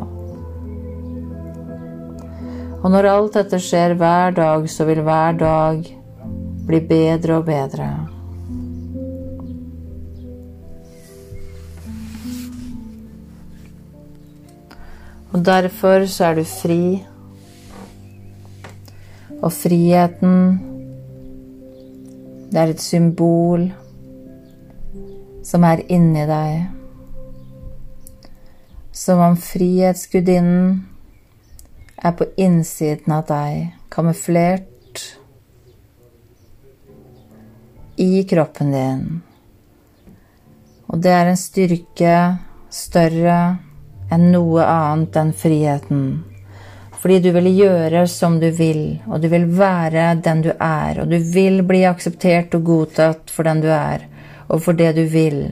Og 2.80 2.92
når 2.94 3.10
alt 3.12 3.36
dette 3.36 3.60
skjer 3.60 3.98
hver 4.00 4.38
dag, 4.38 4.68
så 4.72 4.86
vil 4.88 5.02
hver 5.04 5.36
dag 5.40 5.88
blir 6.70 6.86
bedre 6.86 7.40
og 7.40 7.46
bedre. 7.46 7.90
Og 15.34 15.46
derfor 15.46 16.06
så 16.06 16.30
er 16.30 16.36
du 16.38 16.44
fri. 16.44 16.82
Og 19.42 19.54
friheten, 19.54 20.60
det 22.52 22.60
er 22.60 22.74
et 22.74 22.82
symbol 22.82 23.70
som 25.46 25.66
er 25.66 25.82
inni 25.90 26.26
deg. 26.30 26.68
Som 28.94 29.22
om 29.26 29.38
Frihetsgudinnen 29.40 30.82
er 32.04 32.18
på 32.20 32.28
innsiden 32.38 33.16
av 33.16 33.26
deg, 33.32 33.72
kamuflert 33.90 34.69
i 38.00 38.24
kroppen 38.24 38.72
din. 38.72 39.22
Og 40.88 41.02
det 41.04 41.12
er 41.12 41.28
en 41.30 41.38
styrke 41.38 42.14
større 42.72 43.40
enn 44.10 44.32
noe 44.32 44.64
annet 44.64 45.20
enn 45.20 45.34
friheten. 45.36 46.06
Fordi 47.00 47.20
du 47.24 47.30
vil 47.36 47.52
gjøre 47.52 48.06
som 48.12 48.40
du 48.40 48.48
vil, 48.56 49.02
og 49.08 49.20
du 49.20 49.28
vil 49.32 49.46
være 49.60 50.14
den 50.24 50.46
du 50.48 50.50
er, 50.56 51.04
og 51.04 51.12
du 51.12 51.20
vil 51.36 51.62
bli 51.68 51.84
akseptert 51.88 52.56
og 52.56 52.66
godtatt 52.72 53.36
for 53.36 53.48
den 53.48 53.64
du 53.64 53.70
er, 53.72 54.08
og 54.48 54.64
for 54.64 54.80
det 54.80 54.94
du 54.96 55.06
vil. 55.12 55.44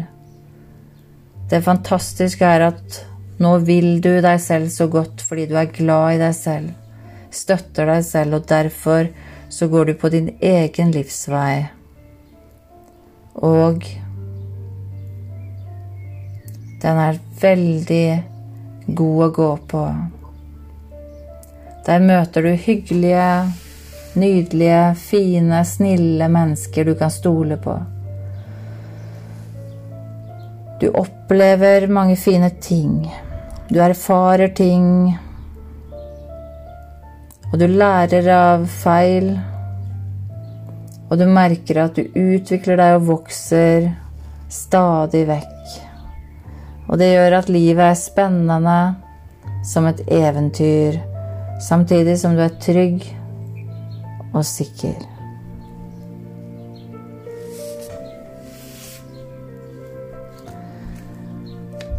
Det 1.52 1.64
fantastiske 1.64 2.44
er 2.44 2.69
at 2.72 3.03
nå 3.44 3.57
vil 3.68 4.02
du 4.02 4.14
deg 4.24 4.41
selv 4.41 4.72
så 4.74 4.88
godt 4.91 5.22
fordi 5.24 5.45
du 5.52 5.56
er 5.60 5.72
glad 5.72 6.15
i 6.15 6.22
deg 6.26 6.36
selv, 6.36 6.76
støtter 7.32 7.91
deg 7.91 8.03
selv, 8.07 8.40
og 8.40 8.48
derfor 8.49 9.11
så 9.52 9.68
går 9.72 9.91
du 9.91 9.98
på 9.99 10.15
din 10.15 10.38
egen 10.40 10.95
livsvei. 10.95 11.77
Og 13.38 13.84
den 16.81 17.01
er 17.01 17.19
veldig 17.41 18.23
god 18.88 19.26
å 19.26 19.30
gå 19.35 19.49
på. 19.72 19.84
Der 21.88 22.03
møter 22.03 22.43
du 22.43 22.55
hyggelige, 22.59 23.27
nydelige, 24.19 24.81
fine, 24.99 25.61
snille 25.65 26.27
mennesker 26.31 26.89
du 26.89 26.95
kan 26.99 27.14
stole 27.14 27.59
på. 27.61 27.77
Du 30.81 30.89
opplever 30.93 31.88
mange 31.88 32.15
fine 32.15 32.49
ting. 32.61 33.07
Du 33.69 33.80
erfarer 33.81 34.51
ting. 34.53 35.18
Og 37.51 37.59
du 37.59 37.68
lærer 37.68 38.27
av 38.35 38.68
feil. 38.69 39.31
Og 41.07 41.19
du 41.19 41.25
merker 41.31 41.79
at 41.85 41.95
du 41.95 42.07
utvikler 42.19 42.79
deg 42.79 42.97
og 42.97 43.05
vokser 43.07 43.91
stadig 44.51 45.23
vekk. 45.29 45.75
Og 46.88 46.99
det 46.99 47.11
gjør 47.13 47.38
at 47.39 47.51
livet 47.51 47.84
er 47.84 47.99
spennende 47.99 48.79
som 49.67 49.88
et 49.89 50.01
eventyr, 50.11 50.99
samtidig 51.63 52.15
som 52.19 52.35
du 52.35 52.43
er 52.43 52.55
trygg 52.63 53.03
og 54.34 54.43
sikker. 54.47 54.97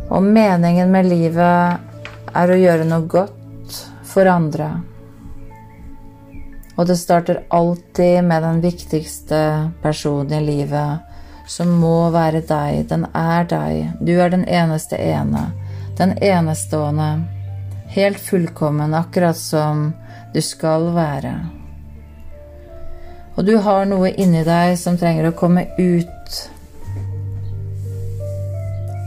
Og 0.09 0.25
meningen 0.25 0.89
med 0.93 1.09
livet 1.09 1.81
er 2.37 2.53
å 2.53 2.57
gjøre 2.57 2.87
noe 2.89 3.05
godt 3.09 3.83
for 4.09 4.29
andre. 4.29 4.71
Og 6.79 6.87
det 6.87 6.97
starter 6.97 7.43
alltid 7.51 8.25
med 8.25 8.43
den 8.43 8.61
viktigste 8.63 9.41
personen 9.83 10.33
i 10.39 10.45
livet, 10.47 10.99
som 11.47 11.73
må 11.81 12.11
være 12.15 12.45
deg. 12.47 12.85
Den 12.89 13.09
er 13.19 13.49
deg. 13.51 13.99
Du 14.01 14.15
er 14.23 14.31
den 14.31 14.45
eneste 14.47 14.97
ene. 14.97 15.49
Den 15.99 16.15
enestående. 16.23 17.25
Helt 17.91 18.21
fullkommen, 18.21 18.95
akkurat 18.95 19.37
som 19.37 19.91
du 20.35 20.39
skal 20.45 20.93
være. 20.95 21.35
Og 23.35 23.47
du 23.47 23.57
har 23.65 23.87
noe 23.91 24.13
inni 24.15 24.45
deg 24.47 24.77
som 24.79 24.99
trenger 24.99 25.31
å 25.31 25.37
komme 25.39 25.67
ut 25.79 26.39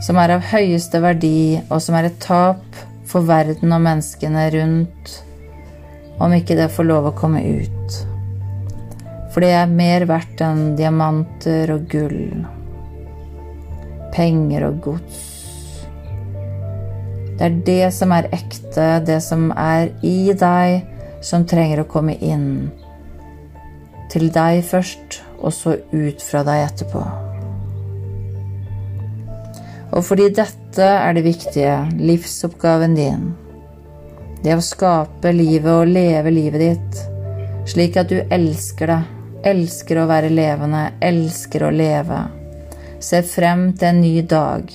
som 0.02 0.18
er 0.18 0.34
av 0.34 0.48
høyeste 0.50 0.98
verdi, 1.02 1.60
og 1.70 1.78
som 1.82 1.94
er 1.94 2.08
et 2.08 2.16
tap 2.20 2.80
for 3.06 3.24
verden 3.28 3.70
og 3.70 3.84
menneskene 3.84 4.48
rundt, 4.56 5.12
om 6.22 6.34
ikke 6.36 6.56
det 6.58 6.70
får 6.72 6.86
lov 6.86 7.10
å 7.10 7.16
komme 7.18 7.42
ut. 7.42 7.98
For 9.32 9.42
det 9.42 9.52
er 9.56 9.70
mer 9.70 10.04
verdt 10.06 10.42
enn 10.44 10.74
diamanter 10.78 11.72
og 11.74 11.86
gull, 11.90 12.44
penger 14.14 14.68
og 14.68 14.80
gods. 14.84 15.22
Det 17.32 17.48
er 17.48 17.58
det 17.66 17.88
som 17.96 18.12
er 18.14 18.28
ekte, 18.36 18.86
det 19.08 19.18
som 19.24 19.48
er 19.56 19.88
i 20.06 20.30
deg, 20.36 20.84
som 21.24 21.46
trenger 21.48 21.82
å 21.82 21.88
komme 21.90 22.14
inn. 22.20 22.70
Til 24.12 24.28
deg 24.30 24.60
først, 24.68 25.22
og 25.40 25.54
så 25.56 25.78
ut 25.90 26.22
fra 26.22 26.44
deg 26.46 26.66
etterpå. 26.68 27.02
Og 29.92 30.04
fordi 30.06 30.28
dette 30.36 30.86
er 30.86 31.16
det 31.16 31.24
viktige, 31.26 31.74
livsoppgaven 31.98 32.94
din. 32.96 33.32
Det 34.42 34.56
å 34.58 34.62
skape 34.64 35.30
livet 35.34 35.70
og 35.70 35.90
leve 35.90 36.30
livet 36.34 36.62
ditt 36.62 37.02
slik 37.68 37.96
at 37.96 38.10
du 38.10 38.18
elsker 38.22 38.90
det, 38.90 39.00
elsker 39.52 40.02
å 40.02 40.08
være 40.10 40.30
levende, 40.32 40.86
elsker 41.02 41.66
å 41.66 41.70
leve. 41.74 42.18
Ser 43.02 43.26
frem 43.26 43.70
til 43.74 43.88
en 43.90 44.00
ny 44.02 44.14
dag. 44.26 44.70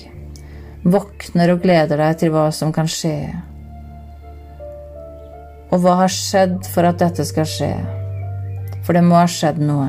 Våkner 0.88 1.54
og 1.54 1.62
gleder 1.64 2.00
deg 2.00 2.18
til 2.20 2.32
hva 2.32 2.48
som 2.54 2.72
kan 2.72 2.88
skje. 2.88 3.16
Og 5.68 5.82
hva 5.82 5.98
har 6.02 6.12
skjedd 6.12 6.62
for 6.72 6.88
at 6.88 7.00
dette 7.00 7.26
skal 7.28 7.48
skje? 7.48 7.72
For 8.84 8.96
det 8.96 9.04
må 9.04 9.18
ha 9.18 9.26
skjedd 9.28 9.60
noe. 9.60 9.88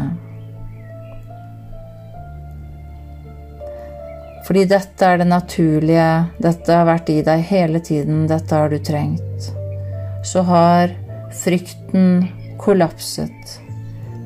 Fordi 4.47 4.65
dette 4.65 5.05
er 5.05 5.21
det 5.21 5.29
naturlige, 5.29 6.09
dette 6.41 6.73
har 6.73 6.87
vært 6.89 7.11
i 7.13 7.19
deg 7.23 7.45
hele 7.51 7.83
tiden, 7.85 8.25
dette 8.27 8.55
har 8.55 8.71
du 8.73 8.79
trengt. 8.81 9.51
Så 10.23 10.41
har 10.47 10.93
frykten 11.43 12.27
kollapset. 12.59 13.59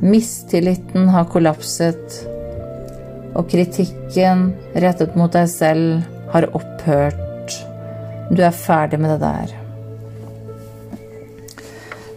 Mistilliten 0.02 1.10
har 1.10 1.26
kollapset. 1.26 2.20
Og 3.34 3.49
kritikken 3.49 4.49
rettet 4.76 5.15
mot 5.18 5.34
deg 5.34 5.49
selv 5.49 6.03
har 6.34 6.49
opphørt. 6.53 7.60
Du 8.34 8.41
er 8.44 8.56
ferdig 8.56 8.99
med 8.99 9.15
det 9.15 9.22
der. 9.24 9.53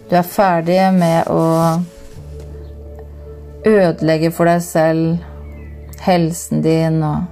Du 0.06 0.14
er 0.16 0.26
ferdig 0.26 0.80
med 0.94 1.26
å 1.32 1.42
ødelegge 3.66 4.30
for 4.30 4.46
deg 4.46 4.62
selv 4.62 5.18
helsen 6.06 6.62
din 6.62 7.00
og 7.02 7.24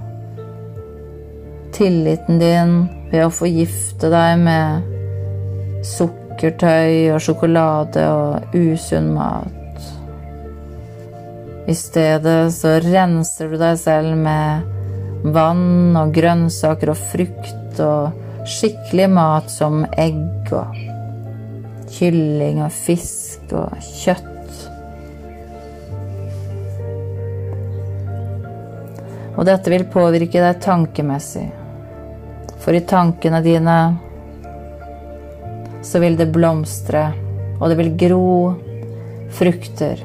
tilliten 1.75 2.41
din 2.43 2.75
ved 3.13 3.23
å 3.27 3.31
forgifte 3.35 4.11
deg 4.11 4.43
med 4.43 4.91
sukkertøy 6.35 7.13
og 7.15 7.21
sjokolade 7.23 8.03
og 8.11 8.55
usunn 8.55 9.13
mat. 9.15 9.53
I 11.67 11.75
stedet 11.75 12.53
så 12.53 12.81
renser 12.83 13.49
du 13.49 13.57
deg 13.57 13.79
selv 13.79 14.17
med 14.19 15.31
vann 15.33 15.95
og 15.97 16.13
grønnsaker 16.13 16.91
og 16.91 16.99
frukt 17.13 17.81
og 17.81 18.47
skikkelig 18.51 19.09
mat 19.15 19.49
som 19.49 19.87
egg 19.97 20.51
og 20.53 20.75
kylling 21.95 22.65
og 22.67 22.73
fisk 22.75 23.55
og 23.55 23.79
kjøtt. 23.81 24.31
Og 29.35 29.47
dette 29.47 29.71
vil 29.71 29.87
påvirke 29.87 30.43
deg 30.43 30.61
tankemessig. 30.63 31.47
For 32.59 32.75
i 32.75 32.83
tankene 32.89 33.41
dine 33.45 33.79
så 35.85 36.01
vil 36.03 36.17
det 36.17 36.33
blomstre, 36.33 37.07
og 37.61 37.71
det 37.71 37.79
vil 37.79 37.95
gro 38.01 38.35
frukter. 39.37 40.01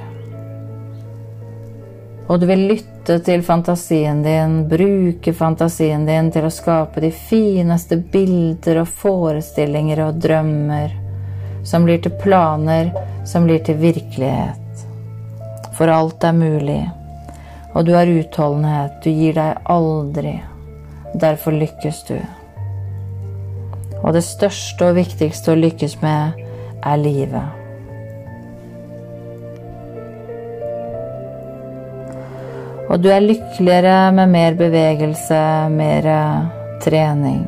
Og 2.30 2.38
du 2.40 2.46
vil 2.46 2.68
lytte 2.70 3.18
til 3.26 3.42
fantasien 3.42 4.22
din, 4.22 4.64
bruke 4.70 5.34
fantasien 5.34 6.06
din 6.06 6.30
til 6.30 6.46
å 6.46 6.54
skape 6.54 7.02
de 7.02 7.10
fineste 7.10 7.98
bilder 7.98 8.84
og 8.84 8.92
forestillinger 9.02 10.04
og 10.06 10.20
drømmer 10.22 10.98
som 11.64 11.84
blir 11.84 12.02
til 12.02 12.12
planer, 12.12 12.92
som 13.26 13.46
blir 13.46 13.60
til 13.60 13.78
virkelighet. 13.78 14.86
For 15.78 15.88
alt 15.88 16.24
er 16.24 16.34
mulig, 16.34 16.82
og 17.74 17.86
du 17.86 17.94
har 17.94 18.10
utholdenhet, 18.10 19.00
du 19.04 19.10
gir 19.10 19.38
deg 19.38 19.70
aldri. 19.70 20.40
Derfor 21.14 21.56
lykkes 21.56 22.04
du. 22.10 22.18
Og 24.04 24.14
det 24.16 24.24
største 24.26 24.90
og 24.90 25.00
viktigste 25.00 25.54
å 25.54 25.60
lykkes 25.60 25.98
med 26.04 26.38
er 26.88 27.02
livet. 27.02 27.60
Og 32.90 33.02
du 33.04 33.10
er 33.14 33.22
lykkeligere 33.22 34.12
med 34.18 34.32
mer 34.34 34.56
bevegelse, 34.58 35.42
mer 35.70 36.08
trening. 36.82 37.44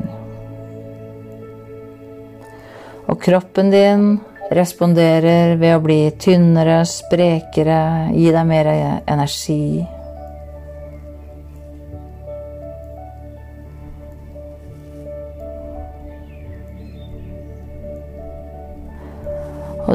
Og 3.10 3.18
kroppen 3.20 3.72
din 3.72 4.04
responderer 4.52 5.56
ved 5.58 5.74
å 5.74 5.82
bli 5.82 5.98
tynnere, 6.20 6.82
sprekere, 6.86 8.12
gi 8.14 8.30
deg 8.30 8.46
mer 8.46 8.70
energi. 9.10 9.82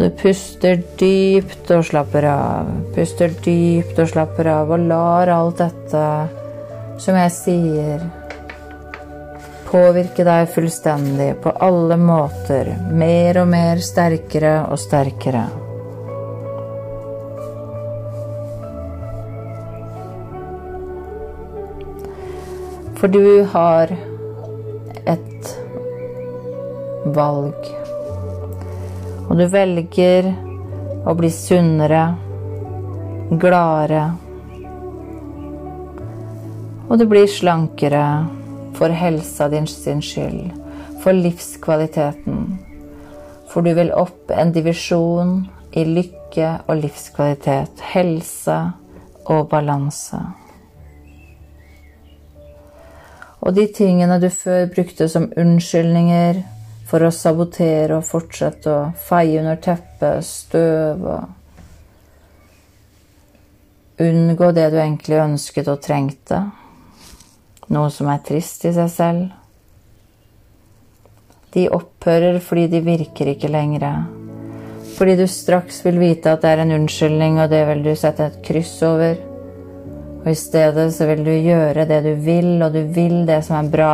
Du 0.03 0.09
puster 0.19 0.81
dypt 0.99 1.69
og 1.73 1.85
slapper 1.87 2.27
av. 2.29 2.71
Puster 2.95 3.31
dypt 3.45 3.99
og 4.03 4.09
slapper 4.11 4.49
av 4.51 4.73
og 4.75 4.87
lar 4.89 5.31
alt 5.31 5.61
dette 5.61 6.03
som 7.01 7.17
jeg 7.17 7.33
sier, 7.33 8.01
påvirke 9.67 10.25
deg 10.25 10.49
fullstendig 10.53 11.29
på 11.43 11.53
alle 11.63 11.97
måter. 12.01 12.73
Mer 12.91 13.41
og 13.43 13.49
mer 13.53 13.81
sterkere 13.83 14.59
og 14.65 14.81
sterkere. 14.81 15.45
For 22.97 23.13
du 23.13 23.45
har 23.53 23.93
et 25.05 25.51
valg. 27.13 27.76
Og 29.27 29.35
du 29.35 29.43
velger 29.51 30.29
å 31.07 31.13
bli 31.19 31.29
sunnere, 31.31 32.03
gladere. 33.39 34.05
Og 36.87 36.95
du 36.99 37.03
blir 37.11 37.27
slankere 37.27 38.05
for 38.77 38.93
helsa 38.95 39.49
din 39.51 39.67
sin 39.67 40.01
skyld, 40.03 40.53
for 41.03 41.15
livskvaliteten. 41.15 42.57
For 43.51 43.63
du 43.63 43.73
vil 43.75 43.91
opp 43.95 44.31
en 44.31 44.51
divisjon 44.55 45.37
i 45.75 45.83
lykke 45.83 46.53
og 46.67 46.83
livskvalitet, 46.83 47.83
helse 47.93 48.57
og 49.27 49.47
balanse. 49.51 50.19
Og 53.43 53.55
de 53.55 53.67
tingene 53.71 54.19
du 54.19 54.29
før 54.33 54.67
brukte 54.71 55.07
som 55.11 55.29
unnskyldninger 55.39 56.41
for 56.87 57.03
å 57.03 57.11
sabotere 57.11 57.97
og 57.97 58.05
fortsette 58.07 58.71
å 58.71 58.91
feie 59.09 59.41
under 59.41 59.59
teppet, 59.63 60.23
støv 60.25 61.03
og 61.03 61.33
Unngå 63.97 64.51
det 64.53 64.67
du 64.69 64.75
egentlig 64.77 65.17
ønsket 65.17 65.69
og 65.71 65.79
trengte. 65.81 66.37
Noe 67.73 67.89
som 67.89 68.11
er 68.13 68.19
trist 68.21 68.67
i 68.69 68.71
seg 68.75 68.91
selv. 68.93 69.23
De 71.55 71.63
opphører 71.73 72.37
fordi 72.43 72.67
de 72.75 72.83
virker 72.85 73.31
ikke 73.31 73.49
lenger. 73.49 73.87
Fordi 74.99 75.15
du 75.17 75.25
straks 75.25 75.81
vil 75.85 75.97
vite 75.97 76.35
at 76.35 76.45
det 76.45 76.51
er 76.53 76.61
en 76.61 76.75
unnskyldning, 76.77 77.41
og 77.41 77.49
det 77.49 77.63
vil 77.71 77.81
du 77.87 77.91
sette 77.97 78.29
et 78.29 78.37
kryss 78.45 78.75
over. 78.85 79.17
Og 80.21 80.29
i 80.29 80.37
stedet 80.37 80.87
så 80.93 81.09
vil 81.09 81.25
du 81.25 81.33
gjøre 81.33 81.89
det 81.89 82.03
du 82.05 82.13
vil, 82.21 82.53
og 82.61 82.77
du 82.77 82.83
vil 82.93 83.23
det 83.25 83.41
som 83.49 83.57
er 83.57 83.73
bra. 83.73 83.93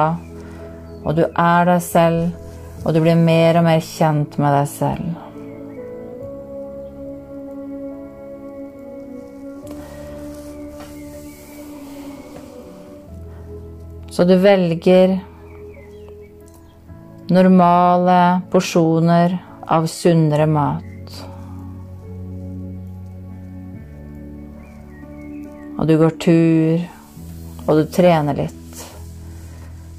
Og 1.03 1.15
du 1.15 1.23
er 1.29 1.71
deg 1.71 1.79
selv, 1.87 2.42
og 2.83 2.93
du 2.93 2.99
blir 2.99 3.15
mer 3.15 3.59
og 3.59 3.67
mer 3.67 3.79
kjent 3.83 4.35
med 4.41 4.51
deg 4.57 4.67
selv. 4.67 5.13
Så 14.13 14.27
du 14.29 14.35
velger 14.37 15.15
normale 17.33 18.17
porsjoner 18.53 19.39
av 19.73 19.87
sunnere 19.89 20.45
mat. 20.45 21.15
Og 25.79 25.87
du 25.89 25.95
går 25.97 26.19
tur, 26.21 26.83
og 27.65 27.79
du 27.79 27.87
trener 27.89 28.43
litt. 28.43 28.62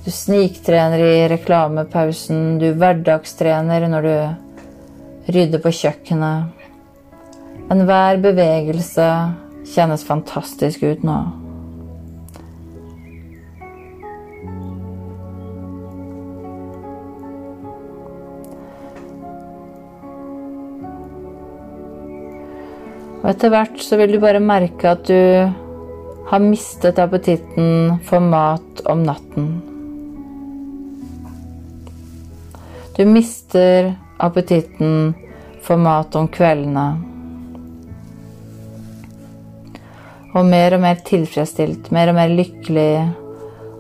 Du 0.05 0.11
sniktrener 0.13 1.01
i 1.01 1.29
reklamepausen, 1.33 2.59
du 2.61 2.75
hverdagstrener 2.77 3.87
når 3.89 4.05
du 4.05 5.33
rydder 5.33 5.63
på 5.65 5.73
kjøkkenet. 5.73 6.53
Enhver 7.73 8.21
bevegelse 8.21 9.09
kjennes 9.73 10.05
fantastisk 10.05 10.85
ut 10.85 11.09
nå. 11.09 11.17
Og 23.25 23.31
etter 23.33 23.57
hvert 23.57 23.81
så 23.81 23.97
vil 23.97 24.13
du 24.13 24.21
bare 24.21 24.49
merke 24.53 24.99
at 24.99 25.09
du 25.09 25.49
har 26.29 26.51
mistet 26.53 27.01
appetitten 27.01 28.03
for 28.05 28.21
mat 28.21 28.85
om 28.85 29.09
natten. 29.09 29.55
Du 32.97 33.05
mister 33.05 33.95
appetitten 34.17 35.15
for 35.63 35.77
mat 35.77 36.15
om 36.15 36.29
kveldene. 36.31 36.85
Og 40.35 40.47
mer 40.47 40.77
og 40.77 40.83
mer 40.85 41.01
tilfredsstilt, 41.03 41.91
mer 41.95 42.13
og 42.13 42.19
mer 42.21 42.31
lykkelig 42.31 42.93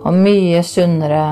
og 0.03 0.19
mye 0.19 0.63
sunnere. 0.67 1.27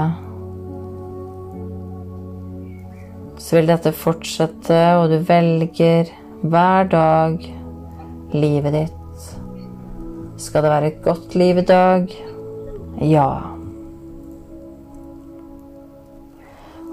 Så 3.43 3.59
vil 3.59 3.71
dette 3.73 3.91
fortsette, 3.99 4.83
og 5.01 5.11
du 5.11 5.19
velger 5.27 6.13
hver 6.43 6.87
dag 6.93 7.49
livet 8.31 8.77
ditt. 8.79 9.27
Skal 10.39 10.63
det 10.63 10.71
være 10.77 10.93
et 10.93 11.03
godt 11.03 11.35
liv 11.35 11.59
i 11.59 11.67
dag? 11.67 12.15
Ja. 13.03 13.52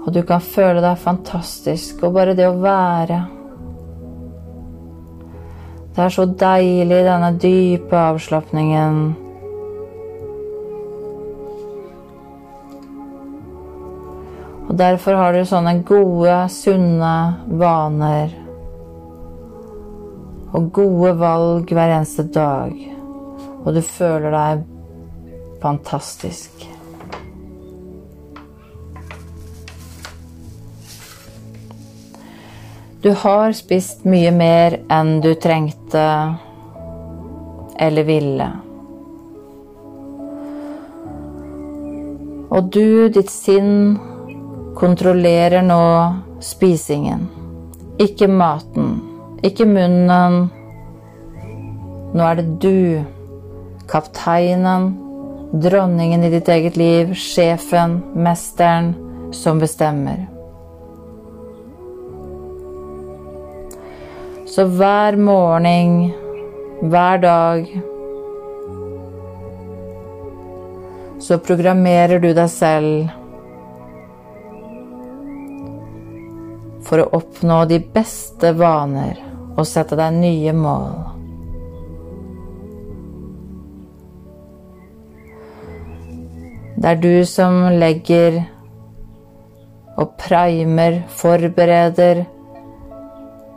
Og 0.00 0.12
du 0.14 0.22
kan 0.26 0.40
føle 0.40 0.80
deg 0.80 1.00
fantastisk, 1.00 2.04
og 2.06 2.16
bare 2.16 2.36
det 2.38 2.48
å 2.48 2.56
være 2.60 3.20
Det 5.90 6.04
er 6.04 6.12
så 6.14 6.24
deilig, 6.24 7.00
denne 7.04 7.32
dype 7.42 7.98
avslapningen. 7.98 9.00
Og 14.70 14.76
derfor 14.78 15.18
har 15.18 15.34
du 15.34 15.42
sånne 15.44 15.74
gode, 15.82 16.36
sunne 16.54 17.14
vaner. 17.58 18.30
Og 20.54 20.70
gode 20.78 21.16
valg 21.18 21.74
hver 21.74 21.96
eneste 21.98 22.28
dag. 22.30 22.70
Og 23.66 23.74
du 23.74 23.82
føler 23.82 24.30
deg 24.30 24.62
fantastisk. 25.60 26.69
Du 33.00 33.10
har 33.16 33.52
spist 33.56 34.02
mye 34.04 34.28
mer 34.28 34.74
enn 34.92 35.22
du 35.24 35.30
trengte 35.40 36.00
eller 37.80 38.04
ville. 38.04 38.48
Og 42.52 42.66
du, 42.74 43.08
ditt 43.08 43.32
sinn, 43.32 43.94
kontrollerer 44.76 45.64
nå 45.64 45.84
spisingen. 46.44 47.22
Ikke 48.04 48.28
maten, 48.28 48.90
ikke 49.48 49.64
munnen. 49.70 50.36
Nå 52.12 52.26
er 52.26 52.42
det 52.42 52.46
du, 52.60 53.00
kapteinen, 53.88 54.90
dronningen 55.56 56.28
i 56.28 56.34
ditt 56.36 56.52
eget 56.52 56.76
liv, 56.76 57.16
sjefen, 57.16 57.96
mesteren, 58.12 58.92
som 59.32 59.62
bestemmer. 59.62 60.26
Så 64.50 64.64
hver 64.66 65.16
morgen, 65.16 66.10
hver 66.82 67.18
dag 67.22 67.68
Så 71.18 71.38
programmerer 71.38 72.18
du 72.18 72.32
deg 72.34 72.48
selv 72.50 73.12
for 76.82 77.04
å 77.04 77.12
oppnå 77.20 77.60
de 77.70 77.78
beste 77.94 78.50
vaner 78.58 79.20
og 79.54 79.62
sette 79.70 79.94
deg 80.00 80.16
nye 80.18 80.56
mål. 80.58 80.98
Det 86.80 86.90
er 86.96 87.00
du 87.04 87.14
som 87.28 87.62
legger 87.78 88.40
og 90.00 90.18
primer, 90.18 91.04
forbereder 91.22 92.24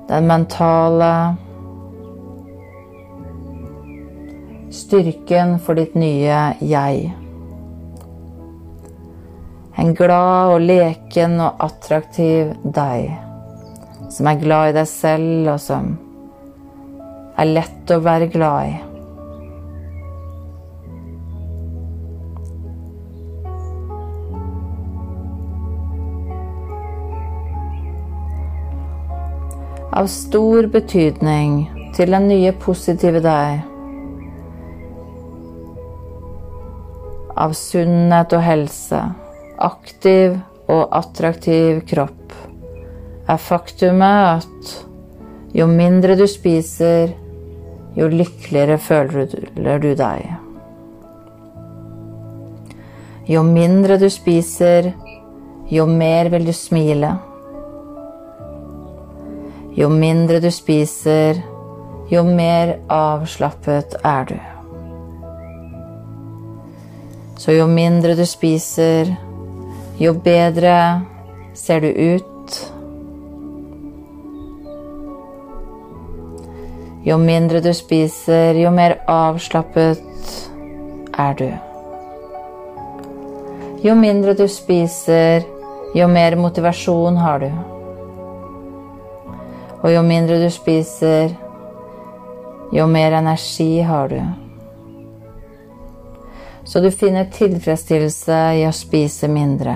den 0.07 0.27
mentale 0.27 1.11
styrken 4.73 5.57
for 5.61 5.77
ditt 5.77 5.95
nye 5.95 6.39
jeg. 6.61 7.11
En 9.77 9.93
glad 9.97 10.53
og 10.53 10.63
leken 10.63 11.39
og 11.41 11.61
attraktiv 11.65 12.53
deg, 12.63 13.11
som 14.13 14.29
er 14.29 14.41
glad 14.41 14.71
i 14.71 14.77
deg 14.79 14.89
selv, 14.89 15.53
og 15.55 15.61
som 15.61 15.93
er 17.37 17.49
lett 17.49 17.93
å 17.93 18.01
være 18.03 18.29
glad 18.33 18.69
i. 18.69 18.92
av 29.93 30.07
stor 30.09 30.65
betydning 30.73 31.57
til 31.93 32.09
den 32.13 32.25
nye 32.31 32.53
positive 32.57 33.19
deg. 33.21 33.61
Av 37.37 37.53
sunnhet 37.57 38.33
og 38.33 38.41
helse, 38.45 39.01
aktiv 39.61 40.39
og 40.71 40.87
attraktiv 40.97 41.83
kropp, 41.89 42.33
er 43.29 43.39
faktumet 43.39 44.39
at 44.39 44.71
jo 45.53 45.67
mindre 45.69 46.15
du 46.17 46.25
spiser, 46.29 47.13
jo 47.93 48.09
lykkeligere 48.09 48.79
føler 48.81 49.83
du 49.83 49.91
deg. 49.97 50.25
Jo 53.29 53.45
mindre 53.45 53.99
du 54.01 54.09
spiser, 54.11 54.89
jo 55.69 55.85
mer 55.87 56.31
vil 56.33 56.49
du 56.49 56.53
smile. 56.57 57.13
Jo 59.73 59.87
mindre 59.89 60.37
du 60.39 60.51
spiser, 60.53 61.39
jo 62.09 62.21
mer 62.23 62.75
avslappet 62.93 63.95
er 64.05 64.27
du. 64.29 64.35
Så 67.41 67.55
jo 67.55 67.65
mindre 67.65 68.13
du 68.13 68.21
spiser, 68.29 69.09
jo 69.97 70.13
bedre 70.13 71.01
ser 71.57 71.81
du 71.81 71.89
ut. 71.89 72.61
Jo 77.09 77.17
mindre 77.17 77.65
du 77.65 77.73
spiser, 77.73 78.53
jo 78.61 78.69
mer 78.69 78.99
avslappet 79.09 80.05
er 81.17 81.37
du. 81.41 81.49
Jo 83.89 83.97
mindre 83.97 84.37
du 84.37 84.45
spiser, 84.45 85.49
jo 85.97 86.07
mer 86.07 86.37
motivasjon 86.37 87.23
har 87.25 87.47
du. 87.49 87.72
Og 89.83 89.91
jo 89.91 90.01
mindre 90.07 90.37
du 90.39 90.47
spiser, 90.51 91.33
jo 92.71 92.85
mer 92.87 93.17
energi 93.19 93.81
har 93.83 94.07
du. 94.09 94.21
Så 96.63 96.79
du 96.79 96.87
finner 96.91 97.27
tilfredsstillelse 97.27 98.37
i 98.61 98.63
å 98.63 98.71
spise 98.71 99.27
mindre. 99.27 99.75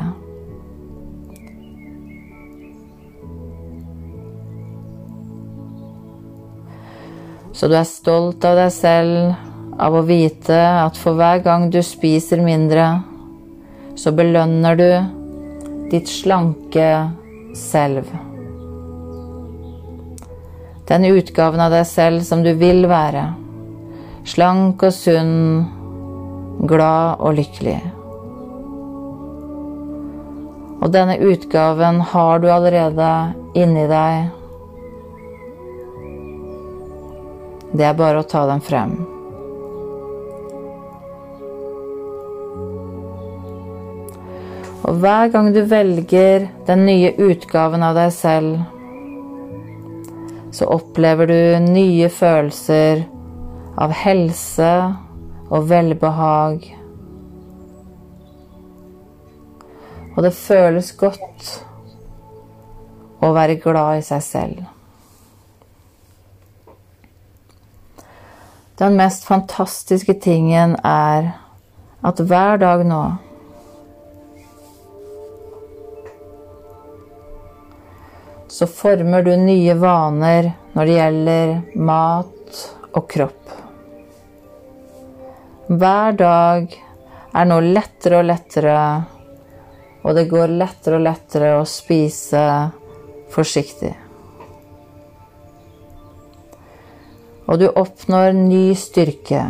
Så 7.51 7.67
du 7.67 7.75
er 7.75 7.89
stolt 7.89 8.45
av 8.47 8.55
deg 8.61 8.71
selv 8.71 9.81
av 9.81 9.97
å 9.97 10.05
vite 10.07 10.55
at 10.55 10.97
for 10.97 11.17
hver 11.17 11.43
gang 11.45 11.67
du 11.73 11.81
spiser 11.83 12.41
mindre, 12.45 12.85
så 13.97 14.13
belønner 14.15 14.77
du 14.77 14.89
ditt 15.91 16.07
slanke 16.09 16.87
selv. 17.57 18.05
Den 20.87 21.03
utgaven 21.05 21.59
av 21.59 21.73
deg 21.75 21.83
selv 21.89 22.23
som 22.23 22.43
du 22.45 22.53
vil 22.55 22.85
være. 22.87 23.25
Slank 24.27 24.83
og 24.87 24.93
sunn, 24.95 25.65
glad 26.67 27.19
og 27.19 27.35
lykkelig. 27.35 27.79
Og 30.77 30.93
denne 30.93 31.17
utgaven 31.27 31.99
har 32.13 32.39
du 32.39 32.47
allerede 32.53 33.11
inni 33.59 33.83
deg. 33.91 34.31
Det 37.75 37.83
er 37.83 37.99
bare 37.99 38.23
å 38.23 38.27
ta 38.31 38.45
den 38.47 38.63
frem. 38.63 38.95
Og 44.87 45.03
hver 45.03 45.27
gang 45.33 45.51
du 45.51 45.65
velger 45.67 46.47
den 46.67 46.85
nye 46.87 47.11
utgaven 47.19 47.83
av 47.83 47.97
deg 47.99 48.13
selv, 48.15 48.63
så 50.57 50.65
opplever 50.73 51.29
du 51.29 51.39
nye 51.69 52.07
følelser 52.09 53.03
av 53.77 53.91
helse 53.93 54.71
og 55.53 55.67
velbehag. 55.69 56.63
Og 60.15 60.23
det 60.25 60.33
føles 60.33 60.89
godt 60.97 61.51
å 63.21 63.29
være 63.37 63.59
glad 63.61 63.99
i 63.99 64.07
seg 64.07 64.25
selv. 64.25 64.65
Den 68.81 68.97
mest 68.97 69.29
fantastiske 69.29 70.17
tingen 70.21 70.73
er 70.85 71.35
at 72.05 72.19
hver 72.21 72.57
dag 72.61 72.81
nå 72.85 73.03
så 78.57 78.65
former 78.67 79.21
du 79.21 79.35
nye 79.37 79.73
vaner 79.77 80.47
når 80.73 80.87
det 80.89 80.93
gjelder 80.95 81.49
mat 81.77 82.61
og 82.97 83.03
kropp. 83.11 83.51
Hver 85.67 86.15
dag 86.17 86.73
er 87.37 87.45
nå 87.45 87.57
lettere 87.61 88.17
og 88.17 88.25
lettere, 88.25 88.79
og 90.01 90.17
det 90.17 90.23
går 90.31 90.55
lettere 90.57 90.97
og 90.97 91.05
lettere 91.05 91.51
å 91.59 91.67
spise 91.69 92.41
forsiktig. 93.35 93.91
Og 97.45 97.61
du 97.61 97.67
oppnår 97.69 98.31
ny 98.39 98.71
styrke. 98.73 99.43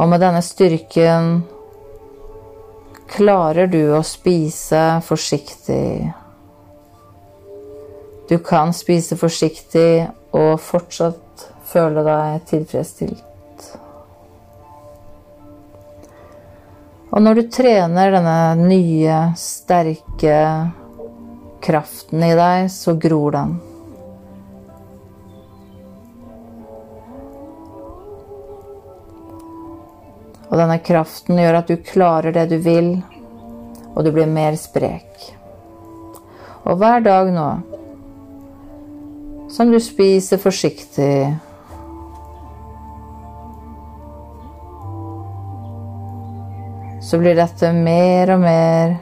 Og 0.00 0.08
med 0.08 0.24
denne 0.24 0.40
styrken 0.40 1.36
klarer 3.10 3.70
du 3.70 3.80
å 3.96 4.02
spise 4.06 4.82
forsiktig. 5.06 6.12
Du 8.28 8.38
kan 8.42 8.72
spise 8.74 9.18
forsiktig 9.18 10.06
og 10.34 10.56
fortsatt 10.60 11.46
føle 11.66 12.02
deg 12.06 12.46
tilfredsstilt. 12.50 13.22
Og 17.16 17.22
når 17.22 17.38
du 17.38 17.44
trener 17.48 18.12
denne 18.12 18.40
nye, 18.60 19.20
sterke 19.40 20.40
kraften 21.64 22.26
i 22.26 22.34
deg, 22.36 22.66
så 22.70 22.92
gror 23.00 23.32
den. 23.38 23.56
Og 30.46 30.58
denne 30.60 30.78
kraften 30.84 31.40
gjør 31.40 31.60
at 31.60 31.70
du 31.70 31.80
klarer 31.82 32.34
det 32.34 32.46
du 32.52 32.58
vil, 32.62 32.92
og 33.94 34.04
du 34.04 34.12
blir 34.14 34.30
mer 34.30 34.54
sprek. 34.60 35.32
Og 36.66 36.78
hver 36.78 37.02
dag 37.02 37.32
nå, 37.34 37.48
som 39.50 39.70
du 39.70 39.78
spiser 39.80 40.42
forsiktig 40.42 41.36
Så 47.06 47.20
blir 47.22 47.36
dette 47.38 47.68
mer 47.70 48.32
og 48.34 48.40
mer 48.42 48.96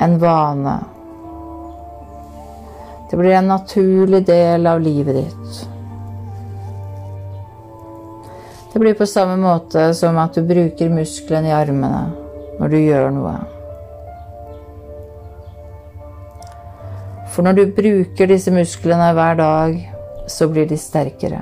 en 0.00 0.14
vane. 0.18 0.78
Det 3.10 3.18
blir 3.20 3.36
en 3.36 3.52
naturlig 3.52 4.22
del 4.26 4.66
av 4.66 4.80
livet 4.80 5.18
ditt. 5.20 5.73
Det 8.74 8.80
blir 8.80 8.94
på 8.98 9.06
samme 9.06 9.36
måte 9.38 9.82
som 9.94 10.16
at 10.18 10.34
du 10.34 10.42
bruker 10.42 10.88
musklene 10.90 11.46
i 11.46 11.52
armene 11.54 12.08
når 12.58 12.72
du 12.72 12.78
gjør 12.80 13.12
noe. 13.14 13.34
For 17.30 17.46
når 17.46 17.60
du 17.60 17.62
bruker 17.76 18.32
disse 18.32 18.50
musklene 18.50 19.12
hver 19.14 19.38
dag, 19.38 19.78
så 20.26 20.48
blir 20.50 20.66
de 20.66 20.80
sterkere. 20.80 21.38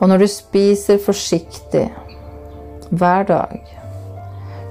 Og 0.00 0.08
når 0.08 0.24
du 0.24 0.28
spiser 0.32 1.04
forsiktig 1.04 1.84
hver 2.88 3.28
dag, 3.28 3.60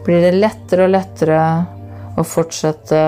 blir 0.09 0.25
det 0.25 0.35
lettere 0.41 0.89
og 0.89 0.95
lettere 0.97 1.39
å 2.17 2.25
fortsette 2.25 3.05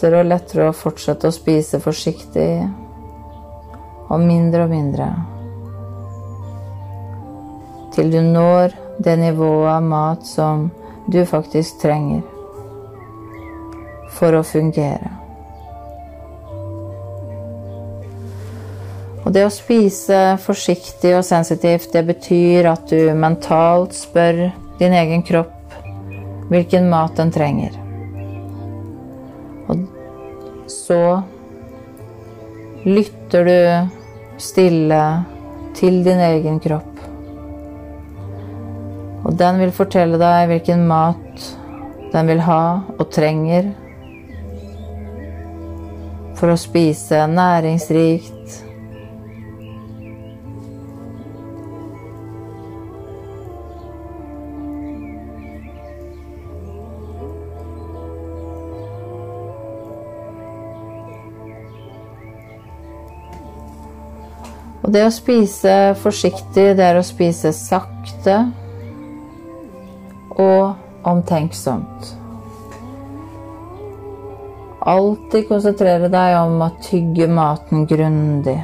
lettere 0.00 0.22
og 0.22 0.30
lettere 0.30 0.68
å 0.70 0.72
fortsette 0.72 1.28
å 1.28 1.34
spise 1.34 1.80
forsiktig 1.80 2.62
og 4.08 4.20
mindre 4.24 4.64
og 4.64 4.70
mindre. 4.72 5.08
Til 7.92 8.08
du 8.08 8.20
når 8.24 8.72
det 9.04 9.18
nivået 9.20 9.68
av 9.74 9.82
mat 9.84 10.24
som 10.24 10.70
du 11.10 11.20
faktisk 11.28 11.82
trenger 11.82 12.22
for 14.16 14.38
å 14.38 14.42
fungere. 14.42 15.12
Og 19.20 19.34
det 19.36 19.44
å 19.44 19.52
spise 19.52 20.38
forsiktig 20.40 21.12
og 21.18 21.26
sensitivt, 21.28 21.92
det 21.92 22.06
betyr 22.08 22.72
at 22.72 22.88
du 22.88 23.12
mentalt 23.12 23.92
spør 23.94 24.46
din 24.80 24.96
egen 24.96 25.22
kropp 25.22 25.76
hvilken 26.48 26.88
mat 26.88 27.20
den 27.20 27.30
trenger. 27.36 27.89
Så 30.70 31.22
lytter 32.86 33.44
du 33.44 34.40
stille 34.40 35.02
til 35.74 36.00
din 36.06 36.22
egen 36.22 36.60
kropp. 36.62 37.00
Og 39.26 39.34
den 39.38 39.58
vil 39.60 39.74
fortelle 39.74 40.18
deg 40.20 40.48
hvilken 40.50 40.86
mat 40.88 41.48
den 42.14 42.30
vil 42.30 42.42
ha 42.46 42.62
og 42.96 43.06
trenger 43.12 43.72
for 46.38 46.54
å 46.54 46.58
spise 46.58 47.26
næringsrikt. 47.30 48.39
Det 64.92 65.04
å 65.06 65.12
spise 65.14 65.74
forsiktig, 66.02 66.70
det 66.78 66.86
er 66.86 66.98
å 66.98 67.04
spise 67.06 67.52
sakte 67.56 68.36
og 70.40 71.06
omtenksomt. 71.08 72.14
Alltid 74.80 75.48
konsentrere 75.48 76.08
deg 76.08 76.36
om 76.38 76.62
å 76.64 76.70
tygge 76.82 77.28
maten 77.28 77.84
grundig. 77.88 78.56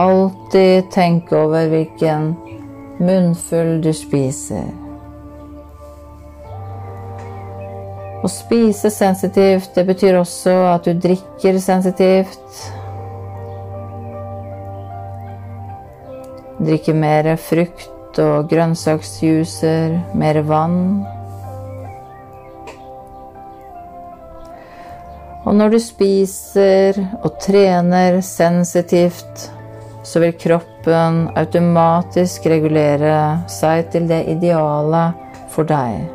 Alltid 0.00 0.90
tenke 0.92 1.36
over 1.36 1.68
hvilken 1.72 2.32
munnfull 3.00 3.78
du 3.84 3.92
spiser. 3.96 4.66
Å 8.24 8.28
spise 8.32 8.90
sensitivt, 8.90 9.74
det 9.76 9.84
betyr 9.86 10.16
også 10.18 10.54
at 10.72 10.88
du 10.88 10.96
drikker 10.98 11.60
sensitivt. 11.62 12.64
Drikke 16.56 16.94
mer 16.96 17.28
frukt 17.36 18.16
og 18.22 18.48
grønnsaksjuicer, 18.48 19.98
mer 20.16 20.40
vann. 20.48 20.80
Og 25.46 25.54
når 25.54 25.76
du 25.76 25.78
spiser 25.78 26.96
og 27.20 27.36
trener 27.44 28.18
sensitivt, 28.24 29.46
så 30.06 30.22
vil 30.22 30.34
kroppen 30.40 31.26
automatisk 31.38 32.48
regulere 32.50 33.44
seg 33.50 33.90
til 33.92 34.08
det 34.10 34.24
ideale 34.32 35.06
for 35.52 35.68
deg. 35.68 36.06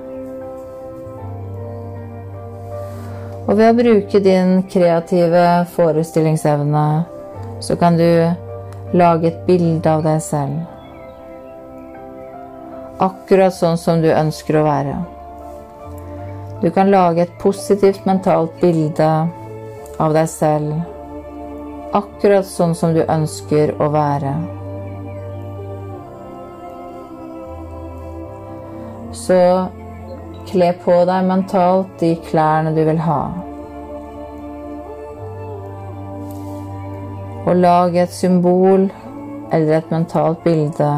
Og 3.47 3.57
ved 3.57 3.68
å 3.68 3.76
bruke 3.76 4.19
din 4.23 4.61
kreative 4.72 5.47
forestillingsevne, 5.76 6.85
så 7.61 7.76
kan 7.80 7.97
du 7.99 8.07
lage 8.93 9.27
et 9.27 9.43
bilde 9.47 9.88
av 9.88 10.03
deg 10.03 10.19
selv. 10.23 10.61
Akkurat 13.01 13.55
sånn 13.55 13.80
som 13.80 14.01
du 14.03 14.09
ønsker 14.11 14.59
å 14.59 14.65
være. 14.68 14.95
Du 16.61 16.69
kan 16.69 16.91
lage 16.93 17.23
et 17.23 17.38
positivt 17.41 18.05
mentalt 18.05 18.53
bilde 18.61 19.07
av 20.01 20.13
deg 20.13 20.27
selv, 20.30 20.76
akkurat 21.97 22.45
sånn 22.45 22.76
som 22.77 22.93
du 22.93 23.01
ønsker 23.01 23.73
å 23.81 23.88
være. 23.93 24.35
Så 29.18 29.39
kle 30.51 30.73
på 30.84 30.99
deg 31.09 31.26
mentalt 31.31 31.97
de 32.03 32.13
klærne 32.30 32.76
du 32.76 32.84
vil 32.85 33.01
ha. 33.07 33.23
Og 37.45 37.55
lage 37.55 38.03
et 38.03 38.13
symbol 38.13 38.89
eller 39.51 39.77
et 39.77 39.91
mentalt 39.91 40.43
bilde. 40.43 40.91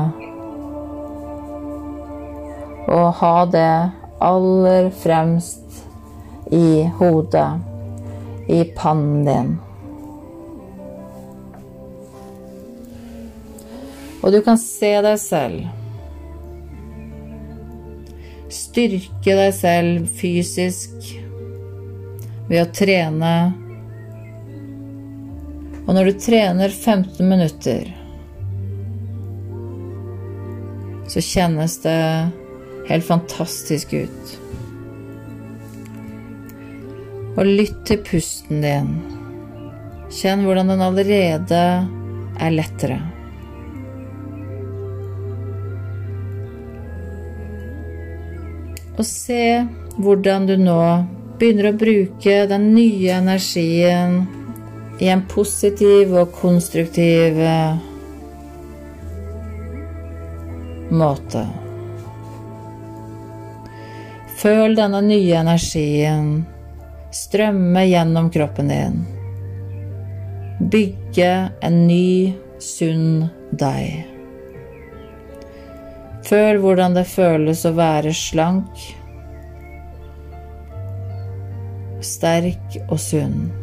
Og 2.88 3.14
ha 3.20 3.36
det 3.52 3.92
aller 4.22 4.90
fremst 5.04 5.86
i 6.52 6.84
hodet, 7.00 7.50
i 8.48 8.64
pannen 8.78 9.24
din. 9.28 9.54
Og 14.24 14.32
du 14.32 14.40
kan 14.42 14.60
se 14.60 14.92
deg 15.04 15.18
selv. 15.20 15.66
Styrke 18.54 19.36
deg 19.36 19.52
selv 19.58 20.08
fysisk 20.20 21.10
ved 22.48 22.62
å 22.62 22.70
trene. 22.72 23.34
Og 25.84 25.92
når 25.98 26.08
du 26.08 26.20
trener 26.24 26.72
15 26.72 27.28
minutter, 27.28 27.90
så 31.12 31.22
kjennes 31.22 31.76
det 31.84 32.00
helt 32.88 33.06
fantastisk 33.06 33.92
ut. 33.94 34.36
Og 37.34 37.50
lytt 37.50 37.82
til 37.90 38.00
pusten 38.06 38.64
din. 38.64 38.94
Kjenn 40.14 40.46
hvordan 40.46 40.72
den 40.72 40.84
allerede 40.86 41.64
er 42.40 42.54
lettere. 42.54 43.02
Og 48.94 49.04
se 49.10 49.66
hvordan 49.98 50.46
du 50.48 50.56
nå 50.62 50.80
begynner 51.42 51.72
å 51.72 51.78
bruke 51.78 52.38
den 52.50 52.70
nye 52.76 53.18
energien 53.18 54.22
i 55.04 55.10
en 55.12 55.26
positiv 55.28 56.14
og 56.16 56.32
konstruktiv 56.38 57.36
måte. 60.96 61.42
Føl 64.40 64.78
denne 64.78 65.02
nye 65.04 65.42
energien 65.42 66.30
strømme 67.12 67.84
gjennom 67.90 68.30
kroppen 68.32 68.72
din. 68.72 68.96
Bygge 70.72 71.32
en 71.68 71.82
ny, 71.88 72.34
sunn 72.64 73.26
deg. 73.52 74.06
Føl 76.24 76.62
hvordan 76.64 76.96
det 76.96 77.04
føles 77.12 77.66
å 77.68 77.74
være 77.76 78.16
slank, 78.16 78.88
sterk 82.00 82.80
og 82.88 83.04
sunn. 83.04 83.63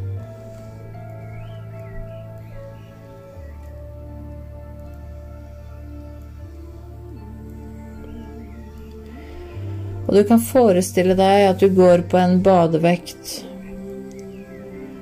Og 10.08 10.16
du 10.16 10.24
kan 10.26 10.40
forestille 10.42 11.14
deg 11.18 11.46
at 11.50 11.62
du 11.62 11.68
går 11.74 12.06
på 12.10 12.18
en 12.20 12.40
badevekt 12.44 13.38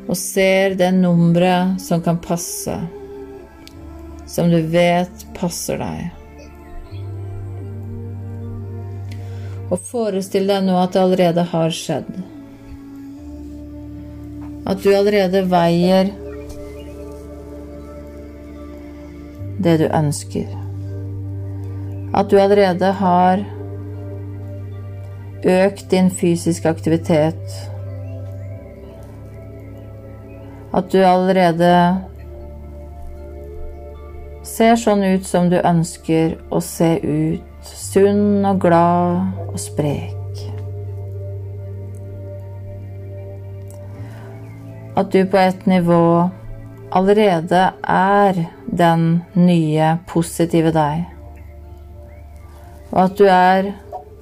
og 0.09 0.17
ser 0.17 0.75
det 0.81 0.89
nummeret 0.97 1.81
som 1.85 2.01
kan 2.05 2.17
passe, 2.25 2.75
som 4.27 4.49
du 4.49 4.63
vet 4.73 5.27
passer 5.37 5.81
deg. 5.83 6.07
Og 9.69 9.77
forestill 9.85 10.49
deg 10.49 10.65
nå 10.65 10.79
at 10.81 10.95
det 10.97 11.03
allerede 11.03 11.45
har 11.51 11.75
skjedd. 11.77 12.09
At 14.69 14.81
du 14.81 14.89
allerede 14.97 15.45
veier 15.49 16.09
det 19.61 19.77
du 19.83 19.87
ønsker. 19.93 20.49
At 22.17 22.33
du 22.33 22.41
allerede 22.41 22.93
har 23.03 23.45
Øk 25.45 25.91
din 25.91 26.11
fysiske 26.11 26.69
aktivitet. 26.69 27.71
At 30.75 30.93
du 30.93 30.99
allerede 30.99 31.73
ser 34.43 34.75
sånn 34.81 35.05
ut 35.15 35.27
som 35.27 35.47
du 35.51 35.61
ønsker 35.61 36.35
å 36.51 36.61
se 36.65 36.97
ut. 37.03 37.45
Sunn 37.69 38.47
og 38.49 38.61
glad 38.63 39.39
og 39.49 39.59
sprek. 39.61 40.43
At 44.99 45.13
du 45.15 45.23
på 45.31 45.39
et 45.39 45.67
nivå 45.71 46.29
allerede 46.91 47.69
er 47.87 48.41
den 48.67 49.23
nye, 49.35 49.99
positive 50.11 50.73
deg. 50.75 51.05
Og 52.91 53.05
at 53.05 53.19
du 53.19 53.27
er 53.29 53.73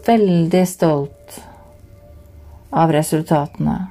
veldig 0.06 0.68
stolt 0.68 1.40
av 2.70 2.92
resultatene. 2.92 3.86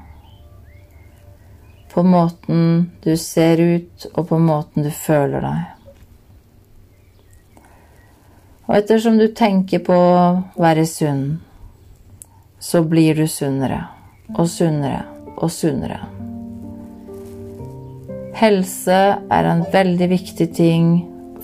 På 1.93 2.03
måten 2.03 2.91
du 3.03 3.17
ser 3.17 3.57
ut, 3.57 4.05
og 4.13 4.27
på 4.29 4.39
måten 4.39 4.83
du 4.83 4.91
føler 4.91 5.43
deg. 5.43 5.61
Og 8.65 8.77
ettersom 8.79 9.19
du 9.19 9.27
tenker 9.35 9.83
på 9.85 9.95
å 9.95 10.21
være 10.59 10.85
sunn, 10.89 11.25
så 12.59 12.81
blir 12.81 13.15
du 13.15 13.27
sunnere 13.29 13.83
og 14.33 14.47
sunnere 14.49 15.03
og 15.35 15.51
sunnere. 15.53 15.99
Helse 18.35 18.99
er 19.31 19.47
en 19.47 19.63
veldig 19.71 20.09
viktig 20.11 20.49
ting 20.57 20.89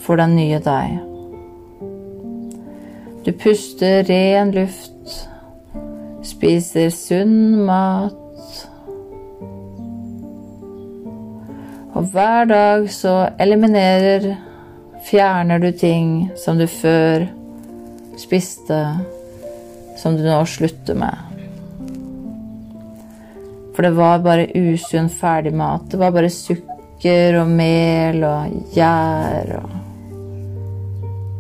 for 0.02 0.20
den 0.20 0.36
nye 0.36 0.60
deg. 0.64 1.11
Du 3.24 3.32
puster 3.32 4.04
ren 4.04 4.52
luft, 4.52 5.28
spiser 6.26 6.90
sunn 6.90 7.66
mat. 7.68 8.18
Og 11.94 12.08
hver 12.10 12.50
dag 12.50 12.88
så 12.90 13.14
eliminerer, 13.38 14.26
fjerner 15.06 15.62
du 15.62 15.70
ting 15.78 16.32
som 16.34 16.58
du 16.58 16.66
før 16.66 17.28
spiste, 18.18 18.80
som 20.02 20.18
du 20.18 20.26
nå 20.26 20.42
slutter 20.50 20.98
med. 20.98 21.14
For 23.76 23.86
det 23.86 23.94
var 24.02 24.26
bare 24.26 24.50
usunn 24.50 25.14
ferdigmat. 25.14 25.92
Det 25.94 26.02
var 26.02 26.18
bare 26.18 26.34
sukker 26.34 27.38
og 27.44 27.54
mel 27.54 28.26
og 28.26 28.74
gjær 28.74 29.56
og 29.62 29.78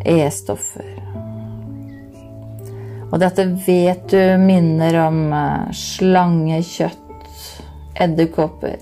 E-stoffer. 0.05 1.01
Og 3.11 3.19
dette 3.19 3.43
vet 3.65 4.05
du 4.11 4.21
minner 4.39 4.95
om 5.03 5.25
eh, 5.35 5.71
slangekjøtt, 5.75 6.99
edderkopper 8.01 8.79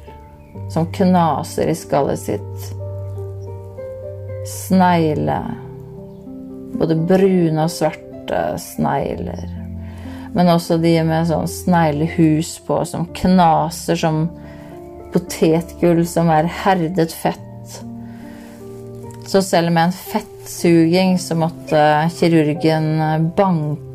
som 0.69 0.85
knaser 0.93 1.71
i 1.71 1.77
skallet 1.77 2.21
sitt, 2.21 2.67
snegle. 4.49 5.39
Både 6.77 6.97
brune 7.09 7.65
og 7.65 7.73
svarte 7.73 8.43
snegler, 8.61 9.49
men 10.37 10.53
også 10.53 10.77
de 10.77 10.93
med 11.03 11.25
sånn 11.31 11.49
sneglehus 11.49 12.53
på 12.67 12.83
som 12.85 13.09
knaser 13.17 13.97
som 13.97 14.27
potetgull 15.09 16.05
som 16.05 16.29
er 16.29 16.49
herdet 16.61 17.17
fett. 17.17 17.81
Så 19.29 19.41
selv 19.45 19.73
med 19.73 19.89
en 19.89 19.97
fettsuging 19.97 21.17
så 21.21 21.37
måtte 21.37 21.81
kirurgen 22.13 23.33
banke 23.37 23.88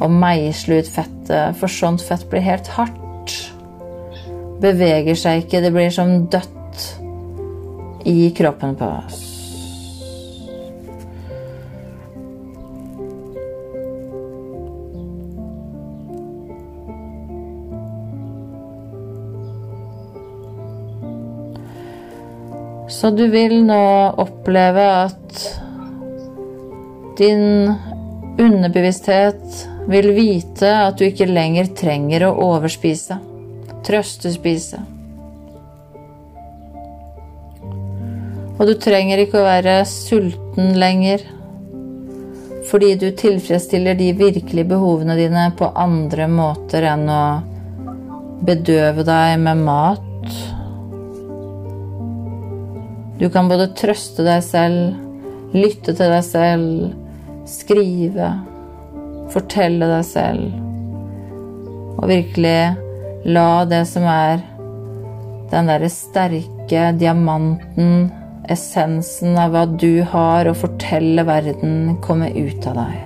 og 0.00 0.10
meisle 0.10 0.80
ut 0.80 0.88
fettet, 0.90 1.54
for 1.60 1.70
sånt 1.70 2.02
fett 2.02 2.26
blir 2.30 2.44
helt 2.44 2.70
hardt. 2.76 3.36
Beveger 4.62 5.18
seg 5.18 5.44
ikke, 5.44 5.62
det 5.62 5.72
blir 5.74 5.92
som 5.94 6.26
dødt 6.32 6.90
i 8.08 8.30
kroppen 8.36 8.74
på 8.78 8.90
oss. 9.04 9.22
Så 22.94 23.10
du 23.10 23.26
vil 23.28 23.58
nå 23.66 23.82
oppleve 24.22 24.84
at 25.04 25.40
din 27.18 27.68
underbevissthet 28.40 29.68
vil 29.88 30.10
vite 30.16 30.70
at 30.86 30.98
du 30.98 31.06
ikke 31.06 31.28
lenger 31.28 31.70
trenger 31.76 32.26
å 32.26 32.34
overspise, 32.46 33.18
trøstespise. 33.86 34.80
Og 38.54 38.66
du 38.70 38.74
trenger 38.80 39.24
ikke 39.24 39.40
å 39.40 39.46
være 39.46 39.76
sulten 39.90 40.74
lenger, 40.78 41.24
fordi 42.70 42.94
du 43.00 43.10
tilfredsstiller 43.12 43.98
de 43.98 44.12
virkelige 44.16 44.70
behovene 44.70 45.18
dine 45.18 45.50
på 45.58 45.68
andre 45.76 46.30
måter 46.30 46.86
enn 46.94 47.08
å 47.12 47.24
bedøve 48.44 49.04
deg 49.06 49.38
med 49.42 49.64
mat 49.66 50.10
du 53.18 53.28
kan 53.30 53.46
både 53.48 53.70
trøste 53.78 54.24
deg 54.26 54.42
selv, 54.42 54.96
lytte 55.54 55.94
til 55.94 56.10
deg 56.10 56.24
selv, 56.26 57.03
skrive, 57.48 58.30
fortelle 59.32 59.88
deg 59.90 60.04
selv, 60.08 60.58
og 61.94 62.08
virkelig 62.10 62.58
la 63.24 63.48
det 63.68 63.84
som 63.88 64.04
er 64.08 64.42
den 65.52 65.68
derre 65.70 65.90
sterke 65.92 66.90
diamanten, 66.98 68.10
essensen 68.50 69.38
av 69.40 69.54
hva 69.54 69.64
du 69.68 70.02
har 70.10 70.48
å 70.48 70.56
fortelle 70.56 71.24
verden, 71.24 71.96
komme 72.04 72.30
ut 72.34 72.66
av 72.68 72.80
deg. 72.82 72.96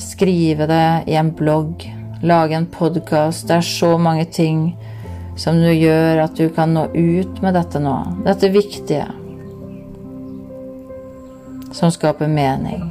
Skrive 0.00 0.68
det 0.70 0.86
i 1.10 1.18
en 1.18 1.32
blogg, 1.36 1.84
lage 2.24 2.56
en 2.56 2.70
podkast. 2.70 3.48
Det 3.48 3.58
er 3.58 3.66
så 3.66 3.94
mange 4.00 4.24
ting 4.30 4.72
som 5.36 5.58
du 5.58 5.70
gjør 5.72 6.24
at 6.24 6.38
du 6.38 6.48
kan 6.54 6.72
nå 6.74 6.86
ut 6.94 7.42
med 7.42 7.56
dette 7.58 7.82
nå. 7.82 7.96
Dette 8.26 8.52
viktige. 8.54 9.06
Som 11.74 11.90
skaper 11.90 12.30
mening. 12.30 12.86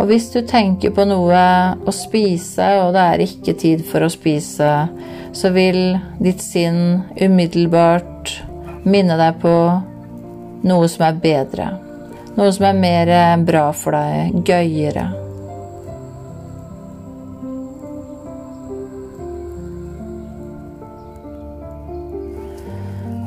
Og 0.00 0.08
hvis 0.08 0.30
du 0.32 0.40
tenker 0.48 0.94
på 0.96 1.04
noe 1.04 1.40
å 1.84 1.92
spise, 1.92 2.66
og 2.80 2.94
det 2.96 3.02
er 3.04 3.24
ikke 3.26 3.54
tid 3.60 3.84
for 3.84 4.06
å 4.06 4.10
spise, 4.12 4.70
så 5.36 5.52
vil 5.52 5.98
ditt 6.18 6.40
sinn 6.40 7.02
umiddelbart 7.20 8.32
minne 8.88 9.20
deg 9.20 9.42
på 9.42 9.56
noe 10.64 10.88
som 10.88 11.06
er 11.06 11.20
bedre. 11.20 11.72
Noe 12.34 12.52
som 12.56 12.70
er 12.70 12.80
mer 12.80 13.16
bra 13.44 13.68
for 13.76 13.94
deg, 13.94 14.40
gøyere. 14.48 15.29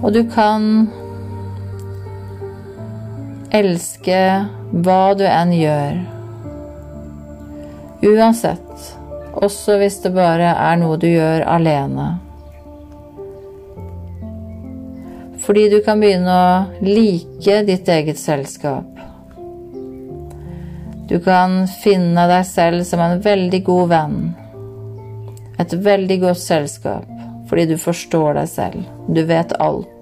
Og 0.03 0.11
du 0.11 0.25
kan 0.27 0.89
elske 3.55 4.19
hva 4.83 5.03
du 5.15 5.23
enn 5.29 5.53
gjør. 5.55 6.01
Uansett, 8.03 8.89
også 9.39 9.77
hvis 9.79 10.01
det 10.03 10.11
bare 10.17 10.51
er 10.59 10.81
noe 10.81 10.97
du 10.99 11.07
gjør 11.07 11.45
alene. 11.47 12.09
Fordi 15.43 15.69
du 15.71 15.79
kan 15.85 16.03
begynne 16.03 16.35
å 16.35 16.83
like 16.83 17.61
ditt 17.67 17.87
eget 17.91 18.19
selskap. 18.19 18.89
Du 21.07 21.17
kan 21.23 21.63
finne 21.83 22.27
deg 22.31 22.43
selv 22.47 22.83
som 22.87 23.03
en 23.03 23.23
veldig 23.23 23.63
god 23.67 23.89
venn. 23.91 24.21
Et 25.63 25.79
veldig 25.87 26.21
godt 26.27 26.43
selskap 26.43 27.09
fordi 27.53 27.67
du 27.69 27.75
forstår 27.77 28.39
deg 28.39 28.47
selv. 28.49 28.85
Du 29.13 29.19
vet 29.29 29.51
alt. 29.61 29.92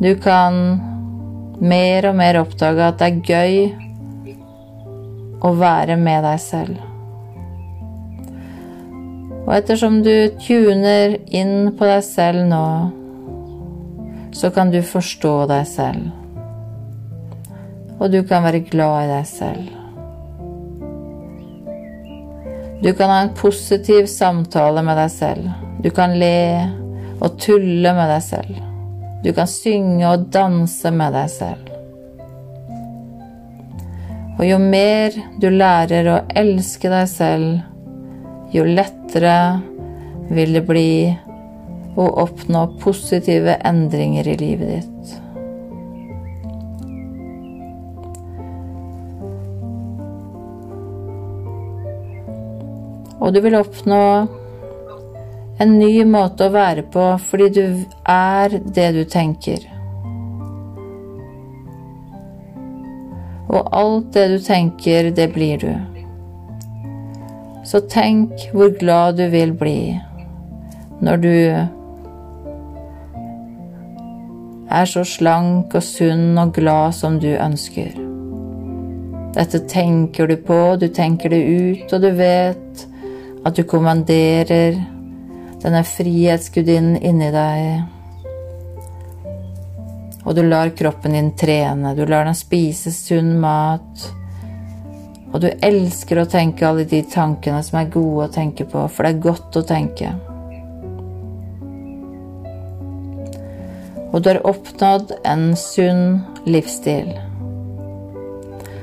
Du 0.00 0.14
kan 0.20 0.56
mer 1.60 2.08
og 2.08 2.16
mer 2.18 2.40
oppdage 2.40 2.86
at 2.86 2.98
det 3.02 3.08
er 3.10 3.20
gøy 3.28 3.56
å 5.42 5.52
være 5.58 5.98
med 6.00 6.24
deg 6.24 6.40
selv. 6.42 6.80
Og 9.42 9.52
ettersom 9.56 10.00
du 10.06 10.30
tuner 10.42 11.18
inn 11.34 11.72
på 11.76 11.86
deg 11.88 12.02
selv 12.06 12.46
nå, 12.50 12.64
så 14.32 14.50
kan 14.54 14.70
du 14.72 14.80
forstå 14.86 15.34
deg 15.50 15.68
selv. 15.68 16.08
Og 18.00 18.10
du 18.10 18.22
kan 18.26 18.46
være 18.46 18.64
glad 18.70 19.04
i 19.04 19.12
deg 19.12 19.26
selv. 19.28 19.70
Du 22.82 22.90
kan 22.98 23.12
ha 23.12 23.20
en 23.22 23.34
positiv 23.38 24.08
samtale 24.10 24.82
med 24.82 24.98
deg 24.98 25.10
selv. 25.14 25.50
Du 25.82 25.90
kan 25.94 26.16
le 26.18 26.34
og 27.22 27.36
tulle 27.38 27.92
med 27.94 28.08
deg 28.10 28.22
selv. 28.26 28.71
Du 29.22 29.30
kan 29.32 29.46
synge 29.46 30.08
og 30.08 30.26
danse 30.34 30.90
med 30.90 31.14
deg 31.14 31.30
selv. 31.30 31.68
Og 34.40 34.46
jo 34.48 34.56
mer 34.58 35.14
du 35.38 35.46
lærer 35.52 36.08
å 36.10 36.22
elske 36.34 36.90
deg 36.90 37.06
selv, 37.06 37.60
jo 38.50 38.64
lettere 38.66 39.36
vil 40.32 40.56
det 40.56 40.64
bli 40.66 40.94
å 41.94 42.06
oppnå 42.24 42.64
positive 42.82 43.54
endringer 43.68 44.26
i 44.32 44.36
livet 44.40 44.80
ditt. 44.80 45.18
Og 53.22 53.30
du 53.36 53.38
vil 53.44 53.54
oppnå 53.54 54.02
en 55.62 55.78
ny 55.78 56.04
måte 56.08 56.48
å 56.48 56.54
være 56.54 56.82
på 56.90 57.04
fordi 57.28 57.48
du 57.54 57.64
er 58.08 58.58
det 58.76 58.88
du 58.96 59.02
tenker. 59.08 59.62
Og 63.52 63.68
alt 63.76 64.12
det 64.16 64.28
du 64.32 64.38
tenker, 64.42 65.10
det 65.14 65.28
blir 65.34 65.60
du. 65.60 65.72
Så 67.68 67.82
tenk 67.90 68.48
hvor 68.52 68.72
glad 68.78 69.20
du 69.20 69.28
vil 69.30 69.52
bli 69.54 70.00
når 71.02 71.16
du 71.22 71.36
er 74.72 74.88
så 74.88 75.02
slank 75.06 75.74
og 75.74 75.84
sunn 75.84 76.38
og 76.38 76.54
glad 76.56 76.94
som 76.96 77.18
du 77.22 77.28
ønsker. 77.34 77.92
Dette 79.32 79.62
tenker 79.68 80.28
du 80.28 80.36
på, 80.36 80.76
du 80.80 80.88
tenker 80.92 81.32
det 81.32 81.42
ut, 81.42 81.92
og 81.92 82.02
du 82.02 82.10
vet 82.16 82.86
at 83.46 83.56
du 83.56 83.62
kommanderer 83.68 84.76
denne 85.62 85.82
frihetsgudinnen 85.86 86.98
inni 87.02 87.30
deg. 87.34 87.84
Og 90.22 90.36
du 90.38 90.42
lar 90.46 90.70
kroppen 90.78 91.16
din 91.16 91.32
trene, 91.38 91.94
du 91.98 92.04
lar 92.06 92.26
den 92.28 92.38
spise 92.38 92.92
sunn 92.94 93.34
mat. 93.42 94.04
Og 95.32 95.40
du 95.42 95.48
elsker 95.64 96.20
å 96.20 96.28
tenke 96.28 96.66
alle 96.68 96.84
de 96.88 97.00
tankene 97.08 97.62
som 97.64 97.80
er 97.80 97.90
gode 97.90 98.28
å 98.28 98.32
tenke 98.32 98.66
på, 98.68 98.84
for 98.92 99.06
det 99.06 99.14
er 99.14 99.24
godt 99.24 99.58
å 99.58 99.64
tenke. 99.66 100.12
Og 104.12 104.20
du 104.20 104.28
har 104.28 104.42
oppnådd 104.46 105.14
en 105.24 105.52
sunn 105.56 106.20
livsstil. 106.44 107.14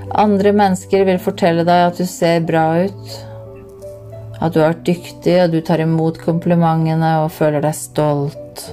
Andre 0.10 0.52
mennesker 0.58 1.06
vil 1.06 1.22
fortelle 1.22 1.64
deg 1.68 1.92
at 1.92 2.00
du 2.02 2.08
ser 2.10 2.42
bra 2.42 2.66
ut, 2.82 3.20
at 4.40 4.54
du 4.54 4.62
har 4.62 4.72
vært 4.72 4.86
dyktig, 4.88 5.36
og 5.44 5.52
du 5.52 5.60
tar 5.66 5.84
imot 5.84 6.20
komplimentene 6.24 7.16
og 7.24 7.34
føler 7.36 7.64
deg 7.64 7.76
stolt. 7.76 8.70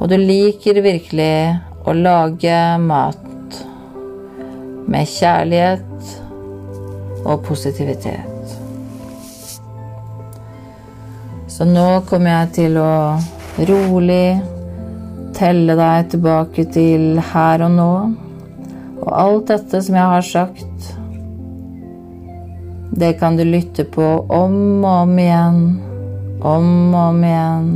Og 0.00 0.10
du 0.12 0.18
liker 0.20 0.82
virkelig 0.84 1.36
å 1.88 1.94
lage 1.96 2.56
mat 2.84 3.60
med 4.84 5.08
kjærlighet 5.08 6.10
og 7.24 7.40
positivitet. 7.46 8.56
Så 11.48 11.64
nå 11.64 12.02
kommer 12.08 12.42
jeg 12.42 12.52
til 12.58 12.76
å 12.82 12.92
rolig 13.70 14.34
telle 15.38 15.76
deg 15.78 16.10
tilbake 16.12 16.66
til 16.74 17.22
her 17.32 17.64
og 17.64 17.72
nå. 17.78 17.92
Og 19.04 19.10
alt 19.14 19.52
dette 19.52 19.80
som 19.86 19.96
jeg 19.96 20.12
har 20.12 20.26
sagt, 20.26 20.94
det 22.96 23.12
kan 23.18 23.36
du 23.36 23.44
lytte 23.44 23.84
på 23.84 24.04
om 24.28 24.84
og 24.84 24.90
om 25.02 25.18
igjen, 25.18 25.60
om 26.40 26.68
og 26.94 27.00
om 27.00 27.24
igjen. 27.24 27.72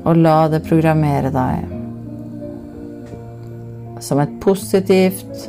Og 0.00 0.16
la 0.16 0.38
det 0.50 0.64
programmere 0.66 1.30
deg 1.34 1.76
som 4.00 4.16
et 4.22 4.32
positivt 4.40 5.42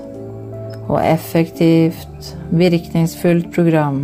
og 0.89 0.97
effektivt, 0.99 2.33
virkningsfullt 2.51 3.47
program 3.55 4.01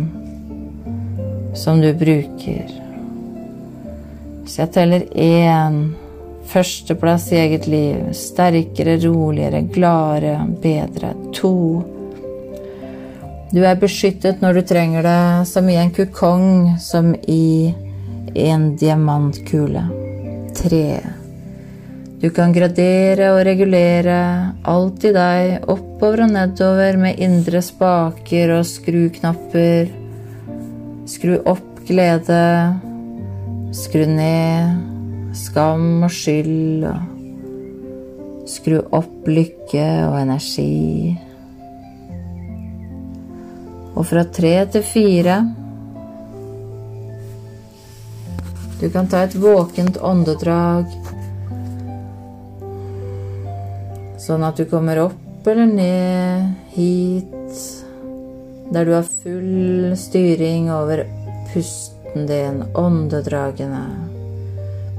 som 1.54 1.82
du 1.84 1.90
bruker. 1.92 2.70
Så 4.48 4.62
jeg 4.64 4.72
teller 4.72 5.04
én 5.12 5.82
Førsteplass 6.48 7.26
i 7.32 7.36
eget 7.36 7.66
liv. 7.68 7.96
Sterkere, 8.16 8.94
roligere, 9.02 9.60
gladere, 9.68 10.46
bedre. 10.62 11.10
To. 11.36 11.82
Du 13.52 13.62
er 13.64 13.78
beskyttet 13.80 14.42
når 14.44 14.58
du 14.58 14.62
trenger 14.68 15.06
det, 15.06 15.46
som 15.48 15.68
i 15.70 15.78
en 15.80 15.92
kukong, 15.94 16.76
som 16.80 17.14
i 17.14 17.72
en 18.36 18.74
diamantkule. 18.76 19.86
Tre. 20.58 20.88
Du 22.18 22.28
kan 22.34 22.52
gradere 22.52 23.30
og 23.36 23.44
regulere 23.46 24.18
alt 24.68 25.06
i 25.06 25.14
deg, 25.14 25.70
oppover 25.70 26.26
og 26.26 26.34
nedover 26.34 26.98
med 27.00 27.22
indre 27.24 27.62
spaker 27.64 28.56
og 28.58 28.66
skruknapper. 28.68 29.94
Skru 31.08 31.38
opp 31.48 31.86
glede, 31.88 32.44
skru 33.72 34.04
ned 34.10 34.88
skam 35.38 36.02
og 36.06 36.12
skyld, 36.12 36.84
skru 38.48 38.80
opp 38.96 39.28
lykke 39.28 39.86
og 40.08 40.18
energi. 40.22 41.27
Og 43.98 44.06
fra 44.06 44.22
tre 44.24 44.54
til 44.70 44.84
fire 44.86 45.40
Du 48.78 48.86
kan 48.94 49.08
ta 49.10 49.24
et 49.26 49.34
våkent 49.34 49.96
åndedrag, 49.98 50.86
sånn 54.22 54.44
at 54.46 54.60
du 54.60 54.68
kommer 54.70 55.00
opp 55.02 55.48
eller 55.50 55.66
ned 55.66 56.52
hit, 56.76 57.58
der 58.70 58.86
du 58.86 58.94
har 58.94 59.10
full 59.24 59.96
styring 59.98 60.70
over 60.70 61.02
pusten 61.50 62.30
din, 62.30 62.62
åndedragene. 62.70 63.82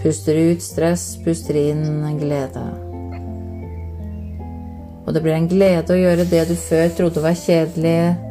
Puster 0.03 0.35
ut 0.51 0.63
stress, 0.63 1.13
puster 1.23 1.55
inn 1.63 2.19
glede. 2.19 2.67
Og 5.05 5.13
det 5.15 5.23
blir 5.23 5.39
en 5.39 5.47
glede 5.47 5.95
å 5.95 6.03
gjøre 6.03 6.27
det 6.27 6.49
du 6.51 6.57
før 6.59 6.91
trodde 6.99 7.23
var 7.23 7.39
kjedelig. 7.39 8.28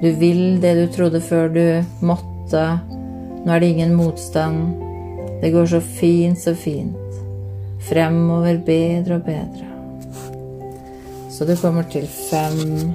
Du 0.00 0.08
vil 0.16 0.60
det 0.62 0.74
du 0.78 0.86
trodde 0.92 1.20
før 1.20 1.50
du 1.52 1.64
måtte. 2.00 2.62
Nå 3.44 3.52
er 3.52 3.60
det 3.60 3.72
ingen 3.74 3.94
motstand. 3.96 4.76
Det 5.42 5.52
går 5.52 5.66
så 5.74 5.80
fint, 5.80 6.40
så 6.40 6.54
fint. 6.56 7.20
Fremover 7.88 8.60
bedre 8.64 9.20
og 9.20 9.28
bedre. 9.28 9.68
Så 11.30 11.44
du 11.48 11.54
kommer 11.56 11.84
til 11.92 12.08
fem 12.08 12.92